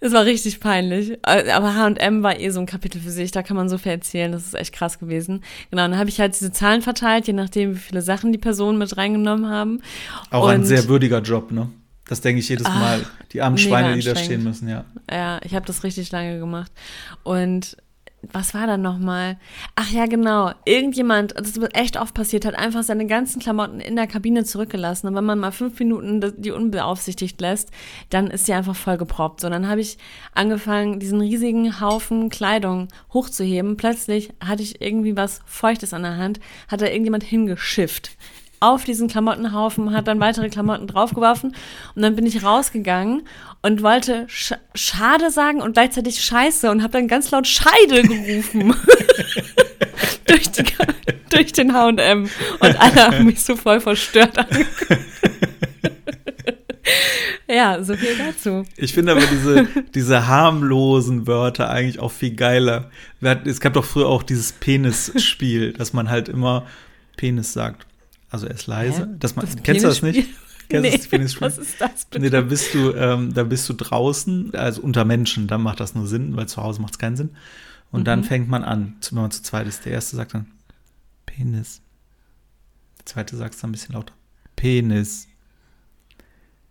Das 0.00 0.12
war 0.12 0.24
richtig 0.24 0.60
peinlich. 0.60 1.18
Äh, 1.26 1.50
aber 1.50 1.74
H&M 1.74 2.22
war 2.22 2.38
eh 2.38 2.50
so 2.50 2.60
ein 2.60 2.66
Kapitel 2.66 3.00
für 3.00 3.10
sich, 3.10 3.30
da 3.30 3.42
kann 3.42 3.56
man 3.56 3.68
so 3.68 3.78
viel 3.78 3.92
erzählen, 3.92 4.32
das 4.32 4.46
ist 4.46 4.54
echt 4.54 4.74
krass 4.74 4.98
gewesen. 4.98 5.42
Genau, 5.70 5.82
dann 5.82 5.98
habe 5.98 6.08
ich 6.08 6.20
halt 6.20 6.34
diese 6.34 6.52
Zahlen 6.52 6.82
verteilt, 6.82 7.26
je 7.26 7.32
nachdem, 7.32 7.74
wie 7.74 7.78
viele 7.78 8.02
Sachen 8.02 8.32
die 8.32 8.38
Personen 8.38 8.78
mit 8.78 8.96
reingenommen 8.96 9.48
haben. 9.48 9.80
Auch 10.30 10.44
und 10.44 10.50
ein 10.50 10.64
sehr 10.64 10.88
würdiger 10.88 11.20
Job, 11.20 11.52
ne? 11.52 11.68
Das 12.08 12.20
denke 12.20 12.40
ich 12.40 12.48
jedes 12.48 12.68
Mal. 12.68 13.04
Ach, 13.04 13.24
die 13.32 13.40
armen 13.40 13.58
Schweine, 13.58 13.94
die 13.94 14.02
da 14.02 14.14
stehen 14.14 14.44
müssen, 14.44 14.68
ja. 14.68 14.84
Ja, 15.10 15.40
ich 15.42 15.54
habe 15.54 15.66
das 15.66 15.84
richtig 15.84 16.10
lange 16.12 16.38
gemacht. 16.38 16.70
Und 17.22 17.76
was 18.32 18.54
war 18.54 18.66
da 18.66 18.76
nochmal? 18.76 19.38
Ach 19.74 19.90
ja, 19.90 20.06
genau. 20.06 20.52
Irgendjemand, 20.64 21.34
das 21.36 21.56
ist 21.56 21.76
echt 21.76 21.98
oft 22.00 22.14
passiert, 22.14 22.44
hat 22.44 22.54
einfach 22.54 22.82
seine 22.82 23.06
ganzen 23.06 23.40
Klamotten 23.40 23.80
in 23.80 23.96
der 23.96 24.06
Kabine 24.06 24.44
zurückgelassen. 24.44 25.08
Und 25.08 25.14
wenn 25.14 25.24
man 25.24 25.38
mal 25.38 25.52
fünf 25.52 25.78
Minuten 25.78 26.34
die 26.38 26.50
unbeaufsichtigt 26.50 27.40
lässt, 27.40 27.70
dann 28.10 28.28
ist 28.28 28.46
sie 28.46 28.52
einfach 28.52 28.76
vollgeproppt. 28.76 29.40
So, 29.40 29.48
dann 29.48 29.68
habe 29.68 29.80
ich 29.80 29.98
angefangen, 30.34 31.00
diesen 31.00 31.20
riesigen 31.20 31.80
Haufen 31.80 32.28
Kleidung 32.30 32.88
hochzuheben. 33.12 33.76
Plötzlich 33.76 34.30
hatte 34.42 34.62
ich 34.62 34.80
irgendwie 34.80 35.16
was 35.16 35.40
Feuchtes 35.46 35.92
an 35.92 36.02
der 36.02 36.16
Hand, 36.16 36.40
hat 36.68 36.80
da 36.80 36.86
irgendjemand 36.86 37.24
hingeschifft 37.24 38.16
auf 38.70 38.84
diesen 38.84 39.08
Klamottenhaufen, 39.08 39.94
hat 39.94 40.08
dann 40.08 40.20
weitere 40.20 40.48
Klamotten 40.48 40.86
draufgeworfen 40.86 41.54
und 41.94 42.02
dann 42.02 42.16
bin 42.16 42.26
ich 42.26 42.42
rausgegangen 42.42 43.22
und 43.62 43.82
wollte 43.82 44.26
Sch 44.28 44.54
Schade 44.74 45.30
sagen 45.30 45.60
und 45.60 45.72
gleichzeitig 45.72 46.20
Scheiße 46.20 46.70
und 46.70 46.82
habe 46.82 46.92
dann 46.92 47.08
ganz 47.08 47.30
laut 47.30 47.46
Scheide 47.46 48.02
gerufen. 48.02 48.74
durch, 50.26 50.50
die, 50.50 50.64
durch 51.30 51.52
den 51.52 51.72
H&M 51.72 52.28
und 52.60 52.80
alle 52.80 53.06
haben 53.06 53.26
mich 53.26 53.42
so 53.42 53.56
voll 53.56 53.80
verstört. 53.80 54.36
Ja, 57.46 57.82
so 57.82 57.94
viel 57.94 58.16
dazu. 58.16 58.64
Ich 58.76 58.92
finde 58.94 59.12
aber 59.12 59.26
diese, 59.26 59.68
diese 59.94 60.26
harmlosen 60.26 61.26
Wörter 61.26 61.70
eigentlich 61.70 61.98
auch 61.98 62.12
viel 62.12 62.34
geiler. 62.34 62.90
Es 63.44 63.60
gab 63.60 63.74
doch 63.74 63.84
früher 63.84 64.08
auch 64.08 64.22
dieses 64.22 64.52
Penis-Spiel, 64.52 65.72
dass 65.72 65.92
man 65.92 66.08
halt 66.08 66.28
immer 66.28 66.66
Penis 67.16 67.52
sagt. 67.52 67.86
Also 68.34 68.46
er 68.46 68.54
ist 68.54 68.66
leise. 68.66 69.02
Hä? 69.02 69.06
Man, 69.06 69.18
Das 69.20 69.34
kennst 69.62 69.84
du 69.84 69.88
das 69.88 70.02
nicht? 70.02 70.28
Kennst 70.68 71.12
Nee, 71.12 71.18
das 71.18 71.40
was 71.42 71.58
ist 71.58 71.78
das 71.78 72.06
bitte? 72.06 72.20
Nee, 72.24 72.30
da 72.30 72.40
bist 72.40 72.72
du, 72.72 72.92
ähm, 72.94 73.34
da 73.34 73.42
bist 73.44 73.68
du 73.68 73.74
draußen, 73.74 74.54
also 74.54 74.80
unter 74.80 75.04
Menschen, 75.04 75.46
dann 75.46 75.60
macht 75.62 75.78
das 75.78 75.94
nur 75.94 76.06
Sinn, 76.06 76.34
weil 76.36 76.46
zu 76.48 76.62
Hause 76.62 76.80
macht 76.80 76.94
es 76.94 76.98
keinen 76.98 77.16
Sinn. 77.16 77.30
Und 77.92 78.00
Mhm. 78.00 78.04
dann 78.06 78.24
fängt 78.24 78.48
man 78.48 78.64
an, 78.64 78.96
wenn 79.10 79.20
man 79.20 79.30
zu 79.30 79.42
zweit 79.42 79.66
ist. 79.66 79.84
Der 79.84 79.92
erste 79.92 80.16
sagt 80.16 80.32
dann 80.32 80.46
Penis. 81.26 81.82
Der 82.98 83.04
zweite 83.06 83.36
sagt 83.36 83.54
es 83.54 83.60
dann 83.60 83.68
ein 83.70 83.72
bisschen 83.72 83.94
lauter. 83.94 84.14
Penis. 84.56 85.28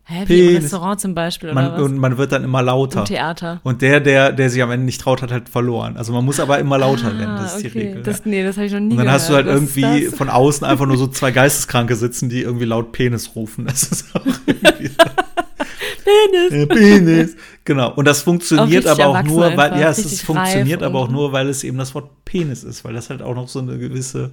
Hä, 0.06 0.24
wie 0.26 0.54
im. 0.54 0.62
Restaurant 0.62 1.00
zum 1.00 1.14
Beispiel 1.14 1.48
oder 1.50 1.54
Man, 1.62 1.72
was? 1.72 1.80
und 1.82 1.96
man 1.98 2.18
wird 2.18 2.30
dann 2.32 2.44
immer 2.44 2.62
lauter. 2.62 3.00
Im 3.00 3.04
Theater. 3.06 3.60
Und 3.62 3.80
der, 3.80 4.00
der, 4.00 4.32
der 4.32 4.50
sich 4.50 4.62
am 4.62 4.70
Ende 4.70 4.84
nicht 4.84 5.00
traut, 5.00 5.22
hat 5.22 5.32
halt 5.32 5.48
verloren. 5.48 5.96
Also 5.96 6.12
man 6.12 6.24
muss 6.24 6.40
aber 6.40 6.58
immer 6.58 6.76
lauter 6.76 7.16
werden, 7.18 7.36
das 7.36 7.56
ist 7.56 7.62
die 7.62 7.66
Ah, 7.68 7.70
okay. 7.70 7.78
Regel. 7.88 8.02
Das, 8.02 8.18
ja. 8.18 8.22
nee, 8.26 8.44
das 8.44 8.56
habe 8.56 8.66
ich 8.66 8.72
noch 8.72 8.80
nie 8.80 8.90
Und 8.90 8.96
dann 8.98 9.06
gehört. 9.06 9.20
hast 9.20 9.30
du 9.30 9.34
halt 9.34 9.46
Was 9.46 9.54
irgendwie 9.54 10.04
von 10.08 10.28
außen 10.28 10.66
einfach 10.66 10.84
nur 10.86 10.98
so 10.98 11.06
zwei 11.06 11.30
Geisteskranke 11.30 11.96
sitzen, 11.96 12.28
die 12.28 12.42
irgendwie 12.42 12.66
laut 12.66 12.92
Penis 12.92 13.34
rufen. 13.34 13.64
Das 13.66 13.82
ist 13.84 14.14
auch 14.14 14.26
irgendwie 14.46 14.90
Penis. 16.04 16.52
Äh, 16.52 16.66
Penis. 16.66 17.36
Genau. 17.64 17.92
Und 17.94 18.04
das 18.06 18.20
funktioniert 18.22 18.86
Auch 18.86 18.98
aber 18.98 19.06
auch 19.06 19.22
nur, 19.22 19.40
weil, 19.56 19.70
einfach, 19.70 19.78
ja, 19.80 19.88
es 19.90 19.98
ist, 19.98 20.22
funktioniert 20.22 20.82
aber 20.82 20.98
auch 21.00 21.08
nur, 21.08 21.32
weil 21.32 21.48
es 21.48 21.64
eben 21.64 21.78
das 21.78 21.94
Wort 21.94 22.10
Penis 22.26 22.62
ist, 22.62 22.84
weil 22.84 22.92
das 22.92 23.08
halt 23.10 23.22
auch 23.22 23.34
noch 23.34 23.48
so 23.48 23.60
eine 23.60 23.78
gewisse, 23.78 24.32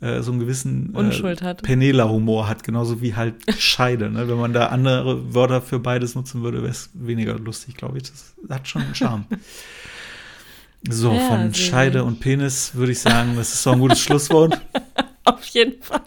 äh, 0.00 0.20
so 0.22 0.30
einen 0.30 0.40
gewissen 0.40 0.90
Unschuld 0.90 1.42
hat. 1.42 1.62
Penela-Humor 1.62 2.48
hat, 2.48 2.62
genauso 2.64 3.00
wie 3.00 3.14
halt 3.14 3.34
Scheide. 3.58 4.10
Ne? 4.10 4.28
Wenn 4.28 4.38
man 4.38 4.52
da 4.52 4.66
andere 4.66 5.34
Wörter 5.34 5.62
für 5.62 5.78
beides 5.78 6.14
nutzen 6.14 6.42
würde, 6.42 6.58
wäre 6.62 6.70
es 6.72 6.90
weniger 6.94 7.38
lustig, 7.38 7.76
glaube 7.76 7.98
ich. 7.98 8.04
Das 8.04 8.34
hat 8.50 8.68
schon 8.68 8.82
einen 8.82 8.94
Charme. 8.94 9.24
So, 10.88 11.12
Ja, 11.12 11.18
von 11.28 11.52
Scheide 11.54 11.98
gut. 12.00 12.08
und 12.08 12.20
Penis 12.20 12.74
würde 12.76 12.92
ich 12.92 13.00
sagen, 13.00 13.34
das 13.34 13.52
ist 13.54 13.66
doch 13.66 13.72
ein 13.72 13.80
gutes 13.80 13.98
Schlusswort. 14.02 14.60
Auf 15.24 15.44
jeden 15.46 15.82
Fall. 15.82 16.02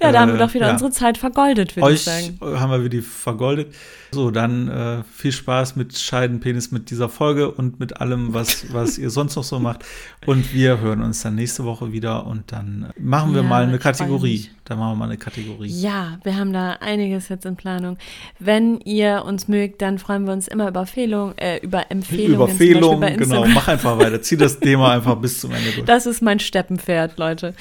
Ja, 0.00 0.12
da 0.12 0.20
haben 0.20 0.28
wir 0.32 0.36
Äh, 0.36 0.46
doch 0.46 0.54
wieder 0.54 0.66
ja. 0.66 0.72
unsere 0.72 0.90
Zeit 0.92 1.18
vergoldet, 1.18 1.76
würde 1.76 1.92
ich 1.92 2.02
sagen. 2.04 2.38
haben 2.40 2.70
wir 2.70 2.84
wieder 2.84 3.02
vergoldet. 3.02 3.74
So, 4.12 4.30
dann 4.30 4.68
äh, 4.68 5.02
viel 5.12 5.32
Spaß 5.32 5.76
mit 5.76 5.98
Scheidenpenis 5.98 6.70
mit 6.70 6.90
dieser 6.90 7.08
Folge 7.08 7.50
und 7.50 7.78
mit 7.78 8.00
allem, 8.00 8.32
was, 8.32 8.72
was 8.72 8.96
ihr 8.96 9.10
sonst 9.10 9.36
noch 9.36 9.42
so 9.44 9.58
macht. 9.58 9.84
Und 10.24 10.54
wir 10.54 10.80
hören 10.80 11.02
uns 11.02 11.22
dann 11.22 11.34
nächste 11.34 11.64
Woche 11.64 11.92
wieder 11.92 12.26
und 12.26 12.52
dann 12.52 12.90
machen 12.98 13.34
wir 13.34 13.42
Ja, 13.42 13.48
mal 13.48 13.64
eine 13.64 13.78
Kategorie. 13.78 14.48
Dann 14.64 14.78
machen 14.78 14.92
wir 14.92 14.96
mal 14.96 15.04
eine 15.06 15.18
Kategorie. 15.18 15.68
Ja, 15.68 16.18
wir 16.22 16.36
haben 16.36 16.52
da 16.52 16.76
einiges 16.80 17.28
jetzt 17.28 17.44
in 17.44 17.56
Planung. 17.56 17.98
Wenn 18.38 18.80
ihr 18.80 19.24
uns 19.26 19.48
mögt, 19.48 19.82
dann 19.82 19.98
freuen 19.98 20.24
wir 20.26 20.32
uns 20.32 20.48
immer 20.48 20.68
über, 20.68 20.86
Fehlung, 20.86 21.36
äh, 21.36 21.58
über 21.58 21.90
Empfehlungen. 21.90 22.34
Über 22.34 22.46
zum 22.46 22.58
Beispiel 22.58 22.74
Fehlungen, 22.74 23.00
bei 23.00 23.10
genau. 23.16 23.46
Mach 23.46 23.68
einfach 23.68 23.98
weiter. 23.98 24.22
Zieh 24.22 24.36
das 24.36 24.58
Thema 24.60 24.92
einfach 24.92 25.16
bis 25.16 25.40
zum 25.40 25.50
Ende 25.52 25.70
durch. 25.74 25.84
Das 25.86 26.06
ist 26.06 26.22
mein 26.22 26.38
Steppenpferd, 26.38 27.18
Leute. 27.18 27.54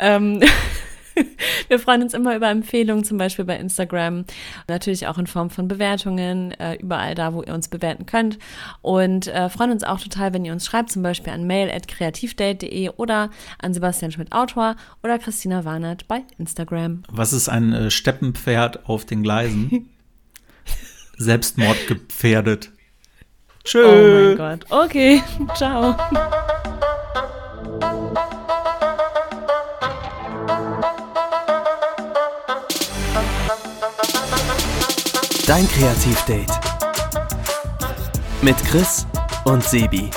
Ähm, 0.00 0.40
wir 1.68 1.78
freuen 1.78 2.02
uns 2.02 2.14
immer 2.14 2.36
über 2.36 2.48
Empfehlungen, 2.48 3.04
zum 3.04 3.18
Beispiel 3.18 3.44
bei 3.44 3.56
Instagram. 3.56 4.24
Natürlich 4.68 5.06
auch 5.06 5.18
in 5.18 5.26
Form 5.26 5.50
von 5.50 5.68
Bewertungen, 5.68 6.52
äh, 6.52 6.74
überall 6.74 7.14
da, 7.14 7.34
wo 7.34 7.42
ihr 7.42 7.54
uns 7.54 7.68
bewerten 7.68 8.06
könnt. 8.06 8.38
Und 8.82 9.28
äh, 9.28 9.48
freuen 9.48 9.70
uns 9.70 9.84
auch 9.84 10.00
total, 10.00 10.32
wenn 10.34 10.44
ihr 10.44 10.52
uns 10.52 10.66
schreibt, 10.66 10.90
zum 10.90 11.02
Beispiel 11.02 11.32
an 11.32 11.46
mail.kreativdate.de 11.46 12.90
oder 12.96 13.30
an 13.60 13.74
Sebastian 13.74 14.12
Schmidt-Autor 14.12 14.76
oder 15.02 15.18
Christina 15.18 15.64
Warnert 15.64 16.08
bei 16.08 16.22
Instagram. 16.38 17.02
Was 17.08 17.32
ist 17.32 17.48
ein 17.48 17.72
äh, 17.72 17.90
Steppenpferd 17.90 18.88
auf 18.88 19.04
den 19.04 19.22
Gleisen? 19.22 19.90
Selbstmord 21.16 21.76
gefährdet. 22.08 22.70
Tschö. 23.64 23.82
Oh 23.82 24.36
mein 24.36 24.36
Gott. 24.36 24.70
Okay, 24.70 25.22
ciao. 25.56 25.96
Dein 35.46 35.68
Kreativdate. 35.68 36.58
Mit 38.40 38.56
Chris 38.64 39.06
und 39.44 39.62
Sebi. 39.62 40.08